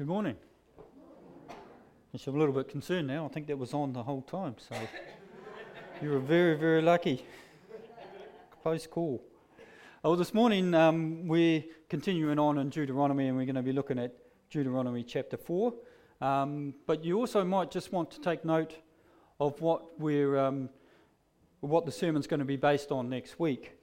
Good 0.00 0.08
morning. 0.08 0.36
I'm 1.50 2.34
a 2.34 2.38
little 2.38 2.54
bit 2.54 2.70
concerned 2.70 3.06
now. 3.06 3.26
I 3.26 3.28
think 3.28 3.46
that 3.48 3.58
was 3.58 3.74
on 3.74 3.92
the 3.92 4.02
whole 4.02 4.22
time, 4.22 4.56
so 4.56 4.74
you 6.02 6.08
were 6.08 6.20
very, 6.20 6.56
very 6.56 6.80
lucky. 6.80 7.22
Close 8.62 8.86
call. 8.86 9.22
Oh, 10.02 10.16
this 10.16 10.32
morning 10.32 10.72
um, 10.72 11.28
we're 11.28 11.62
continuing 11.90 12.38
on 12.38 12.56
in 12.56 12.70
Deuteronomy, 12.70 13.28
and 13.28 13.36
we're 13.36 13.44
going 13.44 13.56
to 13.56 13.62
be 13.62 13.74
looking 13.74 13.98
at 13.98 14.14
Deuteronomy 14.48 15.02
chapter 15.02 15.36
four. 15.36 15.74
Um, 16.22 16.72
but 16.86 17.04
you 17.04 17.18
also 17.18 17.44
might 17.44 17.70
just 17.70 17.92
want 17.92 18.10
to 18.12 18.22
take 18.22 18.42
note 18.42 18.76
of 19.38 19.60
what 19.60 20.00
we're, 20.00 20.38
um, 20.38 20.70
what 21.60 21.84
the 21.84 21.92
sermon's 21.92 22.26
going 22.26 22.40
to 22.40 22.46
be 22.46 22.56
based 22.56 22.90
on 22.90 23.10
next 23.10 23.38
week. 23.38 23.76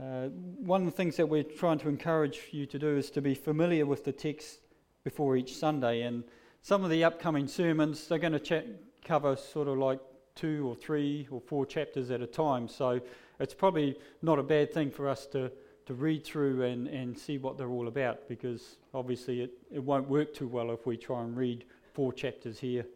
Uh, 0.00 0.26
one 0.28 0.82
of 0.82 0.86
the 0.86 0.96
things 0.96 1.16
that 1.16 1.28
we're 1.28 1.42
trying 1.42 1.78
to 1.78 1.88
encourage 1.88 2.42
you 2.52 2.64
to 2.64 2.78
do 2.78 2.96
is 2.96 3.10
to 3.10 3.20
be 3.20 3.34
familiar 3.34 3.84
with 3.86 4.04
the 4.04 4.12
text 4.12 4.60
before 5.04 5.36
each 5.36 5.56
Sunday. 5.56 6.02
And 6.02 6.24
some 6.62 6.82
of 6.82 6.90
the 6.90 7.04
upcoming 7.04 7.46
sermons, 7.46 8.08
they're 8.08 8.18
going 8.18 8.32
to 8.32 8.38
ch- 8.40 8.66
cover 9.04 9.36
sort 9.36 9.68
of 9.68 9.78
like 9.78 10.00
two 10.34 10.66
or 10.66 10.74
three 10.74 11.28
or 11.30 11.40
four 11.40 11.66
chapters 11.66 12.10
at 12.10 12.20
a 12.20 12.26
time. 12.26 12.66
So 12.66 13.00
it's 13.38 13.54
probably 13.54 13.96
not 14.22 14.38
a 14.38 14.42
bad 14.42 14.72
thing 14.72 14.90
for 14.90 15.08
us 15.08 15.26
to, 15.26 15.52
to 15.86 15.94
read 15.94 16.24
through 16.24 16.62
and, 16.62 16.88
and 16.88 17.16
see 17.16 17.38
what 17.38 17.58
they're 17.58 17.68
all 17.68 17.88
about 17.88 18.28
because 18.28 18.76
obviously 18.94 19.42
it, 19.42 19.52
it 19.70 19.82
won't 19.82 20.08
work 20.08 20.34
too 20.34 20.48
well 20.48 20.70
if 20.72 20.86
we 20.86 20.96
try 20.96 21.22
and 21.22 21.36
read 21.36 21.64
four 21.92 22.12
chapters 22.12 22.58
here 22.58 22.86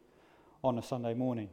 on 0.65 0.79
a 0.79 0.83
Sunday 0.83 1.15
morning. 1.15 1.49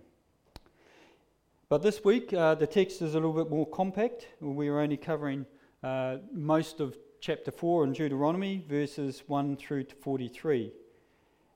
But 1.68 1.82
this 1.82 2.04
week, 2.04 2.32
uh, 2.32 2.56
the 2.56 2.68
text 2.68 3.02
is 3.02 3.14
a 3.14 3.18
little 3.18 3.34
bit 3.34 3.50
more 3.50 3.68
compact. 3.68 4.28
We're 4.40 4.80
only 4.80 4.98
covering 4.98 5.46
uh, 5.84 6.18
most 6.32 6.80
of 6.80 6.96
chapter 7.20 7.52
4 7.52 7.86
in 7.86 7.94
Deuteronomy, 7.94 8.64
verses 8.68 9.24
1 9.28 9.58
through 9.58 9.84
to 9.86 9.96
43. 9.96 10.72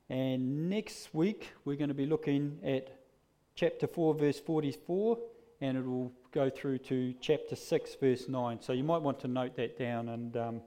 And 0.09 0.69
next 0.69 1.13
week, 1.13 1.51
we're 1.65 1.75
going 1.75 1.89
to 1.89 1.93
be 1.93 2.05
looking 2.05 2.59
at 2.63 2.99
chapter 3.55 3.87
4, 3.87 4.15
verse 4.15 4.39
44, 4.39 5.17
and 5.61 5.77
it 5.77 5.85
will 5.85 6.11
go 6.31 6.49
through 6.49 6.79
to 6.79 7.13
chapter 7.21 7.55
6, 7.55 7.95
verse 7.95 8.27
9. 8.27 8.61
So 8.61 8.73
you 8.73 8.83
might 8.83 9.01
want 9.01 9.19
to 9.21 9.27
note 9.27 9.55
that 9.57 9.77
down 9.77 10.09
and 10.09 10.37
um, 10.37 10.61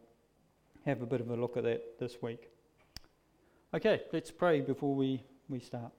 have 0.87 1.03
a 1.03 1.07
bit 1.07 1.21
of 1.21 1.31
a 1.31 1.37
look 1.37 1.57
at 1.57 1.65
that 1.65 1.99
this 1.99 2.23
week. 2.23 2.51
Okay, 3.75 4.03
let's 4.13 4.31
pray 4.31 4.61
before 4.61 4.95
we, 4.95 5.23
we 5.49 5.59
start. 5.59 5.93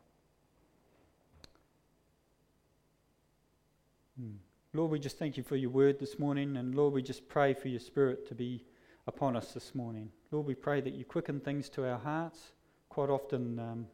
Hmm. 4.19 4.35
Lord, 4.73 4.91
we 4.91 5.00
just 5.00 5.19
thank 5.19 5.38
you 5.38 5.44
for 5.44 5.55
your 5.55 5.69
word 5.69 6.00
this 6.00 6.17
morning, 6.17 6.57
and 6.57 6.75
Lord, 6.75 6.94
we 6.94 7.02
just 7.02 7.28
pray 7.28 7.53
for 7.53 7.67
your 7.67 7.80
spirit 7.80 8.28
to 8.28 8.35
be 8.35 8.63
upon 9.08 9.36
us 9.36 9.54
this 9.54 9.76
morning. 9.76 10.09
Lord, 10.32 10.46
we 10.46 10.56
pray 10.56 10.82
that 10.82 10.94
you 10.94 11.06
quicken 11.06 11.40
things 11.40 11.70
to 11.70 11.88
our 11.88 12.00
hearts. 12.00 12.54
Quite 12.90 13.09
often, 13.09 13.59
um, 13.59 13.88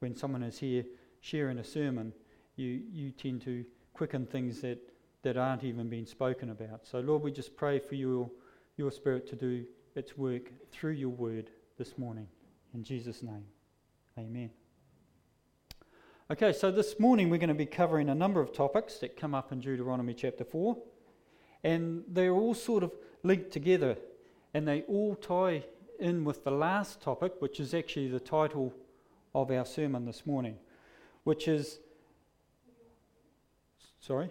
when 0.00 0.14
someone 0.14 0.42
is 0.42 0.58
here 0.58 0.84
sharing 1.20 1.58
a 1.58 1.64
sermon, 1.64 2.12
you, 2.56 2.82
you 2.90 3.10
tend 3.12 3.42
to 3.42 3.64
quicken 3.94 4.26
things 4.26 4.60
that, 4.60 4.78
that 5.22 5.36
aren't 5.36 5.64
even 5.64 5.88
being 5.88 6.06
spoken 6.06 6.50
about. 6.50 6.86
So, 6.86 7.00
Lord, 7.00 7.22
we 7.22 7.30
just 7.30 7.56
pray 7.56 7.78
for 7.78 7.94
your, 7.94 8.30
your 8.76 8.90
Spirit 8.90 9.28
to 9.28 9.36
do 9.36 9.64
its 9.94 10.16
work 10.16 10.52
through 10.70 10.92
your 10.92 11.10
word 11.10 11.50
this 11.76 11.96
morning. 11.98 12.26
In 12.74 12.82
Jesus' 12.82 13.22
name, 13.22 13.44
amen. 14.18 14.50
Okay, 16.30 16.52
so 16.52 16.70
this 16.70 17.00
morning 17.00 17.30
we're 17.30 17.38
going 17.38 17.48
to 17.48 17.54
be 17.54 17.66
covering 17.66 18.10
a 18.10 18.14
number 18.14 18.40
of 18.40 18.52
topics 18.52 18.98
that 18.98 19.16
come 19.16 19.34
up 19.34 19.50
in 19.50 19.60
Deuteronomy 19.60 20.12
chapter 20.12 20.44
4, 20.44 20.76
and 21.64 22.04
they're 22.06 22.34
all 22.34 22.54
sort 22.54 22.82
of 22.82 22.92
linked 23.22 23.50
together 23.50 23.96
and 24.54 24.66
they 24.66 24.82
all 24.82 25.14
tie 25.14 25.64
in 25.98 26.24
with 26.24 26.44
the 26.44 26.50
last 26.50 27.00
topic, 27.00 27.34
which 27.40 27.60
is 27.60 27.74
actually 27.74 28.08
the 28.08 28.20
title 28.20 28.72
of 29.34 29.50
our 29.50 29.64
sermon 29.64 30.04
this 30.04 30.26
morning, 30.26 30.56
which 31.24 31.48
is. 31.48 31.80
Sorry? 34.00 34.30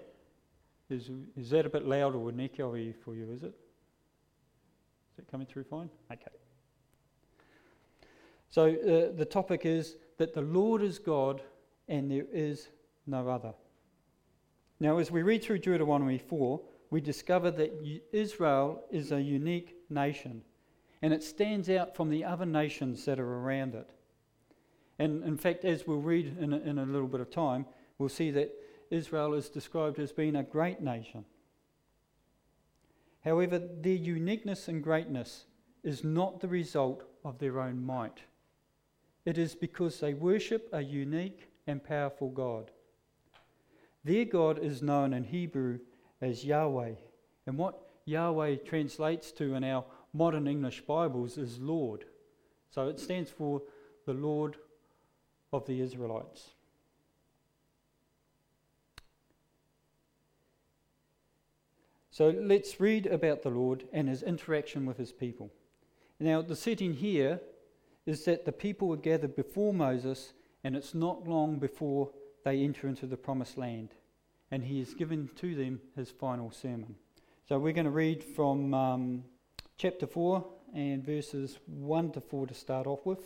Is, 0.90 1.10
is 1.36 1.50
that 1.50 1.66
a 1.66 1.70
bit 1.70 1.86
loud 1.86 2.16
or 2.16 2.30
an 2.30 2.40
echo 2.40 2.72
for 3.04 3.14
you, 3.14 3.32
is 3.34 3.44
it? 3.44 3.54
Is 5.14 5.20
it 5.20 5.28
coming 5.30 5.46
through 5.46 5.66
fine? 5.66 5.90
Okay. 6.12 6.32
So 8.50 8.68
uh, 8.68 9.16
the 9.16 9.26
topic 9.26 9.66
is 9.66 9.98
that 10.18 10.34
the 10.34 10.42
Lord 10.42 10.82
is 10.82 10.98
God 10.98 11.42
and 11.90 12.10
there 12.10 12.26
is 12.32 12.70
no 13.06 13.28
other. 13.28 13.54
Now, 14.80 14.98
as 15.00 15.12
we 15.12 15.24
read 15.24 15.44
through 15.44 15.60
Deuteronomy 15.60 16.18
4, 16.18 16.62
we 16.90 17.02
discover 17.02 17.52
that 17.52 18.02
Israel 18.12 18.84
is 18.92 19.12
a 19.12 19.22
unique 19.22 19.77
nation 19.90 20.44
and 21.02 21.14
it 21.14 21.24
stands 21.24 21.70
out 21.70 21.96
from 21.96 22.10
the 22.10 22.24
other 22.24 22.46
nations 22.46 23.06
that 23.06 23.20
are 23.20 23.40
around 23.40 23.76
it. 23.76 23.90
And 25.00 25.24
in 25.24 25.38
fact, 25.38 25.64
as 25.64 25.86
we'll 25.86 26.00
read 26.00 26.38
in 26.40 26.54
a, 26.54 26.58
in 26.58 26.80
a 26.80 26.86
little 26.86 27.08
bit 27.08 27.22
of 27.22 27.30
time, 27.30 27.66
we'll 28.00 28.10
see 28.10 28.32
that 28.32 28.52
Israel 28.90 29.34
is 29.34 29.50
described 29.50 30.00
as 30.00 30.12
being 30.12 30.36
a 30.36 30.44
great 30.44 30.82
nation. 30.82 31.26
However, 33.24 33.60
their 33.60 33.94
uniqueness 33.94 34.68
and 34.68 34.84
greatness 34.84 35.46
is 35.84 36.04
not 36.04 36.40
the 36.40 36.48
result 36.48 37.04
of 37.24 37.38
their 37.38 37.60
own 37.60 37.86
might. 37.86 38.22
It 39.26 39.38
is 39.38 39.54
because 39.54 40.00
they 40.00 40.14
worship 40.14 40.70
a 40.72 40.82
unique 40.82 41.50
and 41.68 41.84
powerful 41.84 42.30
God. 42.30 42.72
Their 44.04 44.26
God 44.26 44.58
is 44.60 44.82
known 44.82 45.14
in 45.14 45.26
Hebrew 45.26 45.80
as 46.22 46.46
Yahweh. 46.46 46.94
And 47.46 47.58
what 47.58 47.87
Yahweh 48.08 48.56
translates 48.58 49.32
to 49.34 49.54
in 49.54 49.64
our 49.64 49.84
modern 50.14 50.48
English 50.48 50.82
Bibles 50.82 51.38
is 51.38 51.60
Lord. 51.60 52.06
So 52.72 52.88
it 52.88 53.00
stands 53.00 53.30
for 53.30 53.62
the 54.06 54.14
Lord 54.14 54.56
of 55.54 55.66
the 55.66 55.82
Israelites. 55.82 56.50
So 62.10 62.30
let's 62.30 62.80
read 62.80 63.06
about 63.06 63.44
the 63.44 63.50
Lord 63.50 63.84
and 63.94 64.10
his 64.10 64.24
interaction 64.24 64.86
with 64.88 64.98
his 64.98 65.12
people. 65.12 65.52
Now, 66.20 66.42
the 66.42 66.56
setting 66.56 66.94
here 66.94 67.40
is 68.08 68.26
that 68.26 68.46
the 68.46 68.52
people 68.52 68.88
were 68.88 68.98
gathered 68.98 69.36
before 69.36 69.72
Moses, 69.72 70.34
and 70.64 70.76
it's 70.76 70.96
not 70.96 71.28
long 71.28 71.60
before 71.60 72.10
they 72.44 72.64
enter 72.64 72.88
into 72.88 73.06
the 73.06 73.18
promised 73.18 73.58
land 73.58 73.90
and 74.52 74.64
he 74.64 74.80
has 74.80 74.94
given 74.94 75.30
to 75.36 75.56
them 75.56 75.82
his 75.96 76.10
final 76.10 76.52
sermon. 76.52 76.96
So 77.48 77.58
we're 77.58 77.72
going 77.72 77.86
to 77.86 77.92
read 77.92 78.26
from 78.26 78.74
um, 78.74 79.24
chapter 79.78 80.06
4 80.06 80.46
and 80.76 81.02
verses 81.02 81.60
1 81.68 82.12
to 82.12 82.20
4 82.20 82.48
to 82.48 82.54
start 82.54 82.88
off 82.88 83.06
with. 83.06 83.22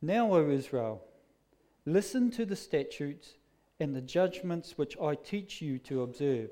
Now, 0.00 0.32
O 0.32 0.48
Israel, 0.48 1.02
listen 1.84 2.30
to 2.30 2.46
the 2.46 2.54
statutes 2.54 3.34
and 3.80 3.92
the 3.92 4.00
judgments 4.00 4.78
which 4.78 4.96
I 5.00 5.16
teach 5.16 5.60
you 5.60 5.80
to 5.80 6.02
observe, 6.02 6.50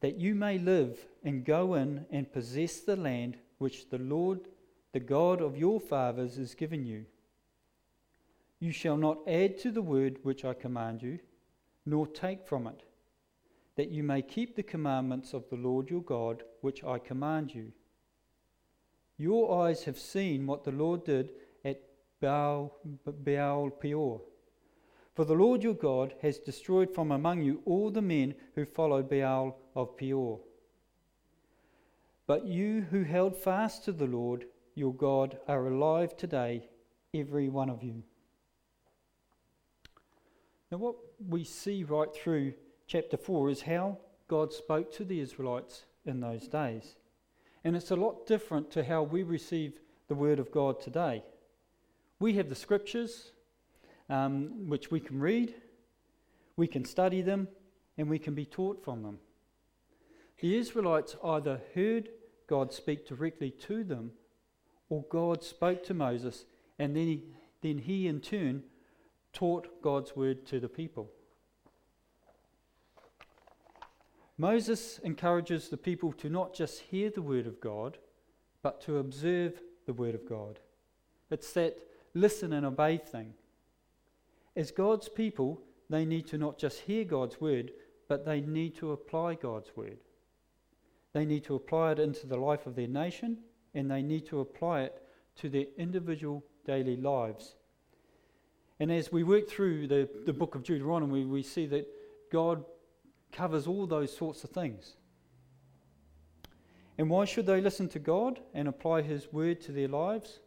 that 0.00 0.16
you 0.16 0.34
may 0.34 0.58
live 0.58 0.98
and 1.24 1.42
go 1.42 1.72
in 1.72 2.04
and 2.10 2.30
possess 2.30 2.80
the 2.80 2.96
land 2.96 3.38
which 3.56 3.88
the 3.88 3.96
Lord, 3.96 4.40
the 4.92 5.00
God 5.00 5.40
of 5.40 5.56
your 5.56 5.80
fathers, 5.80 6.36
has 6.36 6.54
given 6.54 6.84
you. 6.84 7.06
You 8.58 8.72
shall 8.72 8.98
not 8.98 9.26
add 9.26 9.56
to 9.60 9.70
the 9.70 9.80
word 9.80 10.18
which 10.22 10.44
I 10.44 10.52
command 10.52 11.02
you, 11.02 11.18
nor 11.90 12.06
take 12.06 12.46
from 12.46 12.68
it, 12.68 12.84
that 13.76 13.90
you 13.90 14.04
may 14.04 14.22
keep 14.22 14.54
the 14.54 14.62
commandments 14.62 15.32
of 15.34 15.48
the 15.50 15.56
Lord 15.56 15.90
your 15.90 16.02
God, 16.02 16.44
which 16.60 16.84
I 16.84 16.98
command 17.00 17.52
you. 17.52 17.72
Your 19.18 19.64
eyes 19.64 19.82
have 19.84 19.98
seen 19.98 20.46
what 20.46 20.62
the 20.62 20.70
Lord 20.70 21.04
did 21.04 21.32
at 21.64 21.82
Baal, 22.20 22.78
Baal 23.04 23.70
Peor. 23.70 24.20
For 25.14 25.24
the 25.24 25.34
Lord 25.34 25.64
your 25.64 25.74
God 25.74 26.14
has 26.22 26.38
destroyed 26.38 26.94
from 26.94 27.10
among 27.10 27.42
you 27.42 27.60
all 27.66 27.90
the 27.90 28.00
men 28.00 28.36
who 28.54 28.64
followed 28.64 29.10
Baal 29.10 29.58
of 29.74 29.96
Peor. 29.96 30.38
But 32.28 32.46
you 32.46 32.86
who 32.92 33.02
held 33.02 33.36
fast 33.36 33.84
to 33.86 33.92
the 33.92 34.06
Lord 34.06 34.44
your 34.76 34.94
God 34.94 35.38
are 35.48 35.66
alive 35.66 36.16
today, 36.16 36.68
every 37.12 37.48
one 37.48 37.68
of 37.68 37.82
you. 37.82 38.04
Now, 40.70 40.78
what 40.78 40.94
we 41.28 41.44
see 41.44 41.84
right 41.84 42.12
through 42.14 42.54
chapter 42.86 43.16
4 43.16 43.50
is 43.50 43.62
how 43.62 43.98
God 44.28 44.52
spoke 44.52 44.92
to 44.94 45.04
the 45.04 45.20
Israelites 45.20 45.84
in 46.04 46.20
those 46.20 46.48
days. 46.48 46.96
And 47.64 47.76
it's 47.76 47.90
a 47.90 47.96
lot 47.96 48.26
different 48.26 48.70
to 48.72 48.84
how 48.84 49.02
we 49.02 49.22
receive 49.22 49.80
the 50.08 50.14
Word 50.14 50.38
of 50.38 50.50
God 50.50 50.80
today. 50.80 51.22
We 52.18 52.34
have 52.34 52.48
the 52.48 52.54
Scriptures, 52.54 53.32
um, 54.08 54.68
which 54.68 54.90
we 54.90 55.00
can 55.00 55.20
read, 55.20 55.54
we 56.56 56.66
can 56.66 56.84
study 56.84 57.22
them, 57.22 57.48
and 57.98 58.08
we 58.08 58.18
can 58.18 58.34
be 58.34 58.46
taught 58.46 58.82
from 58.82 59.02
them. 59.02 59.18
The 60.40 60.56
Israelites 60.56 61.16
either 61.22 61.60
heard 61.74 62.08
God 62.46 62.72
speak 62.72 63.06
directly 63.06 63.50
to 63.50 63.84
them, 63.84 64.12
or 64.88 65.04
God 65.10 65.44
spoke 65.44 65.84
to 65.84 65.94
Moses, 65.94 66.46
and 66.78 66.96
then 66.96 67.06
he, 67.06 67.24
then 67.62 67.78
he 67.78 68.08
in 68.08 68.20
turn 68.20 68.62
taught 69.32 69.82
God's 69.82 70.14
word 70.16 70.46
to 70.46 70.60
the 70.60 70.68
people. 70.68 71.10
Moses 74.38 74.98
encourages 75.04 75.68
the 75.68 75.76
people 75.76 76.12
to 76.14 76.30
not 76.30 76.54
just 76.54 76.80
hear 76.80 77.10
the 77.10 77.20
word 77.20 77.46
of 77.46 77.60
God, 77.60 77.98
but 78.62 78.80
to 78.82 78.98
observe 78.98 79.60
the 79.86 79.92
word 79.92 80.14
of 80.14 80.26
God. 80.26 80.58
It's 81.30 81.52
that 81.52 81.76
listen 82.14 82.52
and 82.52 82.64
obey 82.64 82.96
thing. 82.96 83.34
As 84.56 84.70
God's 84.70 85.08
people, 85.08 85.60
they 85.90 86.04
need 86.04 86.26
to 86.28 86.38
not 86.38 86.58
just 86.58 86.80
hear 86.80 87.04
God's 87.04 87.40
word, 87.40 87.72
but 88.08 88.24
they 88.24 88.40
need 88.40 88.74
to 88.76 88.92
apply 88.92 89.34
God's 89.34 89.70
word. 89.76 89.98
They 91.12 91.24
need 91.24 91.44
to 91.44 91.54
apply 91.54 91.92
it 91.92 91.98
into 91.98 92.26
the 92.26 92.38
life 92.38 92.66
of 92.66 92.76
their 92.76 92.88
nation, 92.88 93.38
and 93.74 93.90
they 93.90 94.02
need 94.02 94.26
to 94.26 94.40
apply 94.40 94.82
it 94.82 95.02
to 95.36 95.48
their 95.48 95.66
individual 95.76 96.44
daily 96.64 96.96
lives. 96.96 97.56
And 98.80 98.90
as 98.90 99.12
we 99.12 99.22
work 99.22 99.48
through 99.48 99.88
the, 99.88 100.08
the 100.24 100.32
book 100.32 100.54
of 100.54 100.64
Deuteronomy, 100.64 101.26
we 101.26 101.42
see 101.42 101.66
that 101.66 101.86
God 102.32 102.64
covers 103.30 103.66
all 103.66 103.86
those 103.86 104.16
sorts 104.16 104.42
of 104.42 104.50
things. 104.50 104.96
And 106.96 107.10
why 107.10 107.26
should 107.26 107.46
they 107.46 107.60
listen 107.60 107.88
to 107.90 107.98
God 107.98 108.40
and 108.54 108.66
apply 108.66 109.02
His 109.02 109.32
word 109.32 109.60
to 109.62 109.72
their 109.72 109.88
lives? 109.88 110.40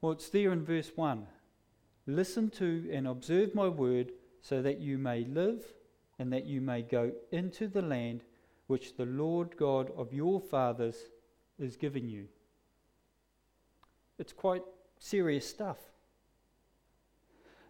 Well, 0.00 0.12
it's 0.12 0.28
there 0.28 0.52
in 0.52 0.64
verse 0.64 0.92
1. 0.94 1.26
Listen 2.06 2.50
to 2.50 2.88
and 2.92 3.08
observe 3.08 3.54
my 3.54 3.68
word 3.68 4.12
so 4.42 4.60
that 4.60 4.78
you 4.78 4.98
may 4.98 5.24
live 5.24 5.64
and 6.18 6.32
that 6.32 6.44
you 6.44 6.60
may 6.60 6.82
go 6.82 7.12
into 7.32 7.68
the 7.68 7.82
land 7.82 8.22
which 8.66 8.96
the 8.96 9.06
Lord 9.06 9.56
God 9.56 9.90
of 9.96 10.12
your 10.12 10.40
fathers 10.40 10.96
is 11.58 11.76
giving 11.76 12.08
you. 12.08 12.26
It's 14.18 14.32
quite 14.32 14.62
serious 14.98 15.48
stuff. 15.48 15.78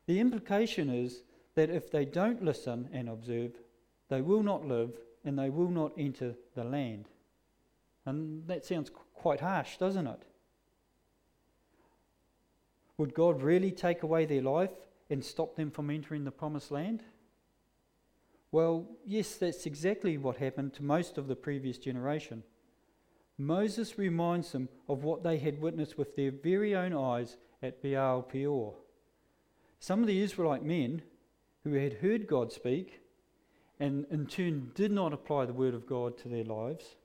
The 0.07 0.21
implication 0.21 0.89
is 0.89 1.23
that 1.55 1.71
if 1.71 1.91
they 1.91 2.05
don't 2.05 2.45
listen 2.45 2.89
and 2.93 3.09
observe, 3.09 3.53
they 4.09 4.21
will 4.21 4.43
not 4.43 4.67
live 4.67 4.93
and 5.25 5.39
they 5.39 5.51
will 5.51 5.71
not 5.71 5.93
enter 5.99 6.35
the 6.55 6.65
land. 6.65 7.09
And 8.05 8.47
that 8.47 8.65
sounds 8.65 8.91
quite 9.15 9.41
harsh, 9.41 9.79
doesn't 9.79 10.07
it? 10.07 10.23
Would 12.99 13.15
God 13.15 13.43
really 13.43 13.73
take 13.73 14.03
away 14.03 14.25
their 14.25 14.43
life 14.43 14.71
and 15.11 15.25
stop 15.25 15.57
them 15.57 15.71
from 15.71 15.91
entering 15.91 16.25
the 16.25 16.31
promised 16.31 16.71
land? 16.71 17.03
Well, 18.53 18.87
yes, 19.05 19.35
that's 19.35 19.67
exactly 19.67 20.17
what 20.17 20.37
happened 20.37 20.73
to 20.75 20.85
most 20.85 21.19
of 21.19 21.27
the 21.27 21.37
previous 21.37 21.79
generation. 21.79 22.43
Moses 23.39 23.99
reminds 23.99 24.53
them 24.53 24.69
of 24.89 25.05
what 25.05 25.23
they 25.23 25.39
had 25.39 25.61
witnessed 25.61 25.99
with 25.99 26.17
their 26.17 26.31
very 26.31 26.75
own 26.75 26.95
eyes 26.95 27.37
at 27.63 27.83
Baal 27.83 28.23
Peor. 28.23 28.75
Some 29.79 30.01
of 30.01 30.07
the 30.07 30.21
Israelite 30.21 30.65
men 30.65 31.03
who 31.65 31.75
had 31.75 31.95
heard 31.95 32.27
God 32.27 32.53
speak 32.53 33.01
and 33.79 34.07
in 34.11 34.27
turn 34.27 34.71
did 34.75 34.91
not 34.91 35.13
apply 35.13 35.45
the 35.45 35.53
word 35.53 35.75
of 35.75 35.87
God 35.87 36.17
to 36.19 36.29
their 36.29 36.45
lives, 36.45 36.97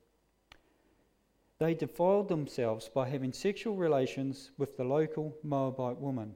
they 1.60 1.74
defiled 1.74 2.28
themselves 2.28 2.90
by 2.90 3.10
having 3.10 3.34
sexual 3.34 3.76
relations 3.76 4.52
with 4.58 4.78
the 4.78 4.84
local 4.84 5.36
Moabite 5.44 5.98
woman. 5.98 6.34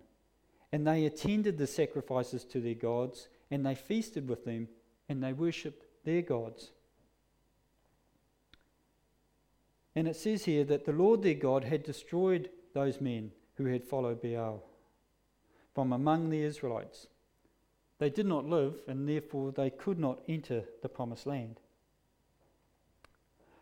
And 0.71 0.85
they 0.85 1.05
attended 1.05 1.57
the 1.57 1.67
sacrifices 1.67 2.43
to 2.45 2.59
their 2.59 2.75
gods, 2.75 3.29
and 3.49 3.65
they 3.65 3.75
feasted 3.75 4.27
with 4.27 4.45
them, 4.45 4.67
and 5.07 5.23
they 5.23 5.33
worshipped 5.33 5.85
their 6.03 6.21
gods. 6.21 6.71
And 9.95 10.07
it 10.07 10.15
says 10.15 10.45
here 10.45 10.65
that 10.65 10.85
the 10.85 10.91
Lord 10.91 11.23
their 11.23 11.33
God 11.33 11.63
had 11.63 11.83
destroyed 11.83 12.49
those 12.73 12.99
men 12.99 13.31
who 13.55 13.65
had 13.65 13.83
followed 13.83 14.21
Baal 14.21 14.63
from 15.75 15.91
among 15.91 16.29
the 16.29 16.41
Israelites. 16.41 17.07
They 17.99 18.09
did 18.09 18.25
not 18.25 18.45
live, 18.45 18.75
and 18.87 19.07
therefore 19.07 19.51
they 19.51 19.69
could 19.69 19.99
not 19.99 20.21
enter 20.27 20.63
the 20.81 20.89
promised 20.89 21.27
land. 21.27 21.59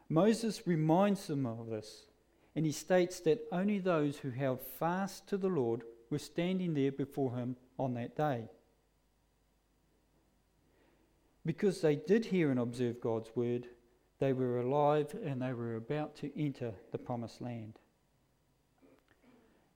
Moses 0.07 0.68
reminds 0.68 1.27
them 1.27 1.45
of 1.45 1.68
this, 1.68 2.06
and 2.56 2.65
he 2.65 2.71
states 2.71 3.19
that 3.21 3.48
only 3.51 3.80
those 3.80 4.19
who 4.19 4.30
held 4.30 4.62
fast 4.62 5.27
to 5.27 5.38
the 5.38 5.48
Lord 5.48 5.81
were 6.12 6.19
standing 6.19 6.75
there 6.75 6.92
before 6.92 7.36
him 7.36 7.57
on 7.80 7.95
that 7.95 8.16
day. 8.16 8.44
Because 11.45 11.81
they 11.81 11.95
did 11.95 12.25
hear 12.25 12.51
and 12.51 12.59
observe 12.59 13.01
God's 13.01 13.36
word, 13.36 13.68
they 14.19 14.33
were 14.33 14.59
alive 14.59 15.16
and 15.25 15.42
they 15.42 15.51
were 15.51 15.75
about 15.75 16.16
to 16.18 16.31
enter 16.39 16.74
the 16.92 16.98
promised 16.98 17.42
land. 17.42 17.80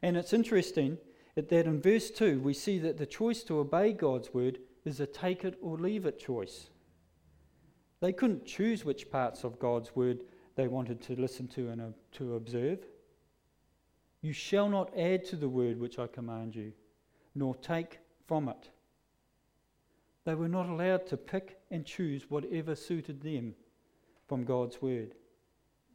And 0.01 0.15
it's 0.15 0.33
interesting 0.33 0.97
that 1.37 1.67
in 1.67 1.81
verse 1.81 2.09
2 2.09 2.39
we 2.39 2.53
see 2.53 2.79
that 2.79 2.97
the 2.97 3.05
choice 3.05 3.43
to 3.43 3.59
obey 3.59 3.93
God's 3.93 4.33
word 4.33 4.59
is 4.85 4.99
a 4.99 5.05
take 5.05 5.45
it 5.45 5.57
or 5.61 5.77
leave 5.77 6.05
it 6.05 6.19
choice. 6.19 6.69
They 7.99 8.13
couldn't 8.13 8.45
choose 8.45 8.83
which 8.83 9.11
parts 9.11 9.43
of 9.43 9.59
God's 9.59 9.95
word 9.95 10.21
they 10.55 10.67
wanted 10.67 11.01
to 11.03 11.15
listen 11.15 11.47
to 11.49 11.69
and 11.69 11.81
uh, 11.81 11.85
to 12.13 12.35
observe. 12.35 12.79
You 14.21 14.33
shall 14.33 14.67
not 14.67 14.97
add 14.97 15.25
to 15.25 15.35
the 15.35 15.49
word 15.49 15.79
which 15.79 15.99
I 15.99 16.07
command 16.07 16.55
you, 16.55 16.73
nor 17.35 17.55
take 17.55 17.99
from 18.25 18.49
it. 18.49 18.69
They 20.25 20.35
were 20.35 20.49
not 20.49 20.67
allowed 20.67 21.05
to 21.07 21.17
pick 21.17 21.59
and 21.71 21.85
choose 21.85 22.29
whatever 22.29 22.75
suited 22.75 23.21
them 23.21 23.53
from 24.27 24.43
God's 24.43 24.81
word. 24.81 25.13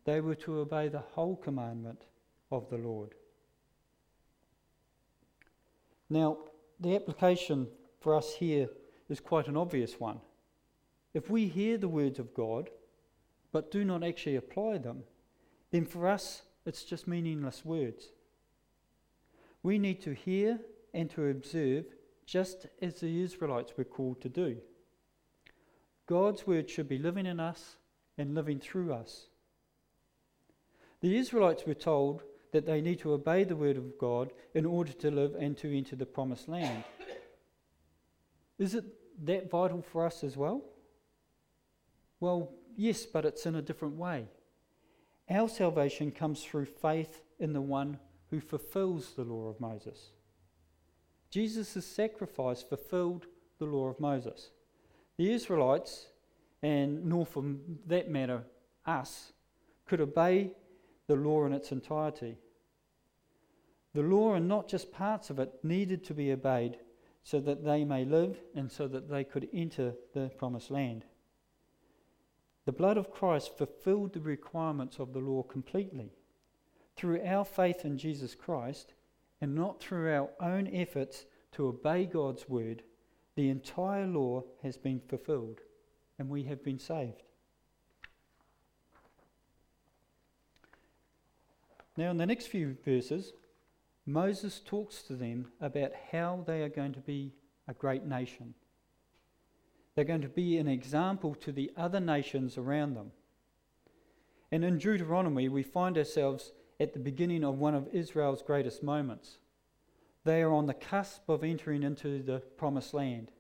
They 0.05 0.21
were 0.21 0.37
to 0.37 0.61
obey 0.61 0.89
the 0.89 1.01
whole 1.01 1.37
commandment 1.37 2.07
of 2.51 2.71
the 2.71 2.79
Lord. 2.79 3.15
Now, 6.13 6.37
the 6.79 6.95
application 6.95 7.69
for 8.01 8.15
us 8.15 8.35
here 8.35 8.69
is 9.09 9.19
quite 9.19 9.49
an 9.49 9.57
obvious 9.57 9.99
one. 9.99 10.21
If 11.15 11.31
we 11.31 11.49
hear 11.49 11.79
the 11.79 11.89
words 11.89 12.19
of 12.19 12.35
God, 12.35 12.69
but 13.51 13.71
do 13.71 13.83
not 13.83 14.05
actually 14.05 14.37
apply 14.37 14.77
them, 14.77 15.05
then 15.71 15.87
for 15.87 16.07
us 16.07 16.43
it's 16.67 16.85
just 16.85 17.09
meaningless 17.09 17.65
words. 17.65 18.09
We 19.63 19.79
need 19.79 20.03
to 20.03 20.13
hear 20.13 20.61
and 20.93 21.09
to 21.13 21.29
observe 21.29 21.87
just 22.27 22.67
as 22.83 23.01
the 23.01 23.23
Israelites 23.23 23.73
were 23.79 23.85
called 23.85 24.21
to 24.21 24.29
do. 24.29 24.59
God's 26.07 26.47
word 26.47 26.69
should 26.69 26.91
be 26.91 26.99
living 26.99 27.25
in 27.25 27.41
us 27.41 27.77
and 28.19 28.35
living 28.35 28.61
through 28.61 28.93
us. 28.93 29.29
The 31.01 31.17
Israelites 31.17 31.65
were 31.67 31.73
told 31.73 32.23
that 32.53 32.67
they 32.67 32.81
need 32.81 33.01
to 33.01 33.13
obey 33.13 33.45
the 33.45 33.57
word 33.57 33.77
of 33.77 33.99
God 33.99 34.31
in 34.55 34.65
order 34.65 34.93
to 34.93 35.11
live 35.11 35.35
and 35.35 35.57
to 35.59 35.77
enter 35.77 35.97
the 35.97 36.07
promised 36.07 36.49
land. 36.49 36.85
Is 38.59 38.75
it 38.75 38.85
that 39.25 39.51
vital 39.51 39.83
for 39.83 40.07
us 40.07 40.23
as 40.23 40.37
well? 40.37 40.63
Well, 42.21 42.53
yes, 42.77 43.05
but 43.05 43.25
it's 43.25 43.47
in 43.47 43.57
a 43.57 43.63
different 43.63 43.97
way. 43.97 44.27
Our 45.29 45.49
salvation 45.49 46.11
comes 46.13 46.45
through 46.45 46.67
faith 46.67 47.23
in 47.41 47.53
the 47.53 47.61
one 47.61 47.99
who 48.31 48.41
fulfills 48.41 49.15
the 49.15 49.25
law 49.25 49.49
of 49.49 49.61
Moses. 49.61 50.13
Jesus' 51.31 51.87
sacrifice 51.87 52.63
fulfilled 52.63 53.27
the 53.59 53.65
law 53.65 53.89
of 53.89 53.99
Moses. 53.99 54.51
The 55.17 55.33
Israelites, 55.33 56.07
and 56.63 57.05
nor 57.07 57.25
for 57.25 57.45
that 57.87 58.11
matter 58.11 58.45
us, 58.87 59.33
could 59.87 60.01
obey 60.01 60.53
the 61.07 61.17
law 61.17 61.45
in 61.45 61.53
its 61.53 61.73
entirety. 61.73 62.39
The 63.95 64.03
law, 64.03 64.35
and 64.35 64.49
not 64.49 64.69
just 64.69 64.93
parts 64.93 65.31
of 65.31 65.39
it, 65.39 65.53
needed 65.63 66.05
to 66.05 66.15
be 66.15 66.33
obeyed 66.33 66.79
so 67.23 67.41
that 67.41 67.65
they 67.65 67.85
may 67.85 68.05
live 68.05 68.41
and 68.55 68.71
so 68.71 68.89
that 68.89 69.09
they 69.09 69.25
could 69.25 69.49
enter 69.53 69.95
the 70.15 70.31
promised 70.37 70.71
land. 70.71 71.05
The 72.65 72.73
blood 72.73 72.97
of 72.97 73.11
Christ 73.11 73.57
fulfilled 73.57 74.13
the 74.13 74.21
requirements 74.21 74.99
of 74.99 75.13
the 75.13 75.21
law 75.21 75.43
completely. 75.43 76.13
Through 76.97 77.23
our 77.25 77.45
faith 77.45 77.85
in 77.85 77.99
Jesus 77.99 78.35
Christ, 78.35 78.95
and 79.41 79.55
not 79.55 79.81
through 79.81 80.13
our 80.15 80.31
own 80.41 80.69
efforts 80.73 81.27
to 81.53 81.67
obey 81.67 82.07
God's 82.07 82.49
word, 82.49 82.83
the 83.35 83.49
entire 83.49 84.07
law 84.07 84.45
has 84.63 84.77
been 84.77 85.01
fulfilled 85.01 85.61
and 86.19 86.29
we 86.29 86.45
have 86.45 86.63
been 86.63 86.79
saved. 86.79 87.25
Now, 91.97 92.11
in 92.11 92.17
the 92.17 92.27
next 92.27 92.47
few 92.47 92.77
verses, 92.85 93.33
Moses 94.07 94.61
talks 94.65 95.03
to 95.03 95.15
them 95.15 95.53
about 95.61 95.93
how 96.11 96.43
they 96.47 96.63
are 96.63 96.69
going 96.69 96.93
to 96.95 97.01
be 97.01 97.33
a 97.69 97.75
great 97.75 98.05
nation. 98.05 98.55
They're 99.95 100.05
going 100.05 100.23
to 100.23 100.29
be 100.29 100.57
an 100.59 100.69
example 100.69 101.35
to 101.37 101.53
the 101.53 101.71
other 101.77 102.01
nations 102.01 102.57
around 102.57 102.95
them. 102.95 103.13
And 104.51 104.65
in 104.65 104.79
Deuteronomy, 104.79 105.49
we 105.49 105.63
find 105.63 105.97
ourselves 105.97 106.53
at 106.81 106.95
the 106.95 106.99
beginning 106.99 107.45
of 107.45 107.59
one 107.59 107.75
of 107.75 107.89
Israel's 107.93 108.43
greatest 108.43 108.83
moments. 108.83 109.39
They 110.25 110.43
are 110.43 110.53
on 110.53 110.67
the 110.67 110.75
cusp 110.75 111.29
of 111.29 111.45
entering 111.45 111.83
into 111.83 112.23
the 112.23 112.39
promised 112.57 112.95
land. 112.95 113.33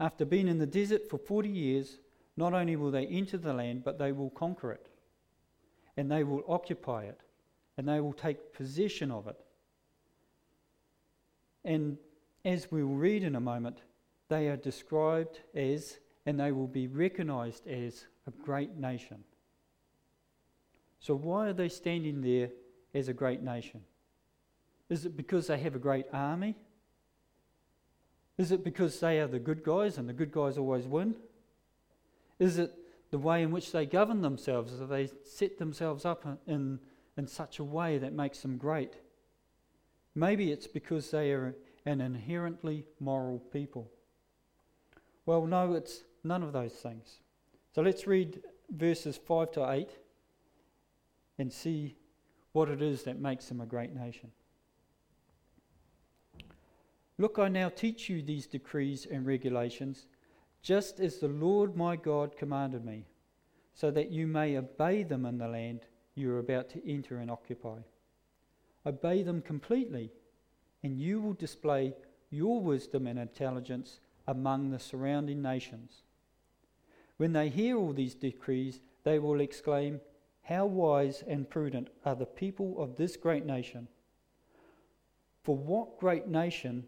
After 0.00 0.24
being 0.24 0.48
in 0.48 0.58
the 0.58 0.66
desert 0.66 1.08
for 1.08 1.18
40 1.18 1.48
years, 1.48 1.98
not 2.36 2.52
only 2.52 2.76
will 2.76 2.90
they 2.90 3.06
enter 3.06 3.38
the 3.38 3.54
land, 3.54 3.84
but 3.84 3.98
they 3.98 4.12
will 4.12 4.30
conquer 4.30 4.72
it. 4.72 4.88
And 5.96 6.10
they 6.10 6.24
will 6.24 6.42
occupy 6.48 7.04
it. 7.04 7.20
And 7.76 7.88
they 7.88 8.00
will 8.00 8.12
take 8.12 8.52
possession 8.54 9.10
of 9.10 9.26
it. 9.26 9.36
And 11.64 11.98
as 12.44 12.70
we'll 12.70 12.86
read 12.86 13.22
in 13.22 13.36
a 13.36 13.40
moment, 13.40 13.78
they 14.28 14.48
are 14.48 14.56
described 14.56 15.40
as, 15.54 15.98
and 16.24 16.38
they 16.38 16.52
will 16.52 16.68
be 16.68 16.86
recognized 16.86 17.66
as, 17.66 18.06
a 18.26 18.30
great 18.42 18.76
nation. 18.76 19.22
So, 21.00 21.14
why 21.14 21.48
are 21.48 21.52
they 21.52 21.68
standing 21.68 22.20
there 22.22 22.50
as 22.94 23.08
a 23.08 23.12
great 23.12 23.42
nation? 23.42 23.82
Is 24.88 25.04
it 25.04 25.16
because 25.16 25.46
they 25.46 25.58
have 25.58 25.74
a 25.74 25.80
great 25.80 26.06
army? 26.12 26.56
Is 28.38 28.52
it 28.52 28.64
because 28.64 28.98
they 29.00 29.20
are 29.20 29.26
the 29.26 29.38
good 29.38 29.62
guys 29.62 29.98
and 29.98 30.08
the 30.08 30.12
good 30.12 30.32
guys 30.32 30.58
always 30.58 30.86
win? 30.86 31.16
Is 32.38 32.58
it 32.58 32.74
the 33.10 33.18
way 33.18 33.42
in 33.42 33.50
which 33.50 33.72
they 33.72 33.86
govern 33.86 34.20
themselves? 34.20 34.72
Do 34.72 34.86
they 34.86 35.08
set 35.24 35.58
themselves 35.58 36.04
up 36.04 36.24
in, 36.46 36.78
in 37.16 37.26
such 37.26 37.58
a 37.58 37.64
way 37.64 37.98
that 37.98 38.12
makes 38.12 38.40
them 38.40 38.56
great? 38.56 38.94
Maybe 40.14 40.50
it's 40.50 40.66
because 40.66 41.10
they 41.10 41.32
are 41.32 41.54
an 41.84 42.00
inherently 42.00 42.86
moral 42.98 43.38
people. 43.38 43.90
Well, 45.24 45.46
no, 45.46 45.74
it's 45.74 46.04
none 46.24 46.42
of 46.42 46.52
those 46.52 46.72
things. 46.72 47.20
So 47.74 47.82
let's 47.82 48.06
read 48.06 48.42
verses 48.70 49.16
5 49.16 49.52
to 49.52 49.70
8 49.70 49.90
and 51.38 51.52
see 51.52 51.96
what 52.52 52.70
it 52.70 52.80
is 52.80 53.02
that 53.02 53.20
makes 53.20 53.46
them 53.46 53.60
a 53.60 53.66
great 53.66 53.94
nation. 53.94 54.30
Look, 57.18 57.38
I 57.38 57.48
now 57.48 57.68
teach 57.68 58.08
you 58.08 58.22
these 58.22 58.46
decrees 58.46 59.06
and 59.10 59.26
regulations, 59.26 60.06
just 60.62 61.00
as 61.00 61.18
the 61.18 61.28
Lord 61.28 61.76
my 61.76 61.96
God 61.96 62.36
commanded 62.36 62.84
me, 62.84 63.06
so 63.74 63.90
that 63.90 64.10
you 64.10 64.26
may 64.26 64.56
obey 64.56 65.02
them 65.02 65.24
in 65.24 65.38
the 65.38 65.48
land 65.48 65.80
you 66.16 66.32
are 66.32 66.38
about 66.38 66.68
to 66.70 66.90
enter 66.90 67.18
and 67.18 67.30
occupy. 67.30 67.78
Obey 68.84 69.22
them 69.22 69.42
completely, 69.42 70.10
and 70.82 70.98
you 70.98 71.20
will 71.20 71.34
display 71.34 71.94
your 72.30 72.60
wisdom 72.60 73.06
and 73.06 73.18
intelligence 73.18 74.00
among 74.26 74.70
the 74.70 74.78
surrounding 74.78 75.42
nations. 75.42 76.02
When 77.16 77.32
they 77.32 77.48
hear 77.48 77.76
all 77.76 77.92
these 77.92 78.14
decrees, 78.14 78.80
they 79.04 79.18
will 79.18 79.40
exclaim, 79.40 80.00
How 80.42 80.66
wise 80.66 81.22
and 81.26 81.48
prudent 81.48 81.88
are 82.04 82.16
the 82.16 82.26
people 82.26 82.82
of 82.82 82.96
this 82.96 83.16
great 83.16 83.46
nation! 83.46 83.88
For 85.42 85.56
what 85.56 86.00
great 86.00 86.26
nation 86.26 86.86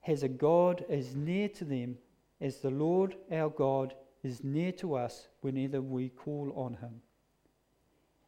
has 0.00 0.22
a 0.22 0.28
God 0.28 0.84
as 0.88 1.14
near 1.14 1.48
to 1.50 1.64
them 1.64 1.98
as 2.40 2.58
the 2.58 2.70
Lord 2.70 3.16
our 3.30 3.48
God 3.48 3.94
is 4.22 4.42
near 4.42 4.72
to 4.72 4.94
us 4.94 5.28
whenever 5.40 5.80
we 5.80 6.08
call 6.08 6.52
on 6.56 6.74
him? 6.74 7.00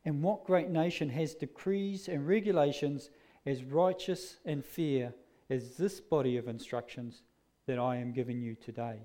And 0.05 0.23
what 0.23 0.45
great 0.45 0.69
nation 0.69 1.09
has 1.11 1.35
decrees 1.35 2.09
and 2.09 2.27
regulations 2.27 3.11
as 3.47 3.65
righteous 3.65 4.37
and 4.45 4.65
fair 4.65 5.15
as 5.49 5.77
this 5.77 6.01
body 6.01 6.37
of 6.37 6.49
instructions 6.49 7.23
that 7.67 7.79
I 7.79 7.97
am 7.97 8.13
giving 8.13 8.41
you 8.41 8.55
today? 8.55 8.99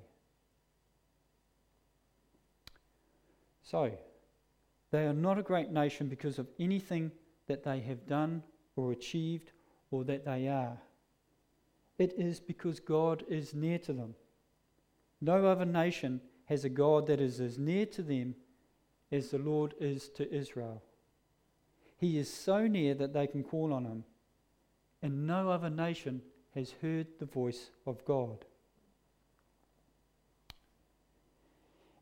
So, 3.63 3.91
they 4.91 5.05
are 5.05 5.13
not 5.13 5.37
a 5.37 5.43
great 5.43 5.69
nation 5.69 6.07
because 6.07 6.39
of 6.39 6.47
anything 6.59 7.11
that 7.47 7.63
they 7.63 7.79
have 7.81 8.07
done 8.07 8.43
or 8.75 8.91
achieved 8.91 9.51
or 9.91 10.03
that 10.05 10.25
they 10.25 10.47
are. 10.47 10.77
It 11.97 12.13
is 12.17 12.39
because 12.39 12.79
God 12.79 13.23
is 13.29 13.53
near 13.53 13.77
to 13.79 13.93
them. 13.93 14.15
No 15.21 15.45
other 15.45 15.65
nation 15.65 16.21
has 16.45 16.65
a 16.65 16.69
God 16.69 17.07
that 17.07 17.19
is 17.19 17.39
as 17.39 17.57
near 17.57 17.85
to 17.87 18.01
them 18.01 18.35
as 19.11 19.29
the 19.29 19.37
Lord 19.37 19.73
is 19.79 20.09
to 20.09 20.33
Israel. 20.33 20.81
He 21.99 22.17
is 22.17 22.33
so 22.33 22.65
near 22.65 22.93
that 22.95 23.13
they 23.13 23.27
can 23.27 23.43
call 23.43 23.73
on 23.73 23.83
him, 23.83 24.05
and 25.01 25.27
no 25.27 25.51
other 25.51 25.69
nation 25.69 26.21
has 26.55 26.73
heard 26.81 27.07
the 27.19 27.25
voice 27.25 27.71
of 27.85 28.03
God. 28.05 28.45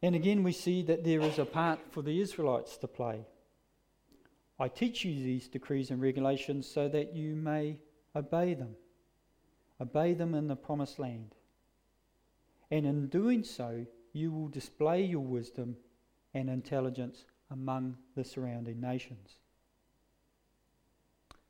And 0.04 0.16
again, 0.16 0.44
we 0.44 0.52
see 0.52 0.84
that 0.84 1.04
there 1.04 1.22
is 1.22 1.40
a 1.40 1.46
part 1.46 1.80
for 1.90 2.04
the 2.04 2.22
Israelites 2.22 2.78
to 2.78 2.88
play. 2.88 3.26
I 4.60 4.68
teach 4.68 5.04
you 5.04 5.16
these 5.16 5.48
decrees 5.48 5.90
and 5.90 6.00
regulations 6.00 6.68
so 6.68 6.88
that 6.90 7.16
you 7.16 7.36
may 7.36 7.80
obey 8.16 8.54
them. 8.54 8.76
Obey 9.82 10.14
them 10.14 10.36
in 10.36 10.48
the 10.48 10.56
promised 10.56 11.00
land. 11.00 11.34
And 12.70 12.86
in 12.86 13.08
doing 13.08 13.44
so, 13.44 13.86
you 14.14 14.32
will 14.32 14.48
display 14.48 15.04
your 15.04 15.24
wisdom 15.24 15.76
and 16.34 16.50
intelligence 16.50 17.26
among 17.50 17.98
the 18.16 18.24
surrounding 18.24 18.80
nations. 18.80 19.38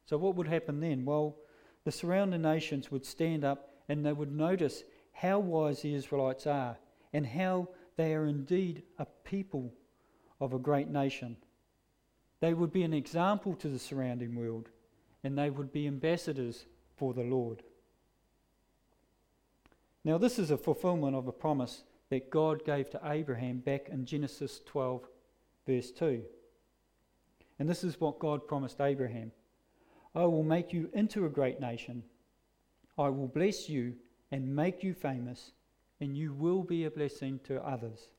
So, 0.08 0.18
what 0.18 0.36
would 0.36 0.48
happen 0.48 0.80
then? 0.80 1.04
Well, 1.06 1.36
the 1.84 1.92
surrounding 1.92 2.42
nations 2.42 2.90
would 2.92 3.06
stand 3.06 3.44
up 3.44 3.70
and 3.90 4.06
they 4.06 4.14
would 4.14 4.32
notice 4.32 4.84
how 5.12 5.40
wise 5.40 5.82
the 5.82 5.94
Israelites 5.94 6.48
are 6.48 6.78
and 7.12 7.26
how 7.26 7.70
they 7.98 8.14
are 8.14 8.26
indeed 8.26 8.84
a 9.00 9.06
people 9.26 9.74
of 10.40 10.54
a 10.54 10.60
great 10.60 10.88
nation. 10.88 11.36
They 12.40 12.54
would 12.54 12.72
be 12.72 12.84
an 12.84 12.94
example 12.94 13.54
to 13.56 13.68
the 13.68 13.80
surrounding 13.80 14.36
world 14.36 14.70
and 15.24 15.38
they 15.38 15.50
would 15.50 15.74
be 15.74 15.88
ambassadors 15.88 16.66
for 16.96 17.14
the 17.14 17.24
Lord. 17.24 17.64
Now, 20.06 20.18
this 20.18 20.40
is 20.40 20.52
a 20.52 20.58
fulfillment 20.58 21.18
of 21.18 21.28
a 21.28 21.34
promise 21.34 21.84
that 22.10 22.30
God 22.30 22.64
gave 22.64 22.90
to 22.92 23.02
Abraham 23.04 23.58
back 23.58 23.90
in 23.90 24.06
Genesis 24.06 24.62
12, 24.66 25.06
verse 25.66 25.92
2. 25.92 26.24
And 27.60 27.68
this 27.68 27.84
is 27.84 28.00
what 28.00 28.20
God 28.20 28.48
promised 28.48 28.80
Abraham 28.80 29.32
I 30.18 30.26
will 30.26 30.42
make 30.42 30.74
you 30.74 30.90
into 30.94 31.28
a 31.28 31.30
great 31.30 31.60
nation. 31.60 32.02
I 32.98 33.10
will 33.10 33.28
bless 33.28 33.70
you 33.70 33.94
and 34.32 34.56
make 34.56 34.82
you 34.84 34.96
famous, 34.96 35.52
and 36.02 36.18
you 36.18 36.34
will 36.34 36.64
be 36.64 36.86
a 36.86 36.90
blessing 36.90 37.40
to 37.44 37.64
others. 37.64 38.10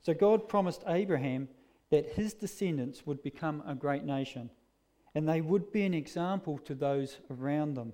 So 0.00 0.14
God 0.14 0.48
promised 0.48 0.82
Abraham 0.86 1.46
that 1.90 2.12
his 2.12 2.32
descendants 2.32 3.04
would 3.04 3.22
become 3.22 3.62
a 3.66 3.74
great 3.74 4.02
nation, 4.02 4.48
and 5.14 5.28
they 5.28 5.42
would 5.42 5.70
be 5.70 5.82
an 5.82 5.92
example 5.92 6.56
to 6.60 6.74
those 6.74 7.18
around 7.30 7.74
them. 7.74 7.92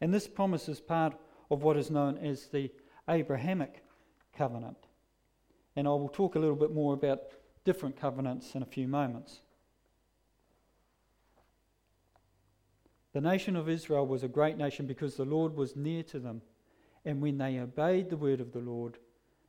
And 0.00 0.14
this 0.14 0.26
promise 0.26 0.66
is 0.66 0.80
part 0.80 1.14
of 1.50 1.62
what 1.62 1.76
is 1.76 1.90
known 1.90 2.16
as 2.16 2.46
the 2.46 2.70
Abrahamic 3.06 3.84
covenant. 4.34 4.78
And 5.76 5.86
I 5.86 5.90
will 5.90 6.08
talk 6.08 6.36
a 6.36 6.38
little 6.38 6.56
bit 6.56 6.72
more 6.72 6.94
about 6.94 7.20
different 7.64 8.00
covenants 8.00 8.54
in 8.54 8.62
a 8.62 8.66
few 8.66 8.88
moments. 8.88 9.42
The 13.14 13.20
nation 13.20 13.54
of 13.54 13.68
Israel 13.68 14.06
was 14.06 14.24
a 14.24 14.28
great 14.28 14.58
nation 14.58 14.86
because 14.86 15.14
the 15.14 15.24
Lord 15.24 15.56
was 15.56 15.76
near 15.76 16.02
to 16.02 16.18
them. 16.18 16.42
And 17.04 17.22
when 17.22 17.38
they 17.38 17.58
obeyed 17.60 18.10
the 18.10 18.16
word 18.16 18.40
of 18.40 18.52
the 18.52 18.58
Lord, 18.58 18.98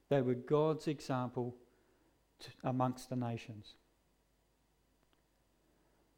they 0.09 0.21
were 0.21 0.35
God's 0.35 0.87
example 0.87 1.55
to, 2.41 2.49
amongst 2.63 3.09
the 3.09 3.15
nations. 3.15 3.73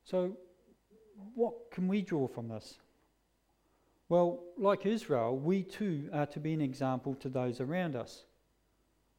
So, 0.03 0.35
what 1.35 1.71
can 1.71 1.87
we 1.87 2.01
draw 2.01 2.27
from 2.27 2.49
this? 2.49 2.79
Well, 4.09 4.43
like 4.57 4.85
Israel, 4.85 5.37
we 5.37 5.63
too 5.63 6.09
are 6.11 6.25
to 6.27 6.39
be 6.39 6.53
an 6.53 6.61
example 6.61 7.15
to 7.15 7.29
those 7.29 7.61
around 7.61 7.95
us. 7.95 8.25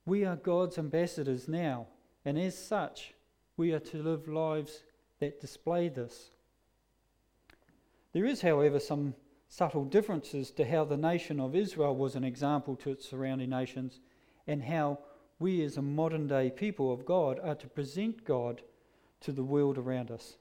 We 0.04 0.24
are 0.24 0.36
God's 0.36 0.78
ambassadors 0.78 1.48
now, 1.48 1.86
and 2.24 2.38
as 2.38 2.56
such, 2.56 3.14
we 3.56 3.72
are 3.72 3.80
to 3.80 4.02
live 4.02 4.28
lives 4.28 4.82
that 5.20 5.40
display 5.40 5.88
this. 5.88 6.30
There 8.12 8.24
is, 8.24 8.42
however, 8.42 8.80
some 8.80 9.14
subtle 9.48 9.84
differences 9.84 10.50
to 10.52 10.64
how 10.64 10.84
the 10.84 10.96
nation 10.96 11.40
of 11.40 11.54
Israel 11.54 11.96
was 11.96 12.14
an 12.14 12.24
example 12.24 12.76
to 12.76 12.90
its 12.90 13.08
surrounding 13.08 13.50
nations 13.50 14.00
and 14.46 14.62
how 14.62 14.98
we, 15.38 15.62
as 15.62 15.76
a 15.76 15.82
modern 15.82 16.26
day 16.26 16.50
people 16.50 16.92
of 16.92 17.06
God, 17.06 17.38
are 17.42 17.54
to 17.54 17.68
present 17.68 18.24
God 18.24 18.62
to 19.20 19.32
the 19.32 19.44
world 19.44 19.78
around 19.78 20.10
us. 20.10 20.36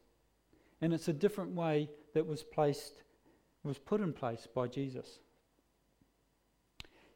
And 0.82 0.94
it's 0.94 1.08
a 1.08 1.14
different 1.14 1.52
way 1.52 1.90
that 2.14 2.26
was 2.26 2.44
placed 2.44 3.04
was 3.64 3.78
put 3.78 4.02
in 4.02 4.14
place 4.14 4.48
by 4.54 4.68
Jesus. 4.68 5.20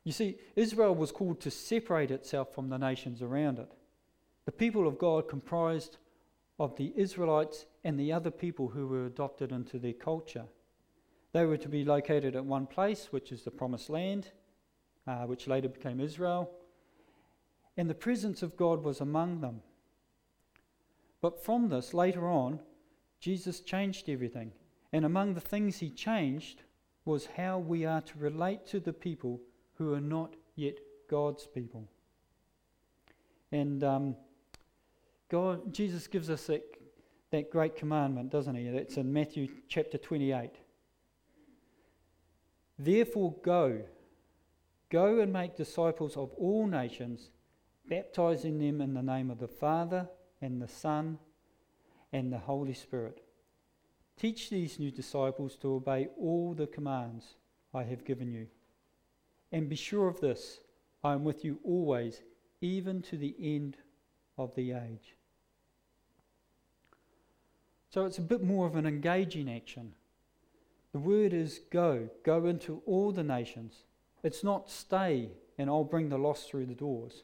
You 0.04 0.12
see, 0.12 0.38
Israel 0.56 0.94
was 0.94 1.12
called 1.12 1.40
to 1.42 1.52
separate 1.52 2.12
itself 2.12 2.54
from 2.54 2.70
the 2.70 2.78
nations 2.78 3.22
around 3.22 3.60
it. 3.60 3.72
The 4.46 4.52
people 4.52 4.88
of 4.88 4.98
God 4.98 5.30
comprised 5.30 5.98
of 6.62 6.76
the 6.76 6.94
Israelites 6.96 7.66
and 7.84 8.00
the 8.00 8.14
other 8.14 8.30
people 8.30 8.68
who 8.68 8.86
were 8.86 9.08
adopted 9.08 9.52
into 9.52 9.80
their 9.80 9.94
culture. 9.94 10.46
They 11.34 11.44
were 11.44 11.58
to 11.58 11.68
be 11.68 11.84
located 11.84 12.36
at 12.36 12.46
one 12.46 12.68
place, 12.68 13.08
which 13.10 13.32
is 13.32 13.42
the 13.42 13.50
Promised 13.50 13.90
Land, 13.90 14.28
uh, 15.08 15.24
which 15.24 15.48
later 15.48 15.70
became 15.70 16.00
Israel, 16.00 16.52
and 17.78 17.90
the 17.90 17.96
presence 17.96 18.44
of 18.44 18.56
God 18.58 18.84
was 18.84 19.02
among 19.02 19.42
them. 19.42 19.62
But 21.20 21.44
from 21.44 21.70
this, 21.70 21.96
later 21.96 22.28
on, 22.28 22.60
Jesus 23.20 23.62
changed 23.62 24.08
everything. 24.08 24.52
And 24.94 25.04
among 25.04 25.34
the 25.34 25.42
things 25.42 25.80
he 25.80 25.90
changed 25.90 26.62
was 27.06 27.26
how 27.38 27.58
we 27.58 27.86
are 27.86 28.02
to 28.02 28.20
relate 28.20 28.68
to 28.68 28.80
the 28.80 28.94
people 28.94 29.42
who 29.80 29.96
are 29.96 30.02
not 30.02 30.36
yet 30.56 30.78
God's 31.10 31.48
people. 31.48 31.90
And 33.52 33.84
um, 33.84 34.16
God, 35.32 35.74
Jesus 35.74 36.08
gives 36.08 36.30
us 36.30 36.48
that, 36.48 36.62
that 37.32 37.50
great 37.50 37.78
commandment, 37.78 38.30
doesn't 38.30 38.54
he? 38.54 38.70
That's 38.70 38.98
in 38.98 39.14
Matthew 39.14 39.48
chapter 39.70 39.98
28. 39.98 40.52
Therefore, 42.78 43.34
go. 43.42 43.82
Go 44.90 45.22
and 45.22 45.32
make 45.32 45.56
disciples 45.56 46.18
of 46.18 46.34
all 46.34 46.68
nations, 46.68 47.30
baptizing 47.90 48.60
them 48.60 48.82
in 48.82 48.94
the 48.94 49.02
name 49.02 49.32
of 49.32 49.40
the 49.40 49.48
Father 49.48 50.10
and 50.42 50.62
the 50.62 50.68
Son 50.68 51.18
and 52.12 52.34
the 52.34 52.38
Holy 52.38 52.74
Spirit. 52.74 53.24
Teach 54.20 54.50
these 54.50 54.80
new 54.80 54.92
disciples 54.92 55.56
to 55.60 55.76
obey 55.76 56.10
all 56.20 56.54
the 56.54 56.68
commands 56.68 57.36
I 57.74 57.84
have 57.84 58.04
given 58.04 58.30
you. 58.30 58.48
And 59.54 59.70
be 59.70 59.78
sure 59.78 60.10
of 60.10 60.20
this 60.20 60.60
I 61.06 61.14
am 61.14 61.24
with 61.24 61.46
you 61.46 61.58
always, 61.64 62.22
even 62.60 63.02
to 63.04 63.16
the 63.16 63.34
end 63.40 63.78
of 64.38 64.54
the 64.56 64.74
age. 64.74 65.16
So 67.92 68.06
it's 68.06 68.18
a 68.18 68.22
bit 68.22 68.42
more 68.42 68.66
of 68.66 68.78
an 68.78 68.86
engaging 68.86 69.52
action. 69.52 69.94
The 70.94 71.00
word 71.00 71.34
is 71.34 71.60
go, 71.72 72.10
go 72.24 72.46
into 72.46 72.82
all 72.86 73.12
the 73.12 73.24
nations. 73.24 73.84
It's 74.24 74.44
not 74.44 74.70
stay 74.70 75.30
and 75.58 75.70
I'll 75.70 75.84
bring 75.84 76.08
the 76.10 76.18
lost 76.18 76.50
through 76.50 76.68
the 76.68 76.74
doors. 76.74 77.24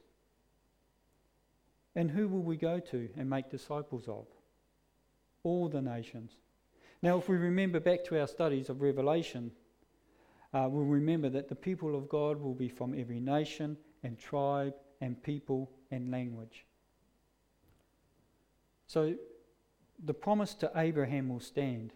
And 1.96 2.12
who 2.12 2.28
will 2.28 2.44
we 2.44 2.58
go 2.58 2.80
to 2.80 3.10
and 3.18 3.30
make 3.30 3.50
disciples 3.50 4.08
of? 4.08 4.26
All 5.44 5.70
the 5.70 5.82
nations. 5.82 6.34
Now, 7.02 7.18
if 7.18 7.30
we 7.30 7.38
remember 7.38 7.80
back 7.80 8.04
to 8.06 8.20
our 8.20 8.28
studies 8.28 8.70
of 8.70 8.82
Revelation, 8.82 9.52
uh, 10.54 10.68
we'll 10.70 10.86
remember 10.86 11.30
that 11.30 11.48
the 11.48 11.56
people 11.56 11.96
of 11.96 12.10
God 12.10 12.42
will 12.42 12.54
be 12.54 12.70
from 12.70 12.94
every 13.00 13.20
nation 13.20 13.78
and 14.04 14.20
tribe 14.20 14.74
and 15.00 15.22
people 15.24 15.72
and 15.92 16.12
language. 16.12 16.66
So 18.88 19.16
the 20.04 20.14
promise 20.14 20.54
to 20.56 20.72
Abraham 20.76 21.30
will 21.30 21.40
stand 21.40 21.94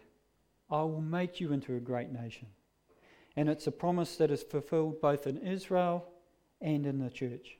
I 0.72 0.82
will 0.82 1.02
make 1.02 1.38
you 1.38 1.52
into 1.52 1.76
a 1.76 1.80
great 1.80 2.10
nation. 2.10 2.46
And 3.36 3.50
it's 3.50 3.66
a 3.66 3.72
promise 3.72 4.16
that 4.16 4.30
is 4.30 4.42
fulfilled 4.42 5.02
both 5.02 5.26
in 5.26 5.36
Israel 5.36 6.08
and 6.62 6.86
in 6.86 6.98
the 6.98 7.10
church. 7.10 7.58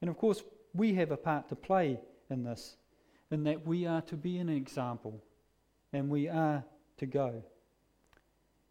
And 0.00 0.10
of 0.10 0.18
course, 0.18 0.42
we 0.74 0.94
have 0.94 1.12
a 1.12 1.16
part 1.16 1.48
to 1.48 1.56
play 1.56 2.00
in 2.28 2.42
this, 2.42 2.76
in 3.30 3.44
that 3.44 3.66
we 3.66 3.86
are 3.86 4.02
to 4.02 4.16
be 4.16 4.38
an 4.38 4.48
example 4.48 5.22
and 5.92 6.10
we 6.10 6.28
are 6.28 6.64
to 6.98 7.06
go. 7.06 7.44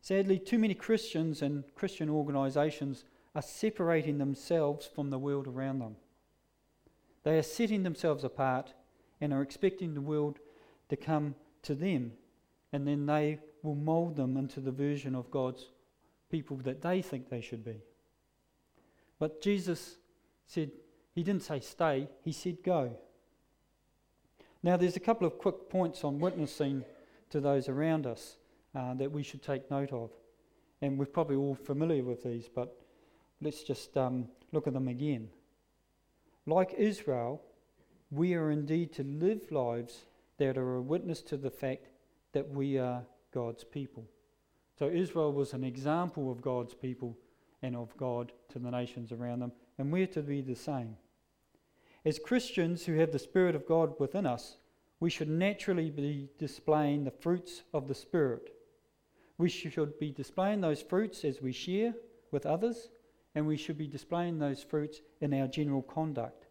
Sadly, 0.01 0.37
too 0.37 0.59
many 0.59 0.73
Christians 0.73 1.41
and 1.41 1.63
Christian 1.73 2.09
organisations 2.09 3.05
are 3.33 3.41
separating 3.41 4.17
themselves 4.17 4.85
from 4.85 5.09
the 5.09 5.19
world 5.19 5.47
around 5.47 5.79
them. 5.79 5.95
They 7.23 7.37
are 7.37 7.43
setting 7.43 7.83
themselves 7.83 8.23
apart 8.23 8.73
and 9.21 9.33
are 9.33 9.41
expecting 9.41 9.93
the 9.93 10.01
world 10.01 10.39
to 10.89 10.95
come 10.95 11.35
to 11.63 11.75
them, 11.75 12.13
and 12.71 12.87
then 12.87 13.05
they 13.05 13.39
will 13.63 13.75
mould 13.75 14.15
them 14.15 14.37
into 14.37 14.59
the 14.59 14.71
version 14.71 15.15
of 15.15 15.31
God's 15.31 15.65
people 16.29 16.57
that 16.57 16.81
they 16.81 17.01
think 17.01 17.29
they 17.29 17.41
should 17.41 17.63
be. 17.63 17.81
But 19.19 19.41
Jesus 19.41 19.97
said, 20.45 20.71
He 21.13 21.23
didn't 21.23 21.43
say 21.43 21.59
stay, 21.59 22.07
He 22.23 22.31
said 22.31 22.63
go. 22.63 22.97
Now, 24.63 24.77
there's 24.77 24.95
a 24.95 25.01
couple 25.01 25.27
of 25.27 25.37
quick 25.37 25.69
points 25.69 26.03
on 26.03 26.19
witnessing 26.19 26.83
to 27.29 27.39
those 27.39 27.69
around 27.69 28.05
us 28.07 28.37
uh, 28.75 28.93
that 28.95 29.11
we 29.11 29.23
should 29.23 29.43
take 29.43 29.69
note 29.69 29.91
of. 29.91 30.11
And 30.81 30.97
we're 30.97 31.05
probably 31.05 31.35
all 31.35 31.55
familiar 31.55 32.03
with 32.03 32.23
these, 32.23 32.49
but 32.53 32.75
let's 33.41 33.63
just 33.63 33.95
um, 33.97 34.27
look 34.51 34.67
at 34.67 34.73
them 34.73 34.87
again. 34.87 35.29
Like 36.45 36.73
Israel, 36.77 37.41
we 38.11 38.33
are 38.33 38.51
indeed 38.51 38.93
to 38.93 39.03
live 39.03 39.51
lives 39.51 40.05
that 40.37 40.57
are 40.57 40.75
a 40.75 40.81
witness 40.81 41.21
to 41.23 41.37
the 41.37 41.51
fact 41.51 41.87
that 42.33 42.49
we 42.49 42.77
are 42.77 43.03
God's 43.33 43.63
people. 43.63 44.05
So 44.77 44.87
Israel 44.89 45.33
was 45.33 45.53
an 45.53 45.63
example 45.63 46.31
of 46.31 46.41
God's 46.41 46.73
people 46.73 47.17
and 47.61 47.75
of 47.75 47.95
God 47.97 48.31
to 48.49 48.59
the 48.59 48.71
nations 48.71 49.11
around 49.11 49.39
them, 49.39 49.51
and 49.77 49.91
we're 49.91 50.07
to 50.07 50.21
be 50.21 50.41
the 50.41 50.55
same. 50.55 50.95
As 52.05 52.19
Christians 52.19 52.85
who 52.85 52.93
have 52.93 53.11
the 53.11 53.19
Spirit 53.19 53.55
of 53.55 53.67
God 53.67 53.93
within 53.99 54.25
us, 54.25 54.57
we 54.99 55.09
should 55.09 55.29
naturally 55.29 55.89
be 55.89 56.29
displaying 56.37 57.03
the 57.03 57.11
fruits 57.11 57.63
of 57.73 57.87
the 57.87 57.95
Spirit. 57.95 58.53
We 59.37 59.49
should 59.49 59.99
be 59.99 60.11
displaying 60.11 60.61
those 60.61 60.81
fruits 60.81 61.23
as 61.23 61.41
we 61.41 61.51
share 61.51 61.93
with 62.31 62.45
others, 62.45 62.89
and 63.35 63.45
we 63.45 63.57
should 63.57 63.77
be 63.77 63.87
displaying 63.87 64.39
those 64.39 64.63
fruits 64.63 65.01
in 65.21 65.33
our 65.33 65.47
general 65.47 65.81
conduct. 65.81 66.46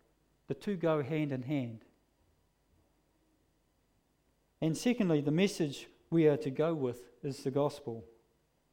The 0.49 0.55
two 0.55 0.77
go 0.77 1.03
hand 1.03 1.33
in 1.33 1.43
hand. 1.43 1.81
And 4.61 4.77
secondly, 4.77 5.21
the 5.21 5.31
message 5.31 5.89
we 6.11 6.27
are 6.27 6.37
to 6.39 6.51
go 6.51 6.75
with 6.75 7.03
is 7.23 7.39
the 7.39 7.51
gospel. 7.51 8.05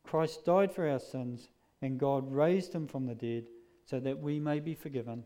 Christ 0.03 0.45
died 0.45 0.71
for 0.71 0.87
our 0.87 0.99
sins, 0.99 1.49
and 1.81 1.99
God 1.99 2.31
raised 2.31 2.73
him 2.73 2.87
from 2.87 3.05
the 3.05 3.15
dead 3.15 3.45
so 3.85 3.99
that 3.99 4.19
we 4.19 4.39
may 4.39 4.59
be 4.59 4.75
forgiven 4.75 5.23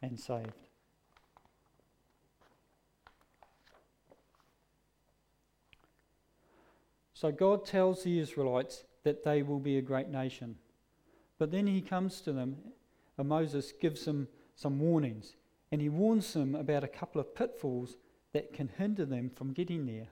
and 0.00 0.18
saved. 0.18 0.68
So 7.12 7.32
God 7.32 7.66
tells 7.66 8.04
the 8.04 8.20
Israelites 8.20 8.84
that 9.02 9.24
they 9.24 9.42
will 9.42 9.58
be 9.58 9.76
a 9.76 9.82
great 9.82 10.08
nation. 10.08 10.54
But 11.38 11.50
then 11.50 11.66
he 11.66 11.80
comes 11.80 12.20
to 12.20 12.32
them, 12.32 12.56
and 13.16 13.28
Moses 13.28 13.72
gives 13.72 14.04
them 14.04 14.28
some 14.54 14.78
warnings. 14.78 15.34
And 15.70 15.80
he 15.80 15.88
warns 15.88 16.32
them 16.32 16.54
about 16.54 16.84
a 16.84 16.88
couple 16.88 17.20
of 17.20 17.34
pitfalls 17.34 17.96
that 18.32 18.52
can 18.52 18.68
hinder 18.78 19.04
them 19.04 19.30
from 19.30 19.52
getting 19.52 19.86
there. 19.86 20.08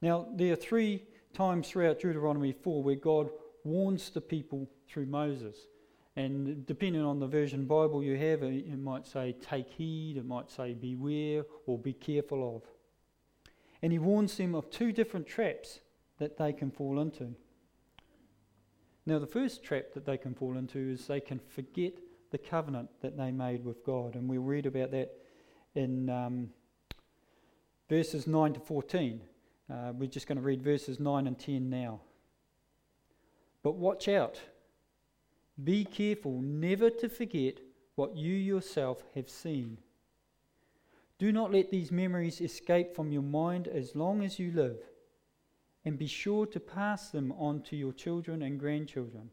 Now, 0.00 0.26
there 0.34 0.52
are 0.52 0.56
three 0.56 1.04
times 1.32 1.68
throughout 1.68 2.00
Deuteronomy 2.00 2.52
4 2.52 2.82
where 2.82 2.96
God 2.96 3.30
warns 3.64 4.10
the 4.10 4.20
people 4.20 4.68
through 4.88 5.06
Moses. 5.06 5.56
And 6.16 6.66
depending 6.66 7.02
on 7.02 7.20
the 7.20 7.26
version 7.26 7.64
Bible 7.64 8.02
you 8.02 8.16
have, 8.16 8.42
it 8.42 8.78
might 8.78 9.06
say, 9.06 9.34
take 9.40 9.70
heed, 9.70 10.18
it 10.18 10.26
might 10.26 10.50
say, 10.50 10.74
beware, 10.74 11.44
or 11.66 11.78
be 11.78 11.94
careful 11.94 12.56
of. 12.56 12.62
And 13.80 13.92
he 13.92 13.98
warns 13.98 14.36
them 14.36 14.54
of 14.54 14.70
two 14.70 14.92
different 14.92 15.26
traps 15.26 15.80
that 16.18 16.36
they 16.36 16.52
can 16.52 16.70
fall 16.70 17.00
into. 17.00 17.34
Now, 19.06 19.18
the 19.18 19.26
first 19.26 19.64
trap 19.64 19.86
that 19.94 20.04
they 20.04 20.16
can 20.16 20.34
fall 20.34 20.56
into 20.56 20.78
is 20.78 21.06
they 21.06 21.20
can 21.20 21.40
forget 21.40 21.94
the 22.32 22.38
covenant 22.38 22.88
that 23.02 23.16
they 23.16 23.30
made 23.30 23.64
with 23.64 23.84
God. 23.84 24.16
And 24.16 24.28
we'll 24.28 24.42
read 24.42 24.66
about 24.66 24.90
that 24.90 25.12
in 25.74 26.10
um, 26.10 26.50
verses 27.88 28.26
9 28.26 28.54
to 28.54 28.60
14. 28.60 29.20
Uh, 29.70 29.92
we're 29.94 30.08
just 30.08 30.26
going 30.26 30.36
to 30.36 30.42
read 30.42 30.62
verses 30.62 30.98
9 30.98 31.26
and 31.26 31.38
10 31.38 31.70
now. 31.70 32.00
But 33.62 33.76
watch 33.76 34.08
out. 34.08 34.40
Be 35.62 35.84
careful 35.84 36.40
never 36.40 36.90
to 36.90 37.08
forget 37.08 37.60
what 37.94 38.16
you 38.16 38.34
yourself 38.34 39.04
have 39.14 39.28
seen. 39.28 39.78
Do 41.18 41.30
not 41.30 41.52
let 41.52 41.70
these 41.70 41.92
memories 41.92 42.40
escape 42.40 42.96
from 42.96 43.12
your 43.12 43.22
mind 43.22 43.68
as 43.68 43.94
long 43.94 44.24
as 44.24 44.38
you 44.38 44.50
live, 44.50 44.78
and 45.84 45.98
be 45.98 46.06
sure 46.06 46.46
to 46.46 46.58
pass 46.58 47.10
them 47.10 47.32
on 47.32 47.62
to 47.62 47.76
your 47.76 47.92
children 47.92 48.42
and 48.42 48.58
grandchildren. 48.58 49.30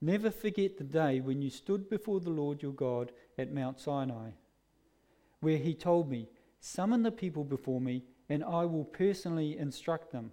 Never 0.00 0.30
forget 0.30 0.78
the 0.78 0.84
day 0.84 1.20
when 1.20 1.42
you 1.42 1.50
stood 1.50 1.90
before 1.90 2.20
the 2.20 2.30
Lord 2.30 2.62
your 2.62 2.72
God 2.72 3.12
at 3.36 3.52
Mount 3.52 3.78
Sinai, 3.78 4.30
where 5.40 5.58
he 5.58 5.74
told 5.74 6.10
me, 6.10 6.28
Summon 6.60 7.02
the 7.02 7.10
people 7.10 7.44
before 7.44 7.80
me, 7.80 8.04
and 8.28 8.44
I 8.44 8.64
will 8.64 8.84
personally 8.84 9.58
instruct 9.58 10.12
them. 10.12 10.32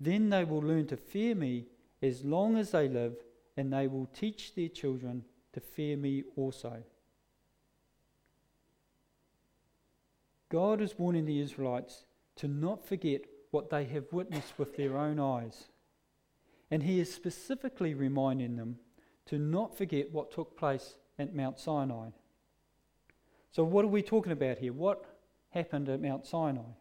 Then 0.00 0.30
they 0.30 0.44
will 0.44 0.60
learn 0.60 0.86
to 0.88 0.96
fear 0.96 1.34
me 1.34 1.66
as 2.02 2.24
long 2.24 2.56
as 2.56 2.70
they 2.70 2.88
live, 2.88 3.16
and 3.56 3.72
they 3.72 3.86
will 3.86 4.06
teach 4.06 4.54
their 4.54 4.68
children 4.68 5.24
to 5.52 5.60
fear 5.60 5.96
me 5.96 6.24
also. 6.36 6.82
God 10.50 10.80
is 10.80 10.98
warning 10.98 11.24
the 11.24 11.40
Israelites 11.40 12.04
to 12.36 12.48
not 12.48 12.86
forget 12.86 13.22
what 13.50 13.70
they 13.70 13.84
have 13.86 14.12
witnessed 14.12 14.58
with 14.58 14.76
their 14.76 14.98
own 14.98 15.18
eyes. 15.18 15.68
And 16.74 16.82
he 16.82 16.98
is 16.98 17.14
specifically 17.14 17.94
reminding 17.94 18.56
them 18.56 18.80
to 19.26 19.38
not 19.38 19.78
forget 19.78 20.12
what 20.12 20.32
took 20.32 20.56
place 20.56 20.96
at 21.20 21.32
Mount 21.32 21.60
Sinai. 21.60 22.08
So, 23.52 23.62
what 23.62 23.84
are 23.84 23.94
we 23.96 24.02
talking 24.02 24.32
about 24.32 24.58
here? 24.58 24.72
What 24.72 25.04
happened 25.50 25.88
at 25.88 26.02
Mount 26.02 26.26
Sinai? 26.26 26.72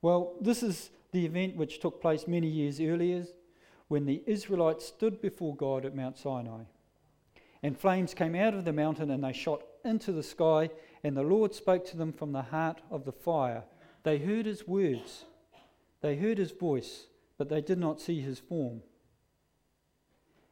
Well, 0.00 0.32
this 0.40 0.62
is 0.62 0.88
the 1.12 1.26
event 1.26 1.56
which 1.56 1.80
took 1.80 2.00
place 2.00 2.26
many 2.26 2.46
years 2.46 2.80
earlier 2.80 3.26
when 3.88 4.06
the 4.06 4.22
Israelites 4.26 4.86
stood 4.86 5.20
before 5.20 5.54
God 5.54 5.84
at 5.84 5.94
Mount 5.94 6.16
Sinai. 6.16 6.62
And 7.62 7.78
flames 7.78 8.14
came 8.14 8.34
out 8.34 8.54
of 8.54 8.64
the 8.64 8.72
mountain 8.72 9.10
and 9.10 9.22
they 9.22 9.34
shot 9.34 9.60
into 9.84 10.10
the 10.10 10.22
sky, 10.22 10.70
and 11.04 11.14
the 11.14 11.22
Lord 11.22 11.54
spoke 11.54 11.84
to 11.88 11.98
them 11.98 12.14
from 12.14 12.32
the 12.32 12.44
heart 12.44 12.80
of 12.90 13.04
the 13.04 13.12
fire. 13.12 13.62
They 14.04 14.16
heard 14.16 14.46
his 14.46 14.66
words, 14.66 15.26
they 16.00 16.16
heard 16.16 16.38
his 16.38 16.52
voice, 16.52 17.08
but 17.40 17.48
they 17.48 17.62
did 17.62 17.78
not 17.78 17.98
see 17.98 18.20
his 18.20 18.38
form. 18.38 18.82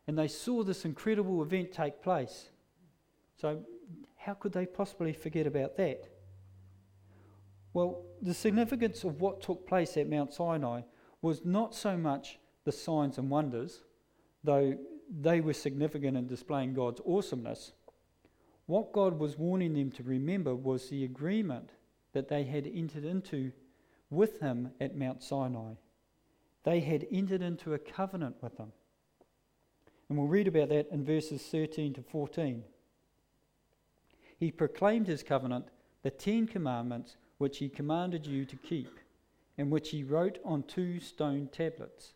And 0.07 0.19
they 0.19 0.27
saw 0.27 0.63
this 0.63 0.87
incredible 0.87 1.43
event 1.43 1.71
take 1.71 2.01
place. 2.03 2.49
So, 3.37 3.61
how 4.17 4.33
could 4.33 4.53
they 4.53 4.65
possibly 4.65 5.13
forget 5.13 5.47
about 5.47 5.77
that? 5.77 6.09
Well, 7.75 8.07
the 8.23 8.33
significance 8.33 9.05
of 9.05 9.21
what 9.21 9.43
took 9.43 9.67
place 9.67 9.99
at 9.99 10.09
Mount 10.09 10.33
Sinai 10.33 10.81
was 11.21 11.45
not 11.45 11.75
so 11.75 11.95
much 11.95 12.39
the 12.65 12.73
signs 12.73 13.19
and 13.19 13.29
wonders, 13.29 13.83
though 14.43 14.75
they 15.11 15.43
were 15.43 15.53
significant 15.53 16.17
in 16.17 16.27
displaying 16.27 16.73
God's 16.73 17.03
awesomeness. 17.07 17.73
What 18.65 18.95
God 18.95 19.19
was 19.19 19.37
warning 19.37 19.75
them 19.75 19.91
to 19.91 20.03
remember 20.05 20.55
was 20.55 20.89
the 20.89 21.05
agreement 21.05 21.69
that 22.15 22.29
they 22.29 22.45
had 22.45 22.67
entered 22.67 23.05
into 23.05 23.53
with 24.09 24.41
Him 24.41 24.71
at 24.81 24.97
Mount 24.97 25.23
Sinai. 25.23 25.75
They 26.69 26.81
had 26.81 27.07
entered 27.11 27.41
into 27.41 27.73
a 27.73 27.79
covenant 27.79 28.37
with 28.43 28.59
Him. 28.59 28.73
And 30.07 30.19
we'll 30.19 30.27
read 30.27 30.49
about 30.49 30.69
that 30.69 30.89
in 30.91 31.03
verses 31.03 31.43
13 31.45 31.95
to 31.95 32.03
14. 32.03 32.63
He 34.39 34.51
proclaimed 34.53 35.07
His 35.07 35.23
covenant, 35.23 35.69
the 36.03 36.11
Ten 36.11 36.47
Commandments, 36.47 37.17
which 37.39 37.57
He 37.57 37.71
commanded 37.71 38.27
you 38.27 38.45
to 38.45 38.57
keep, 38.57 39.01
and 39.57 39.71
which 39.71 39.89
He 39.89 40.05
wrote 40.05 40.41
on 40.45 40.63
two 40.63 41.01
stone 41.01 41.49
tablets. 41.51 42.13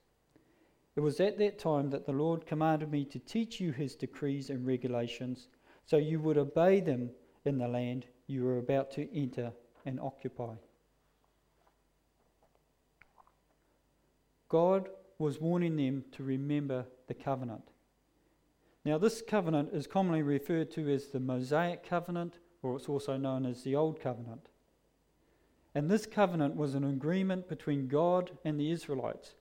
It 0.97 1.01
was 1.01 1.19
at 1.19 1.39
that 1.39 1.59
time 1.59 1.89
that 1.89 2.05
the 2.05 2.13
Lord 2.13 2.45
commanded 2.45 2.91
me 2.91 3.07
to 3.07 3.19
teach 3.19 3.59
you 3.59 3.73
His 3.73 3.97
decrees 3.97 4.51
and 4.51 4.67
regulations, 4.67 5.49
so 5.87 5.97
you 5.97 6.21
would 6.21 6.37
obey 6.37 6.81
them 6.81 7.09
in 7.47 7.57
the 7.57 7.69
land 7.69 8.05
you 8.27 8.45
were 8.45 8.59
about 8.59 8.91
to 8.91 9.19
enter 9.19 9.51
and 9.87 9.99
occupy. 9.99 10.57
God 14.53 14.91
was 15.19 15.41
warning 15.41 15.77
them 15.77 16.05
to 16.13 16.23
remember 16.23 16.85
the 17.07 17.15
covenant. 17.15 17.71
Now, 18.85 18.99
this 18.99 19.23
covenant 19.27 19.71
is 19.73 19.87
commonly 19.87 20.21
referred 20.21 20.71
to 20.73 20.93
as 20.93 21.07
the 21.07 21.21
Mosaic 21.21 21.83
covenant, 21.83 22.35
or 22.63 22.77
it's 22.77 22.87
also 22.87 23.17
known 23.17 23.47
as 23.47 23.63
the 23.63 23.75
Old 23.75 23.99
Covenant. 23.99 24.51
And 25.75 25.91
this 25.91 26.05
covenant 26.05 26.55
was 26.55 26.75
an 26.75 26.85
agreement 26.85 27.49
between 27.49 27.89
God 27.89 28.33
and 28.45 28.61
the 28.61 28.71
Israelites. 28.71 29.37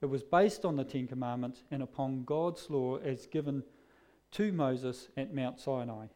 It 0.00 0.06
was 0.06 0.24
based 0.24 0.64
on 0.64 0.74
the 0.74 0.82
Ten 0.82 1.06
Commandments 1.06 1.62
and 1.70 1.80
upon 1.80 2.24
God's 2.24 2.68
law 2.68 2.96
as 2.96 3.28
given 3.28 3.62
to 4.32 4.50
Moses 4.50 5.10
at 5.16 5.32
Mount 5.32 5.60
Sinai. 5.60 6.06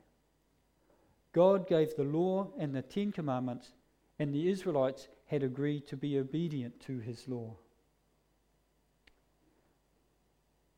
God 1.33 1.69
gave 1.69 1.95
the 1.95 2.03
law 2.03 2.49
and 2.59 2.75
the 2.75 2.83
Ten 2.83 3.13
Commandments, 3.13 3.75
and 4.19 4.35
the 4.35 4.51
Israelites 4.51 5.07
had 5.27 5.45
agreed 5.45 5.87
to 5.87 5.97
be 5.97 6.19
obedient 6.19 6.81
to 6.81 6.99
his 6.99 7.29
law. 7.29 7.55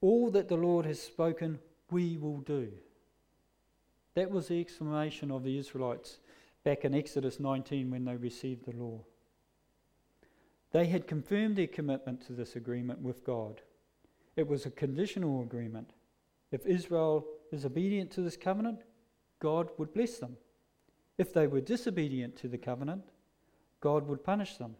All 0.02 0.30
that 0.32 0.48
the 0.48 0.56
Lord 0.56 0.84
has 0.84 1.00
spoken, 1.00 1.58
we 1.90 2.18
will 2.18 2.38
do. 2.38 2.70
That 4.14 4.30
was 4.30 4.48
the 4.48 4.60
exclamation 4.60 5.30
of 5.30 5.44
the 5.44 5.56
Israelites 5.56 6.18
back 6.64 6.84
in 6.84 6.94
Exodus 6.94 7.40
19 7.40 7.90
when 7.90 8.04
they 8.04 8.16
received 8.16 8.66
the 8.66 8.76
law. 8.76 9.00
They 10.72 10.86
had 10.86 11.06
confirmed 11.06 11.56
their 11.56 11.66
commitment 11.66 12.26
to 12.26 12.32
this 12.32 12.56
agreement 12.56 13.00
with 13.00 13.24
God. 13.24 13.62
It 14.36 14.48
was 14.48 14.66
a 14.66 14.70
conditional 14.70 15.42
agreement. 15.42 15.92
If 16.50 16.66
Israel 16.66 17.26
is 17.52 17.64
obedient 17.64 18.10
to 18.12 18.22
this 18.22 18.36
covenant, 18.36 18.80
God 19.38 19.68
would 19.78 19.94
bless 19.94 20.18
them. 20.18 20.36
If 21.16 21.32
they 21.32 21.46
were 21.46 21.60
disobedient 21.60 22.36
to 22.38 22.48
the 22.48 22.58
covenant, 22.58 23.04
God 23.80 24.08
would 24.08 24.24
punish 24.24 24.56
them. 24.56 24.76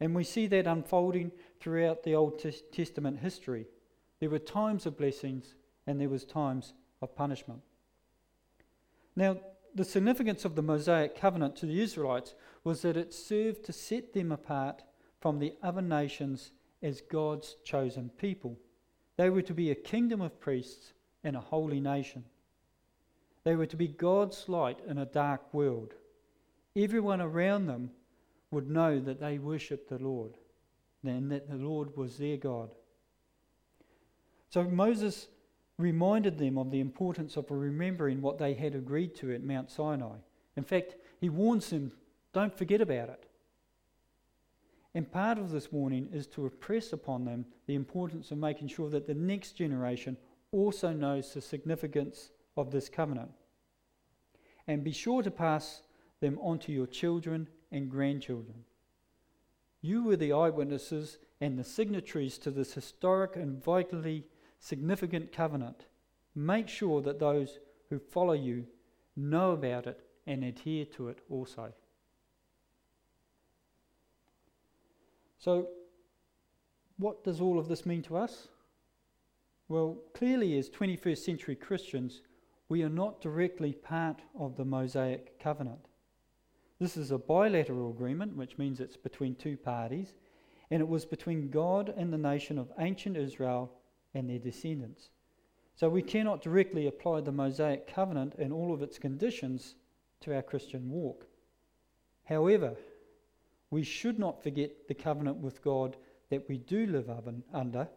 And 0.00 0.14
we 0.14 0.24
see 0.24 0.46
that 0.48 0.66
unfolding 0.66 1.30
throughout 1.60 2.02
the 2.02 2.14
Old 2.14 2.42
Testament 2.72 3.20
history. 3.20 3.66
There 4.20 4.30
were 4.30 4.38
times 4.38 4.86
of 4.86 4.96
blessings 4.96 5.54
and 5.86 6.00
there 6.00 6.08
was 6.08 6.24
times 6.24 6.74
of 7.02 7.14
punishment. 7.14 7.60
Now, 9.16 9.38
the 9.74 9.84
significance 9.84 10.44
of 10.44 10.54
the 10.54 10.62
Mosaic 10.62 11.16
covenant 11.16 11.56
to 11.56 11.66
the 11.66 11.80
Israelites 11.80 12.34
was 12.62 12.82
that 12.82 12.96
it 12.96 13.12
served 13.12 13.64
to 13.64 13.72
set 13.72 14.12
them 14.12 14.30
apart 14.30 14.82
from 15.20 15.38
the 15.38 15.54
other 15.62 15.82
nations 15.82 16.52
as 16.82 17.00
God's 17.00 17.56
chosen 17.64 18.10
people. 18.18 18.58
They 19.16 19.30
were 19.30 19.42
to 19.42 19.54
be 19.54 19.70
a 19.70 19.74
kingdom 19.74 20.20
of 20.20 20.40
priests 20.40 20.92
and 21.24 21.36
a 21.36 21.40
holy 21.40 21.80
nation. 21.80 22.24
They 23.42 23.56
were 23.56 23.66
to 23.66 23.76
be 23.76 23.88
God's 23.88 24.48
light 24.48 24.78
in 24.86 24.98
a 24.98 25.06
dark 25.06 25.52
world. 25.52 25.94
Everyone 26.76 27.20
around 27.20 27.66
them 27.66 27.90
would 28.50 28.70
know 28.70 29.00
that 29.00 29.20
they 29.20 29.38
worshipped 29.38 29.88
the 29.88 29.98
Lord 29.98 30.36
and 31.04 31.30
that 31.30 31.48
the 31.48 31.56
Lord 31.56 31.96
was 31.96 32.16
their 32.16 32.36
God. 32.36 32.74
So 34.54 34.62
Moses 34.62 35.26
reminded 35.78 36.38
them 36.38 36.58
of 36.58 36.70
the 36.70 36.78
importance 36.78 37.36
of 37.36 37.50
remembering 37.50 38.22
what 38.22 38.38
they 38.38 38.54
had 38.54 38.76
agreed 38.76 39.16
to 39.16 39.34
at 39.34 39.42
Mount 39.42 39.68
Sinai. 39.68 40.18
In 40.56 40.62
fact, 40.62 40.94
he 41.20 41.28
warns 41.28 41.70
them 41.70 41.90
don't 42.32 42.56
forget 42.56 42.80
about 42.80 43.08
it. 43.08 43.26
And 44.94 45.10
part 45.10 45.38
of 45.38 45.50
this 45.50 45.72
warning 45.72 46.08
is 46.12 46.28
to 46.28 46.44
impress 46.44 46.92
upon 46.92 47.24
them 47.24 47.46
the 47.66 47.74
importance 47.74 48.30
of 48.30 48.38
making 48.38 48.68
sure 48.68 48.88
that 48.90 49.08
the 49.08 49.14
next 49.14 49.56
generation 49.56 50.16
also 50.52 50.92
knows 50.92 51.34
the 51.34 51.40
significance 51.40 52.30
of 52.56 52.70
this 52.70 52.88
covenant. 52.88 53.32
And 54.68 54.84
be 54.84 54.92
sure 54.92 55.24
to 55.24 55.32
pass 55.32 55.82
them 56.20 56.38
on 56.40 56.60
to 56.60 56.70
your 56.70 56.86
children 56.86 57.48
and 57.72 57.90
grandchildren. 57.90 58.62
You 59.80 60.04
were 60.04 60.16
the 60.16 60.32
eyewitnesses 60.32 61.18
and 61.40 61.58
the 61.58 61.64
signatories 61.64 62.38
to 62.38 62.52
this 62.52 62.72
historic 62.72 63.34
and 63.34 63.60
vitally 63.60 64.26
significant 64.64 65.30
covenant. 65.30 65.84
Make 66.34 66.68
sure 66.68 67.02
that 67.02 67.18
those 67.18 67.58
who 67.90 67.98
follow 67.98 68.32
you 68.32 68.64
know 69.14 69.52
about 69.52 69.86
it 69.86 70.00
and 70.26 70.42
adhere 70.42 70.86
to 70.86 71.08
it 71.08 71.18
also. 71.28 71.72
So, 75.38 75.68
what 76.96 77.22
does 77.24 77.42
all 77.42 77.58
of 77.58 77.68
this 77.68 77.84
mean 77.84 78.00
to 78.04 78.16
us? 78.16 78.48
Well, 79.68 79.98
clearly, 80.14 80.56
as 80.56 80.70
21st 80.70 81.18
century 81.18 81.56
Christians, 81.56 82.22
we 82.70 82.82
are 82.82 82.88
not 82.88 83.20
directly 83.20 83.74
part 83.74 84.22
of 84.38 84.56
the 84.56 84.64
Mosaic 84.64 85.38
covenant. 85.38 85.88
This 86.80 86.96
is 86.96 87.10
a 87.10 87.18
bilateral 87.18 87.90
agreement, 87.90 88.34
which 88.34 88.56
means 88.56 88.80
it's 88.80 88.96
between 88.96 89.34
two 89.34 89.58
parties, 89.58 90.14
and 90.70 90.80
it 90.80 90.88
was 90.88 91.04
between 91.04 91.50
God 91.50 91.92
and 91.94 92.10
the 92.10 92.18
nation 92.18 92.58
of 92.58 92.72
ancient 92.78 93.18
Israel 93.18 93.70
and 94.14 94.28
their 94.28 94.38
descendants. 94.38 95.10
So 95.76 95.88
we 95.88 96.02
cannot 96.02 96.42
directly 96.42 96.86
apply 96.86 97.20
the 97.20 97.32
Mosaic 97.32 97.86
covenant 97.86 98.34
and 98.38 98.52
all 98.52 98.72
of 98.72 98.82
its 98.82 98.98
conditions 98.98 99.74
to 100.20 100.34
our 100.34 100.42
Christian 100.42 100.88
walk. 100.88 101.26
However, 102.24 102.76
we 103.70 103.82
should 103.82 104.18
not 104.18 104.42
forget 104.42 104.86
the 104.86 104.94
covenant 104.94 105.38
with 105.38 105.62
God 105.62 105.96
that 106.30 106.48
we 106.48 106.58
do 106.58 106.86
live 106.86 107.10
under. 107.52 107.88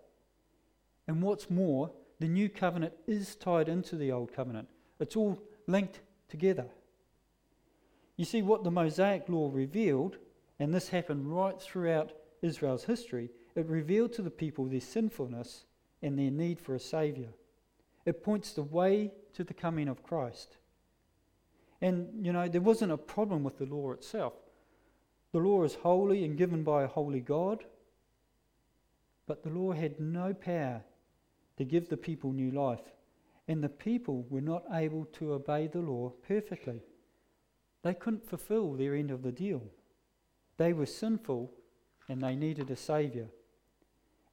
And 1.08 1.22
what's 1.22 1.50
more, 1.50 1.92
the 2.20 2.28
new 2.28 2.50
covenant 2.50 2.94
is 3.06 3.36
tied 3.36 3.70
into 3.70 3.96
the 3.96 4.12
old 4.12 4.34
covenant, 4.34 4.68
it's 5.00 5.16
all 5.16 5.40
linked 5.68 6.02
together. 6.30 6.66
You 8.16 8.26
see, 8.26 8.42
what 8.42 8.64
the 8.64 8.72
Mosaic 8.72 9.30
law 9.30 9.52
revealed, 9.54 10.18
and 10.60 10.74
this 10.74 10.90
happened 10.90 11.32
right 11.32 11.62
throughout 11.62 12.14
Israel's 12.42 12.86
history, 12.86 13.30
it 13.56 13.68
revealed 13.68 14.14
to 14.14 14.24
the 14.24 14.32
people 14.32 14.66
their 14.66 14.82
sinfulness 14.82 15.66
and 16.02 16.18
their 16.18 16.32
need 16.32 16.60
for 16.60 16.76
a 16.76 16.80
Saviour. 16.80 17.30
It 18.06 18.24
points 18.24 18.54
the 18.54 18.64
way 18.64 19.12
to 19.34 19.44
the 19.44 19.54
coming 19.54 19.88
of 19.88 20.04
Christ. 20.04 20.58
And, 21.82 22.26
you 22.26 22.34
know, 22.34 22.48
there 22.48 22.62
wasn't 22.62 22.92
a 22.92 22.98
problem 22.98 23.44
with 23.44 23.58
the 23.58 23.66
law 23.66 23.92
itself. 23.92 24.34
The 25.32 25.40
law 25.40 25.64
is 25.64 25.76
holy 25.76 26.24
and 26.24 26.38
given 26.38 26.64
by 26.64 26.84
a 26.84 26.88
holy 26.88 27.20
God, 27.20 27.66
but 29.28 29.44
the 29.44 29.50
law 29.50 29.74
had 29.74 30.00
no 30.00 30.34
power 30.34 30.82
to 31.58 31.66
give 31.66 31.90
the 31.90 31.98
people 31.98 32.32
new 32.32 32.52
life, 32.52 32.94
and 33.48 33.64
the 33.64 33.70
people 33.70 34.26
were 34.30 34.42
not 34.42 34.64
able 34.72 35.06
to 35.06 35.34
obey 35.34 35.68
the 35.68 35.80
law 35.80 36.14
perfectly. 36.28 36.82
They 37.84 37.94
couldn't 37.94 38.28
fulfill 38.28 38.74
their 38.74 38.96
end 38.96 39.12
of 39.12 39.24
the 39.24 39.32
deal. 39.32 39.64
They 40.58 40.74
were 40.74 40.86
sinful 40.86 41.52
and 42.10 42.22
they 42.22 42.36
needed 42.36 42.72
a 42.72 42.76
Saviour. 42.76 43.28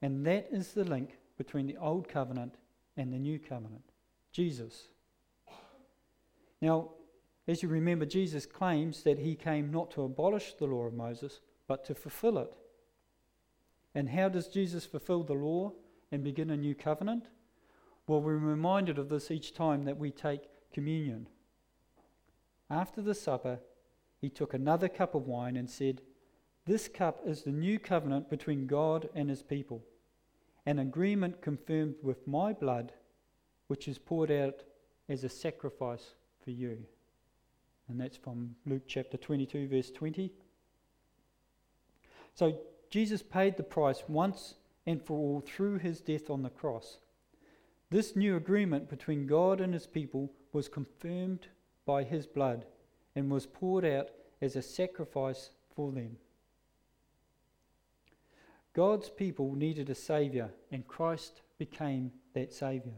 And 0.01 0.25
that 0.27 0.49
is 0.51 0.73
the 0.73 0.85
link 0.85 1.19
between 1.37 1.67
the 1.67 1.77
Old 1.77 2.09
Covenant 2.09 2.55
and 2.97 3.13
the 3.13 3.19
New 3.19 3.39
Covenant 3.39 3.85
Jesus. 4.33 4.89
Now, 6.61 6.91
as 7.47 7.63
you 7.63 7.69
remember, 7.69 8.07
Jesus 8.07 8.47
claims 8.47 9.03
that 9.03 9.19
he 9.19 9.35
came 9.35 9.71
not 9.71 9.91
to 9.93 10.03
abolish 10.03 10.55
the 10.55 10.67
law 10.67 10.87
of 10.87 10.95
Moses, 10.95 11.41
but 11.69 11.85
to 11.85 11.95
fulfill 11.95 12.39
it. 12.39 12.53
And 13.95 14.09
how 14.09 14.29
does 14.29 14.49
Jesus 14.49 14.87
fulfill 14.87 15.23
the 15.23 15.35
law 15.35 15.73
and 16.11 16.25
begin 16.25 16.51
a 16.51 16.57
new 16.57 16.75
covenant? 16.75 17.27
Well, 18.07 18.21
we're 18.21 18.37
reminded 18.37 18.99
of 18.99 19.09
this 19.09 19.31
each 19.31 19.55
time 19.55 19.85
that 19.85 19.99
we 19.99 20.11
take 20.11 20.49
communion. 20.73 21.29
After 22.71 23.03
the 23.03 23.15
supper, 23.15 23.61
he 24.21 24.31
took 24.31 24.55
another 24.55 24.89
cup 24.89 25.15
of 25.15 25.27
wine 25.27 25.57
and 25.57 25.71
said, 25.71 26.01
This 26.67 26.89
cup 26.89 27.21
is 27.27 27.43
the 27.43 27.53
new 27.53 27.79
covenant 27.79 28.31
between 28.31 28.67
God 28.67 29.09
and 29.15 29.29
his 29.29 29.43
people 29.43 29.85
an 30.67 30.79
agreement 30.79 31.43
confirmed 31.43 31.97
with 32.03 32.27
my 32.27 32.53
blood, 32.53 32.93
which 33.69 33.89
is 33.89 33.99
poured 33.99 34.31
out 34.31 34.63
as 35.09 35.25
a 35.25 35.29
sacrifice 35.29 36.15
for 36.43 36.51
you. 36.51 36.79
And 37.89 38.01
that's 38.01 38.17
from 38.17 38.57
Luke 38.67 38.85
chapter 38.87 39.17
22, 39.17 39.69
verse 39.69 39.91
20. 39.91 40.31
So 42.35 42.59
Jesus 42.91 43.23
paid 43.23 43.57
the 43.57 43.63
price 43.63 44.03
once 44.09 44.55
and 44.87 45.03
for 45.03 45.19
all 45.19 45.41
through 45.41 45.79
his 45.79 46.01
death 46.01 46.31
on 46.31 46.43
the 46.43 46.51
cross. 46.51 46.99
This 47.91 48.17
new 48.17 48.37
agreement 48.37 48.89
between 48.89 49.27
God 49.27 49.61
and 49.61 49.73
his 49.75 49.87
people 49.87 50.33
was 50.53 50.69
confirmed 50.69 51.49
by 51.87 52.03
his 52.03 52.27
blood 52.27 52.65
and 53.15 53.31
was 53.31 53.47
poured 53.47 53.85
out 53.85 54.11
as 54.41 54.57
a 54.57 54.63
sacrifice 54.63 55.51
for 55.75 55.93
them. 55.93 56.17
God's 58.75 59.09
people 59.09 59.55
needed 59.55 59.89
a 59.89 59.95
Saviour, 59.95 60.51
and 60.73 60.87
Christ 60.87 61.43
became 61.59 62.11
that 62.35 62.53
Saviour. 62.53 62.97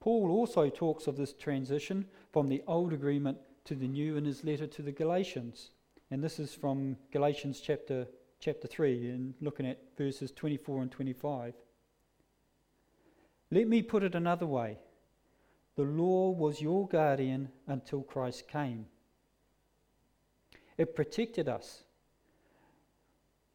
Paul 0.00 0.30
also 0.30 0.70
talks 0.70 1.06
of 1.06 1.18
this 1.18 1.34
transition 1.34 2.06
from 2.32 2.48
the 2.48 2.62
old 2.66 2.94
agreement 2.94 3.36
to 3.66 3.74
the 3.74 3.86
new 3.86 4.16
in 4.16 4.24
his 4.24 4.44
letter 4.44 4.66
to 4.66 4.82
the 4.82 4.92
Galatians. 4.92 5.70
And 6.10 6.24
this 6.24 6.38
is 6.38 6.54
from 6.54 6.96
Galatians 7.12 7.60
chapter, 7.60 8.06
chapter 8.40 8.66
3, 8.66 9.10
and 9.10 9.34
looking 9.42 9.66
at 9.66 9.78
verses 9.98 10.32
24 10.32 10.82
and 10.82 10.90
25. 10.90 11.52
Let 13.50 13.68
me 13.68 13.82
put 13.82 14.02
it 14.02 14.14
another 14.14 14.46
way 14.46 14.78
the 15.76 15.82
law 15.82 16.30
was 16.30 16.60
your 16.60 16.88
guardian 16.88 17.50
until 17.66 18.02
Christ 18.02 18.48
came. 18.48 18.86
It 20.76 20.96
protected 20.96 21.48
us 21.48 21.84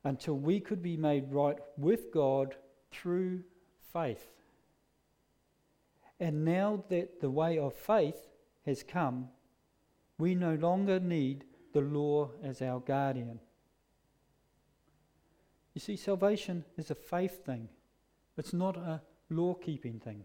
until 0.05 0.35
we 0.35 0.59
could 0.59 0.81
be 0.81 0.95
made 0.95 1.25
right 1.31 1.57
with 1.77 2.11
God 2.13 2.55
through 2.91 3.43
faith. 3.91 4.29
And 6.19 6.45
now 6.45 6.83
that 6.89 7.19
the 7.19 7.29
way 7.29 7.57
of 7.57 7.73
faith 7.73 8.29
has 8.65 8.83
come, 8.83 9.27
we 10.17 10.35
no 10.35 10.53
longer 10.55 10.99
need 10.99 11.43
the 11.73 11.81
law 11.81 12.29
as 12.41 12.61
our 12.61 12.79
guardian. 12.79 13.39
You 15.73 15.81
see, 15.81 15.97
salvation 15.97 16.63
is 16.77 16.89
a 16.91 16.95
faith 16.95 17.43
thing, 17.43 17.67
it's 18.37 18.53
not 18.53 18.77
a 18.77 19.01
law 19.29 19.55
keeping 19.55 19.99
thing. 19.99 20.23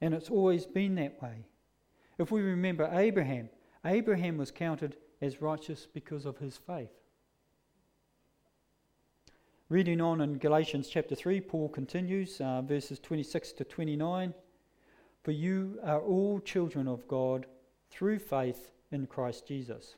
And 0.00 0.14
it's 0.14 0.30
always 0.30 0.66
been 0.66 0.94
that 0.94 1.20
way. 1.20 1.44
If 2.16 2.30
we 2.30 2.40
remember 2.40 2.88
Abraham, 2.90 3.50
Abraham 3.84 4.38
was 4.38 4.50
counted 4.50 4.96
as 5.20 5.42
righteous 5.42 5.86
because 5.92 6.24
of 6.24 6.38
his 6.38 6.56
faith. 6.56 6.99
Reading 9.70 10.00
on 10.00 10.20
in 10.20 10.38
Galatians 10.38 10.88
chapter 10.88 11.14
3, 11.14 11.42
Paul 11.42 11.68
continues, 11.68 12.40
uh, 12.40 12.60
verses 12.60 12.98
26 12.98 13.52
to 13.52 13.62
29. 13.62 14.34
For 15.22 15.30
you 15.30 15.78
are 15.84 16.00
all 16.00 16.40
children 16.40 16.88
of 16.88 17.06
God 17.06 17.46
through 17.88 18.18
faith 18.18 18.72
in 18.90 19.06
Christ 19.06 19.46
Jesus. 19.46 19.94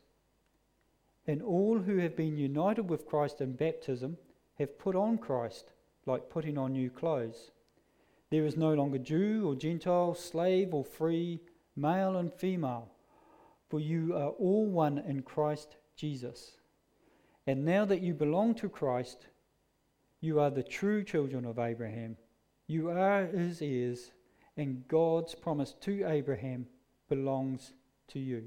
And 1.25 1.41
all 1.41 1.79
who 1.79 1.97
have 1.97 2.15
been 2.15 2.37
united 2.37 2.87
with 2.87 3.07
Christ 3.07 3.41
in 3.41 3.53
baptism 3.53 4.15
have 4.59 4.77
put 4.77 4.95
on 4.95 5.17
Christ, 5.17 5.73
like 6.05 6.29
putting 6.29 6.55
on 6.55 6.73
new 6.73 6.91
clothes. 6.91 7.49
There 8.29 8.45
is 8.45 8.55
no 8.55 8.75
longer 8.75 8.99
Jew 8.99 9.49
or 9.49 9.55
Gentile, 9.55 10.13
slave 10.13 10.75
or 10.75 10.85
free, 10.85 11.39
male 11.75 12.17
and 12.17 12.31
female, 12.31 12.91
for 13.71 13.79
you 13.79 14.13
are 14.13 14.29
all 14.37 14.67
one 14.67 14.99
in 14.99 15.23
Christ 15.23 15.77
Jesus. 15.95 16.57
And 17.47 17.65
now 17.65 17.85
that 17.85 18.03
you 18.03 18.13
belong 18.13 18.53
to 18.55 18.69
Christ, 18.69 19.25
you 20.23 20.39
are 20.39 20.49
the 20.49 20.63
true 20.63 21.03
children 21.03 21.43
of 21.43 21.59
Abraham. 21.59 22.15
You 22.67 22.89
are 22.91 23.25
his 23.25 23.61
heirs, 23.61 24.11
and 24.55 24.87
God's 24.87 25.35
promise 25.35 25.75
to 25.81 26.05
Abraham 26.07 26.65
belongs 27.09 27.73
to 28.07 28.19
you. 28.19 28.45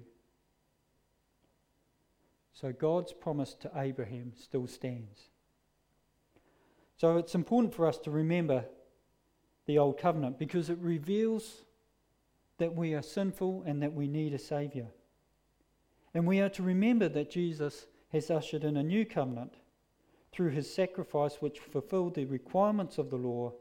So 2.54 2.72
God's 2.72 3.12
promise 3.12 3.52
to 3.60 3.70
Abraham 3.76 4.32
still 4.34 4.66
stands. 4.66 5.28
So 6.96 7.18
it's 7.18 7.34
important 7.34 7.74
for 7.74 7.86
us 7.86 7.98
to 7.98 8.10
remember 8.10 8.64
the 9.66 9.76
Old 9.76 9.98
Covenant 9.98 10.38
because 10.38 10.70
it 10.70 10.78
reveals 10.78 11.66
that 12.56 12.74
we 12.74 12.94
are 12.94 13.02
sinful 13.02 13.64
and 13.66 13.82
that 13.82 13.92
we 13.92 14.08
need 14.08 14.32
a 14.32 14.38
Saviour. 14.38 14.86
And 16.14 16.26
we 16.26 16.40
are 16.40 16.48
to 16.48 16.62
remember 16.62 17.10
that 17.10 17.30
Jesus 17.30 17.86
has 18.12 18.30
ushered 18.30 18.64
in 18.64 18.78
a 18.78 18.82
new 18.82 19.04
covenant 19.04 19.56
through 20.32 20.50
his 20.50 20.72
sacrifice, 20.72 21.36
which 21.36 21.60
fulfilled 21.60 22.14
the 22.14 22.24
requirements 22.24 22.98
of 22.98 23.10
the 23.10 23.16
law 23.16 23.52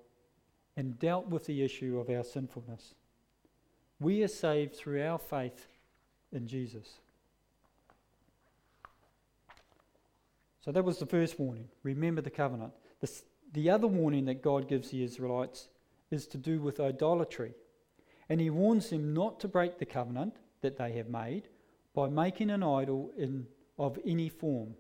and 0.78 1.00
dealt 1.00 1.28
with 1.28 1.46
the 1.46 1.64
issue 1.64 2.00
of 2.00 2.10
our 2.10 2.24
sinfulness. 2.24 2.94
We 4.00 4.24
are 4.24 4.28
saved 4.28 4.76
through 4.76 5.02
our 5.02 5.18
faith 5.18 5.68
in 6.34 6.48
Jesus. 6.48 7.00
So 10.62 10.72
that 10.72 10.84
was 10.84 10.98
the 10.98 11.06
first 11.06 11.40
warning. 11.40 11.70
Remember 11.84 12.22
the 12.22 12.30
covenant. 12.30 12.74
The, 13.00 13.12
the 13.54 13.70
other 13.70 13.88
warning 13.88 14.26
that 14.26 14.42
God 14.42 14.68
gives 14.68 14.90
the 14.90 15.04
Israelites 15.04 15.70
is 16.12 16.28
to 16.28 16.38
do 16.38 16.60
with 16.60 16.80
idolatry. 16.80 17.54
And 18.30 18.42
he 18.42 18.50
warns 18.50 18.90
them 18.90 19.14
not 19.14 19.40
to 19.42 19.48
break 19.48 19.78
the 19.78 19.86
covenant 19.86 20.36
that 20.62 20.78
they 20.78 20.94
have 20.94 21.08
made 21.08 21.48
by 21.94 22.10
making 22.10 22.50
an 22.50 22.64
idol 22.64 23.12
in, 23.18 23.46
of 23.78 24.00
any 24.06 24.28
form. 24.28 24.74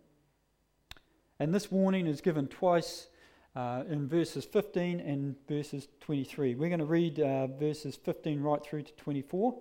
And 1.40 1.54
this 1.54 1.70
warning 1.70 2.08
is 2.08 2.22
given 2.22 2.48
twice 2.48 3.08
uh, 3.56 3.84
in 3.90 4.08
verses 4.08 4.46
15 4.46 5.02
and 5.02 5.36
verses 5.48 5.88
23. 6.02 6.56
We're 6.56 6.70
going 6.70 6.80
to 6.80 6.86
read 6.86 7.20
uh, 7.20 7.48
verses 7.48 7.98
15 7.98 8.42
right 8.42 8.64
through 8.64 8.84
to 8.84 8.94
24. 8.94 9.58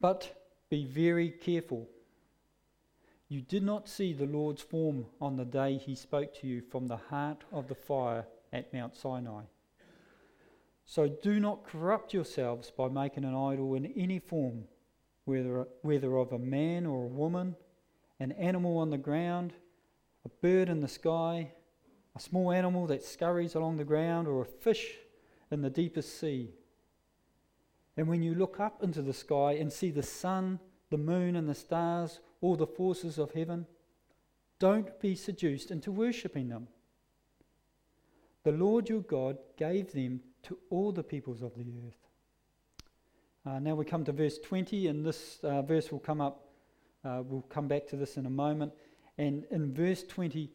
But 0.00 0.46
be 0.68 0.84
very 0.84 1.30
careful. 1.30 1.88
You 3.28 3.40
did 3.40 3.62
not 3.62 3.88
see 3.88 4.12
the 4.12 4.26
Lord's 4.26 4.60
form 4.60 5.06
on 5.20 5.36
the 5.36 5.44
day 5.46 5.78
he 5.78 5.94
spoke 5.94 6.38
to 6.40 6.46
you 6.46 6.60
from 6.60 6.86
the 6.86 6.98
heart 6.98 7.44
of 7.50 7.68
the 7.68 7.74
fire 7.74 8.26
at 8.52 8.74
Mount 8.74 8.94
Sinai. 8.94 9.44
So 10.84 11.08
do 11.08 11.40
not 11.40 11.64
corrupt 11.64 12.12
yourselves 12.12 12.70
by 12.70 12.88
making 12.88 13.24
an 13.24 13.34
idol 13.34 13.74
in 13.74 13.86
any 13.96 14.18
form, 14.18 14.64
whether, 15.24 15.66
whether 15.80 16.16
of 16.16 16.32
a 16.32 16.38
man 16.38 16.84
or 16.84 17.04
a 17.04 17.08
woman, 17.08 17.56
an 18.22 18.32
animal 18.32 18.78
on 18.78 18.90
the 18.90 18.98
ground, 18.98 19.52
a 20.24 20.28
bird 20.28 20.68
in 20.68 20.80
the 20.80 20.88
sky, 20.88 21.50
a 22.14 22.20
small 22.20 22.52
animal 22.52 22.86
that 22.86 23.02
scurries 23.02 23.54
along 23.54 23.76
the 23.76 23.84
ground, 23.84 24.28
or 24.28 24.42
a 24.42 24.46
fish 24.46 24.92
in 25.50 25.60
the 25.60 25.70
deepest 25.70 26.20
sea. 26.20 26.50
And 27.96 28.06
when 28.06 28.22
you 28.22 28.34
look 28.34 28.60
up 28.60 28.82
into 28.82 29.02
the 29.02 29.12
sky 29.12 29.52
and 29.52 29.72
see 29.72 29.90
the 29.90 30.02
sun, 30.02 30.60
the 30.90 30.98
moon, 30.98 31.36
and 31.36 31.48
the 31.48 31.54
stars, 31.54 32.20
all 32.40 32.54
the 32.54 32.66
forces 32.66 33.18
of 33.18 33.32
heaven, 33.32 33.66
don't 34.58 35.00
be 35.00 35.14
seduced 35.16 35.70
into 35.70 35.90
worshipping 35.90 36.48
them. 36.48 36.68
The 38.44 38.52
Lord 38.52 38.88
your 38.88 39.00
God 39.00 39.38
gave 39.56 39.92
them 39.92 40.20
to 40.44 40.58
all 40.70 40.92
the 40.92 41.02
peoples 41.02 41.42
of 41.42 41.54
the 41.56 41.64
earth. 41.86 42.08
Uh, 43.44 43.58
now 43.58 43.74
we 43.74 43.84
come 43.84 44.04
to 44.04 44.12
verse 44.12 44.38
20, 44.38 44.86
and 44.86 45.04
this 45.04 45.40
uh, 45.42 45.62
verse 45.62 45.90
will 45.90 45.98
come 45.98 46.20
up, 46.20 46.41
uh, 47.04 47.22
we'll 47.26 47.42
come 47.42 47.68
back 47.68 47.86
to 47.88 47.96
this 47.96 48.16
in 48.16 48.26
a 48.26 48.30
moment. 48.30 48.72
And 49.18 49.44
in 49.50 49.74
verse 49.74 50.02
20, 50.04 50.50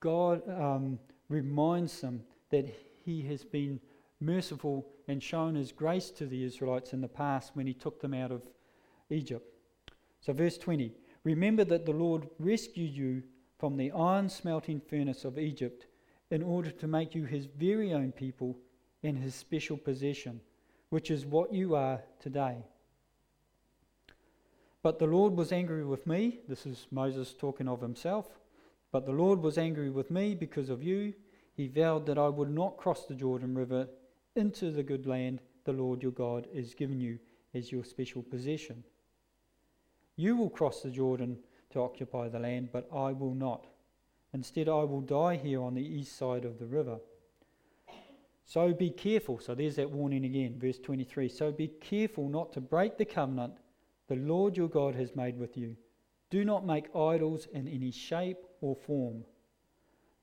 God 0.00 0.42
um, 0.48 0.98
reminds 1.28 2.00
them 2.00 2.22
that 2.50 2.66
He 3.04 3.22
has 3.22 3.44
been 3.44 3.80
merciful 4.20 4.86
and 5.08 5.22
shown 5.22 5.54
His 5.54 5.72
grace 5.72 6.10
to 6.10 6.26
the 6.26 6.44
Israelites 6.44 6.92
in 6.92 7.00
the 7.00 7.08
past 7.08 7.50
when 7.54 7.66
He 7.66 7.74
took 7.74 8.00
them 8.00 8.14
out 8.14 8.30
of 8.30 8.42
Egypt. 9.10 9.46
So, 10.20 10.32
verse 10.32 10.58
20 10.58 10.92
Remember 11.24 11.64
that 11.64 11.86
the 11.86 11.92
Lord 11.92 12.28
rescued 12.38 12.94
you 12.94 13.22
from 13.58 13.76
the 13.76 13.90
iron 13.92 14.28
smelting 14.28 14.80
furnace 14.80 15.24
of 15.24 15.38
Egypt 15.38 15.86
in 16.30 16.42
order 16.42 16.70
to 16.70 16.86
make 16.86 17.14
you 17.14 17.24
his 17.24 17.46
very 17.46 17.92
own 17.92 18.12
people 18.12 18.58
and 19.02 19.16
his 19.16 19.34
special 19.34 19.76
possession, 19.76 20.40
which 20.90 21.10
is 21.10 21.24
what 21.24 21.52
you 21.52 21.74
are 21.74 22.02
today. 22.20 22.58
But 24.84 24.98
the 24.98 25.06
Lord 25.06 25.34
was 25.34 25.50
angry 25.50 25.82
with 25.82 26.06
me. 26.06 26.40
This 26.46 26.66
is 26.66 26.86
Moses 26.90 27.32
talking 27.32 27.68
of 27.68 27.80
himself. 27.80 28.26
But 28.92 29.06
the 29.06 29.12
Lord 29.12 29.40
was 29.40 29.56
angry 29.56 29.88
with 29.88 30.10
me 30.10 30.34
because 30.34 30.68
of 30.68 30.82
you. 30.82 31.14
He 31.54 31.68
vowed 31.68 32.04
that 32.04 32.18
I 32.18 32.28
would 32.28 32.50
not 32.50 32.76
cross 32.76 33.06
the 33.06 33.14
Jordan 33.14 33.54
River 33.54 33.88
into 34.36 34.70
the 34.70 34.82
good 34.82 35.06
land 35.06 35.40
the 35.64 35.72
Lord 35.72 36.02
your 36.02 36.12
God 36.12 36.46
is 36.52 36.74
giving 36.74 37.00
you 37.00 37.18
as 37.54 37.72
your 37.72 37.82
special 37.82 38.22
possession. 38.22 38.84
You 40.16 40.36
will 40.36 40.50
cross 40.50 40.82
the 40.82 40.90
Jordan 40.90 41.38
to 41.70 41.80
occupy 41.80 42.28
the 42.28 42.38
land, 42.38 42.68
but 42.70 42.86
I 42.94 43.12
will 43.12 43.34
not. 43.34 43.66
Instead, 44.34 44.68
I 44.68 44.84
will 44.84 45.00
die 45.00 45.36
here 45.36 45.62
on 45.62 45.72
the 45.72 45.80
east 45.80 46.18
side 46.18 46.44
of 46.44 46.58
the 46.58 46.66
river. 46.66 46.98
So 48.44 48.74
be 48.74 48.90
careful. 48.90 49.38
So 49.38 49.54
there's 49.54 49.76
that 49.76 49.90
warning 49.90 50.26
again, 50.26 50.58
verse 50.58 50.78
23. 50.78 51.30
So 51.30 51.50
be 51.52 51.68
careful 51.68 52.28
not 52.28 52.52
to 52.52 52.60
break 52.60 52.98
the 52.98 53.06
covenant 53.06 53.54
the 54.08 54.16
Lord 54.16 54.56
your 54.56 54.68
God 54.68 54.94
has 54.94 55.16
made 55.16 55.38
with 55.38 55.56
you. 55.56 55.76
Do 56.30 56.44
not 56.44 56.66
make 56.66 56.94
idols 56.94 57.46
in 57.52 57.68
any 57.68 57.90
shape 57.90 58.38
or 58.60 58.74
form, 58.74 59.24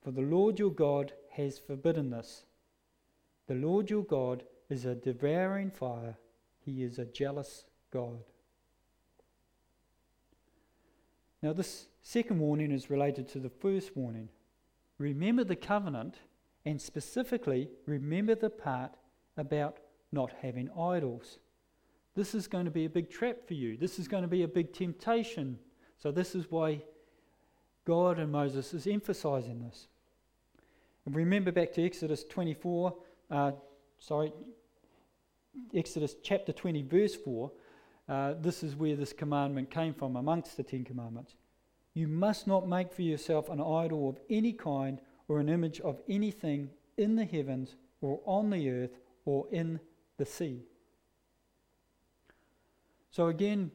for 0.04 0.12
the 0.12 0.22
Lord 0.22 0.60
your 0.60 0.72
God 0.72 1.14
has 1.32 1.60
forbidden 1.60 2.10
this. 2.10 2.46
The 3.48 3.56
Lord 3.56 3.90
your 3.90 4.04
God 4.04 4.44
is 4.70 4.86
a 4.86 4.96
devouring 4.96 5.72
fire, 5.72 6.18
he 6.60 6.84
is 6.84 7.00
a 7.00 7.06
jealous 7.06 7.66
God. 7.92 8.24
Now, 11.42 11.54
this 11.54 11.88
second 12.02 12.40
warning 12.40 12.72
is 12.72 12.90
related 12.90 13.28
to 13.30 13.40
the 13.40 13.50
first 13.50 13.98
warning. 13.98 14.30
Remember 15.00 15.44
the 15.44 15.56
covenant 15.56 16.20
And 16.66 16.80
specifically, 16.80 17.70
remember 17.86 18.36
the 18.36 18.50
part 18.50 18.92
about 19.38 19.78
not 20.12 20.32
having 20.42 20.70
idols. 20.78 21.40
This 22.16 22.36
is 22.36 22.48
going 22.48 22.66
to 22.66 22.72
be 22.72 22.86
a 22.86 22.90
big 22.90 23.10
trap 23.10 23.38
for 23.48 23.54
you. 23.54 23.78
This 23.78 23.98
is 23.98 24.08
going 24.08 24.24
to 24.24 24.28
be 24.28 24.44
a 24.44 24.48
big 24.48 24.74
temptation. 24.74 25.58
So, 25.98 26.12
this 26.12 26.36
is 26.36 26.50
why 26.50 26.82
God 27.86 28.20
and 28.20 28.32
Moses 28.32 28.74
is 28.74 28.88
emphasizing 28.88 29.62
this. 29.62 29.88
And 31.06 31.16
remember 31.16 31.52
back 31.52 31.72
to 31.74 31.86
Exodus 31.86 32.24
24, 32.24 32.96
uh, 33.32 33.52
sorry, 33.98 34.34
Exodus 35.74 36.16
chapter 36.22 36.52
20, 36.52 36.84
verse 36.84 37.16
4. 37.16 37.52
Uh, 38.08 38.34
this 38.40 38.64
is 38.64 38.76
where 38.76 38.96
this 38.96 39.14
commandment 39.14 39.72
came 39.72 39.94
from 39.94 40.16
amongst 40.16 40.58
the 40.58 40.64
Ten 40.64 40.84
Commandments. 40.84 41.36
You 41.94 42.08
must 42.08 42.48
not 42.48 42.68
make 42.68 42.92
for 42.92 43.02
yourself 43.02 43.50
an 43.50 43.62
idol 43.62 44.10
of 44.10 44.20
any 44.30 44.54
kind 44.54 45.00
or 45.28 45.40
an 45.40 45.50
image 45.50 45.80
of 45.82 46.02
anything 46.08 46.70
in 46.98 47.16
the 47.16 47.26
heavens 47.26 47.76
or 48.02 48.20
on 48.26 48.50
the 48.50 48.70
earth 48.70 49.00
or 49.26 49.48
in 49.52 49.80
the 50.18 50.26
sea. 50.26 50.64
So 53.12 53.28
again, 53.28 53.72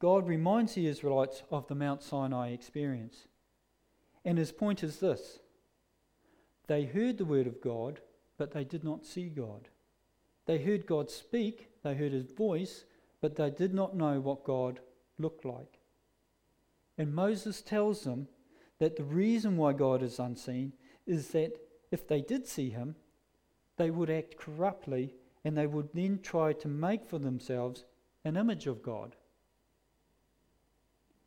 God 0.00 0.26
reminds 0.26 0.74
the 0.74 0.86
Israelites 0.86 1.42
of 1.50 1.66
the 1.68 1.74
Mount 1.74 2.02
Sinai 2.02 2.50
experience. 2.50 3.28
And 4.24 4.38
his 4.38 4.52
point 4.52 4.82
is 4.82 4.98
this 4.98 5.40
they 6.66 6.84
heard 6.84 7.18
the 7.18 7.24
word 7.24 7.46
of 7.46 7.60
God, 7.60 8.00
but 8.36 8.52
they 8.52 8.64
did 8.64 8.84
not 8.84 9.04
see 9.04 9.28
God. 9.28 9.68
They 10.46 10.58
heard 10.58 10.86
God 10.86 11.10
speak, 11.10 11.68
they 11.82 11.94
heard 11.94 12.12
his 12.12 12.30
voice, 12.30 12.84
but 13.20 13.36
they 13.36 13.50
did 13.50 13.74
not 13.74 13.96
know 13.96 14.20
what 14.20 14.44
God 14.44 14.80
looked 15.18 15.44
like. 15.44 15.78
And 16.96 17.14
Moses 17.14 17.60
tells 17.60 18.02
them 18.02 18.28
that 18.78 18.96
the 18.96 19.04
reason 19.04 19.56
why 19.56 19.72
God 19.72 20.02
is 20.02 20.18
unseen 20.18 20.72
is 21.06 21.28
that 21.28 21.58
if 21.90 22.06
they 22.06 22.20
did 22.20 22.46
see 22.46 22.70
him, 22.70 22.96
they 23.76 23.90
would 23.90 24.10
act 24.10 24.36
corruptly 24.36 25.14
and 25.44 25.56
they 25.56 25.66
would 25.66 25.90
then 25.92 26.20
try 26.22 26.52
to 26.54 26.68
make 26.68 27.06
for 27.06 27.18
themselves 27.18 27.84
an 28.28 28.36
image 28.36 28.66
of 28.66 28.82
God. 28.82 29.16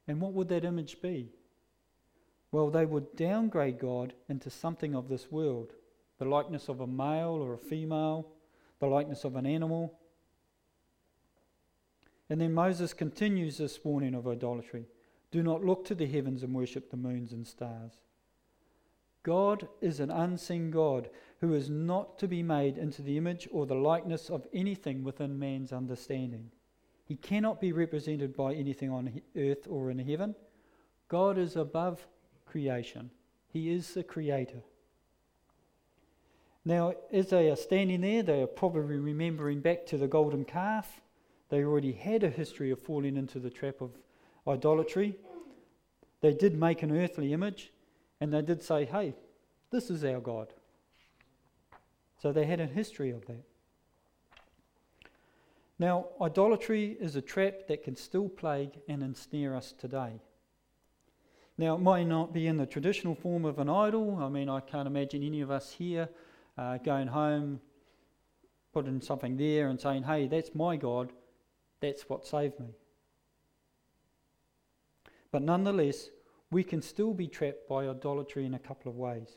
And 0.07 0.21
what 0.21 0.33
would 0.33 0.47
that 0.49 0.63
image 0.63 1.01
be? 1.01 1.29
Well, 2.51 2.69
they 2.69 2.85
would 2.85 3.15
downgrade 3.15 3.79
God 3.79 4.13
into 4.29 4.49
something 4.49 4.95
of 4.95 5.09
this 5.09 5.31
world 5.31 5.73
the 6.19 6.25
likeness 6.25 6.69
of 6.69 6.81
a 6.81 6.87
male 6.87 7.39
or 7.41 7.55
a 7.55 7.57
female, 7.57 8.27
the 8.79 8.85
likeness 8.85 9.23
of 9.23 9.35
an 9.35 9.47
animal. 9.47 9.97
And 12.29 12.39
then 12.39 12.53
Moses 12.53 12.93
continues 12.93 13.57
this 13.57 13.83
warning 13.83 14.13
of 14.13 14.27
idolatry 14.27 14.85
do 15.31 15.41
not 15.41 15.63
look 15.63 15.83
to 15.85 15.95
the 15.95 16.05
heavens 16.05 16.43
and 16.43 16.53
worship 16.53 16.91
the 16.91 16.97
moons 16.97 17.31
and 17.31 17.47
stars. 17.47 17.93
God 19.23 19.67
is 19.81 19.99
an 19.99 20.11
unseen 20.11 20.69
God 20.69 21.09
who 21.39 21.53
is 21.53 21.69
not 21.69 22.19
to 22.19 22.27
be 22.27 22.43
made 22.43 22.77
into 22.77 23.01
the 23.01 23.17
image 23.17 23.47
or 23.51 23.65
the 23.65 23.75
likeness 23.75 24.29
of 24.29 24.45
anything 24.53 25.03
within 25.03 25.39
man's 25.39 25.71
understanding. 25.71 26.51
He 27.12 27.17
cannot 27.17 27.60
be 27.60 27.74
represented 27.74 28.38
by 28.38 28.54
anything 28.54 28.89
on 28.89 29.21
earth 29.36 29.67
or 29.69 29.91
in 29.91 30.00
heaven. 30.00 30.34
God 31.10 31.38
is 31.38 31.58
above 31.58 32.08
creation, 32.45 33.12
He 33.50 33.69
is 33.69 33.93
the 33.93 34.02
creator. 34.02 34.63
Now, 36.63 36.93
as 37.12 37.32
they 37.32 37.50
are 37.50 37.58
standing 37.58 38.00
there, 38.00 38.24
they 38.24 38.41
are 38.41 38.47
probably 38.47 38.95
remembering 38.95 39.60
back 39.60 39.86
to 39.88 39.97
the 39.97 40.08
golden 40.08 40.45
calf. 40.45 41.02
They 41.50 41.65
already 41.65 41.91
had 41.91 42.24
a 42.24 42.30
history 42.30 42.71
of 42.71 42.80
falling 42.80 43.17
into 43.17 43.39
the 43.39 43.50
trap 43.50 43.82
of 43.82 43.91
idolatry. 44.47 45.17
They 46.21 46.34
did 46.34 46.58
make 46.58 46.82
an 46.82 46.97
earthly 46.97 47.34
image, 47.34 47.74
and 48.21 48.34
they 48.34 48.41
did 48.41 48.63
say, 48.63 48.86
hey, 48.86 49.15
this 49.69 49.89
is 49.89 50.06
our 50.06 50.21
God. 50.21 50.54
So 52.21 52.32
they 52.32 52.45
had 52.45 52.62
a 52.62 52.67
history 52.67 53.12
of 53.12 53.26
that. 53.26 53.43
Now, 55.81 56.09
idolatry 56.21 56.95
is 56.99 57.15
a 57.15 57.23
trap 57.23 57.65
that 57.67 57.83
can 57.83 57.95
still 57.95 58.29
plague 58.29 58.79
and 58.87 59.01
ensnare 59.01 59.55
us 59.55 59.71
today. 59.71 60.21
Now, 61.57 61.73
it 61.73 61.81
might 61.81 62.03
not 62.03 62.31
be 62.31 62.45
in 62.45 62.57
the 62.57 62.67
traditional 62.67 63.15
form 63.15 63.45
of 63.45 63.57
an 63.57 63.67
idol. 63.67 64.19
I 64.21 64.29
mean, 64.29 64.47
I 64.47 64.59
can't 64.59 64.85
imagine 64.85 65.23
any 65.23 65.41
of 65.41 65.49
us 65.49 65.71
here 65.71 66.07
uh, 66.55 66.77
going 66.77 67.07
home, 67.07 67.61
putting 68.71 69.01
something 69.01 69.37
there 69.37 69.69
and 69.69 69.81
saying, 69.81 70.03
hey, 70.03 70.27
that's 70.27 70.53
my 70.53 70.75
God, 70.75 71.13
that's 71.79 72.07
what 72.07 72.27
saved 72.27 72.59
me. 72.59 72.75
But 75.31 75.41
nonetheless, 75.41 76.11
we 76.51 76.63
can 76.63 76.83
still 76.83 77.15
be 77.15 77.27
trapped 77.27 77.67
by 77.67 77.87
idolatry 77.87 78.45
in 78.45 78.53
a 78.53 78.59
couple 78.59 78.91
of 78.91 78.99
ways. 78.99 79.29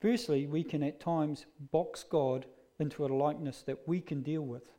Firstly, 0.00 0.46
we 0.46 0.64
can 0.64 0.82
at 0.82 0.98
times 0.98 1.44
box 1.72 2.04
God 2.04 2.46
into 2.78 3.04
a 3.04 3.08
likeness 3.08 3.60
that 3.66 3.86
we 3.86 4.00
can 4.00 4.22
deal 4.22 4.40
with. 4.40 4.70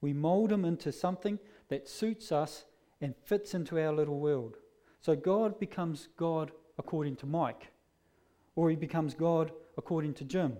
We 0.00 0.12
mold 0.12 0.50
him 0.50 0.64
into 0.64 0.92
something 0.92 1.38
that 1.68 1.88
suits 1.88 2.32
us 2.32 2.64
and 3.00 3.14
fits 3.24 3.54
into 3.54 3.80
our 3.80 3.92
little 3.92 4.18
world. 4.18 4.56
So 5.00 5.16
God 5.16 5.58
becomes 5.58 6.08
God 6.16 6.52
according 6.78 7.16
to 7.16 7.26
Mike, 7.26 7.72
or 8.54 8.70
he 8.70 8.76
becomes 8.76 9.14
God 9.14 9.52
according 9.76 10.14
to 10.14 10.24
Jim. 10.24 10.56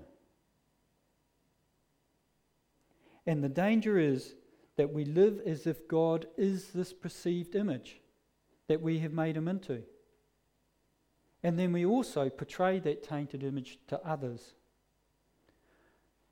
And 3.26 3.44
the 3.44 3.48
danger 3.48 3.98
is 3.98 4.34
that 4.76 4.92
we 4.92 5.04
live 5.04 5.40
as 5.44 5.66
if 5.66 5.86
God 5.86 6.26
is 6.36 6.68
this 6.68 6.92
perceived 6.92 7.54
image 7.54 8.00
that 8.68 8.80
we 8.80 8.98
have 9.00 9.12
made 9.12 9.36
him 9.36 9.48
into. 9.48 9.82
And 11.42 11.58
then 11.58 11.72
we 11.72 11.84
also 11.84 12.28
portray 12.28 12.78
that 12.80 13.02
tainted 13.02 13.42
image 13.42 13.78
to 13.88 14.00
others. 14.06 14.54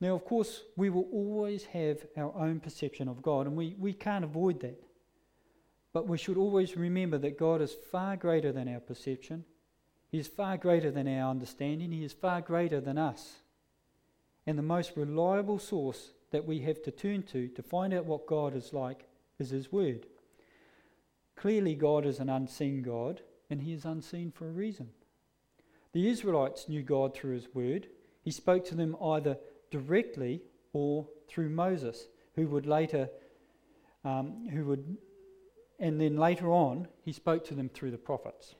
Now, 0.01 0.15
of 0.15 0.25
course, 0.25 0.63
we 0.77 0.91
will 0.91 1.09
always 1.13 1.65
have 1.65 1.99
our 2.17 2.35
own 2.37 2.61
perception 2.61 3.09
of 3.09 3.23
God, 3.23 3.47
and 3.47 3.57
we, 3.57 3.75
we 3.79 3.93
can't 3.93 4.25
avoid 4.25 4.61
that. 4.61 4.81
But 5.93 6.07
we 6.07 6.19
should 6.19 6.37
always 6.37 6.77
remember 6.77 7.19
that 7.19 7.39
God 7.39 7.61
is 7.61 7.75
far 7.91 8.17
greater 8.17 8.53
than 8.53 8.69
our 8.69 8.81
perception. 8.81 9.45
He 10.11 10.19
is 10.19 10.29
far 10.29 10.57
greater 10.57 10.91
than 10.91 11.09
our 11.09 11.31
understanding. 11.31 11.91
He 11.91 12.05
is 12.05 12.13
far 12.13 12.41
greater 12.41 12.81
than 12.81 12.99
us. 12.99 13.39
And 14.47 14.57
the 14.57 14.63
most 14.63 14.93
reliable 14.97 15.59
source 15.59 16.13
that 16.31 16.47
we 16.47 16.61
have 16.61 16.83
to 16.83 16.91
turn 16.91 17.23
to 17.25 17.49
to 17.49 17.63
find 17.63 17.93
out 17.93 18.07
what 18.07 18.27
God 18.27 18.55
is 18.55 18.73
like 18.73 19.07
is 19.39 19.51
His 19.51 19.73
Word. 19.73 20.07
Clearly, 21.37 21.75
God 21.75 22.07
is 22.07 22.19
an 22.19 22.29
unseen 22.29 22.83
God, 22.83 23.23
and 23.51 23.63
He 23.63 23.73
is 23.73 23.85
unseen 23.85 24.31
for 24.31 24.49
a 24.49 24.53
reason. 24.53 24.89
The 25.93 26.09
Israelites 26.09 26.69
knew 26.69 26.83
God 26.83 27.15
through 27.15 27.35
His 27.35 27.55
Word. 27.55 27.89
He 28.23 28.31
spoke 28.31 28.65
to 28.67 28.75
them 28.75 28.97
either 29.03 29.39
directly 29.71 30.43
or 30.73 31.07
through 31.29 31.51
Moses, 31.51 32.09
who 32.35 32.47
would 32.49 32.67
later, 32.67 33.09
um, 34.05 34.49
who 34.49 34.65
would, 34.67 34.97
and 35.79 36.01
then 36.01 36.17
later 36.17 36.51
on, 36.53 36.89
he 37.05 37.13
spoke 37.13 37.45
to 37.47 37.55
them 37.55 37.69
through 37.69 37.91
the 37.91 37.99
prophets. 37.99 38.55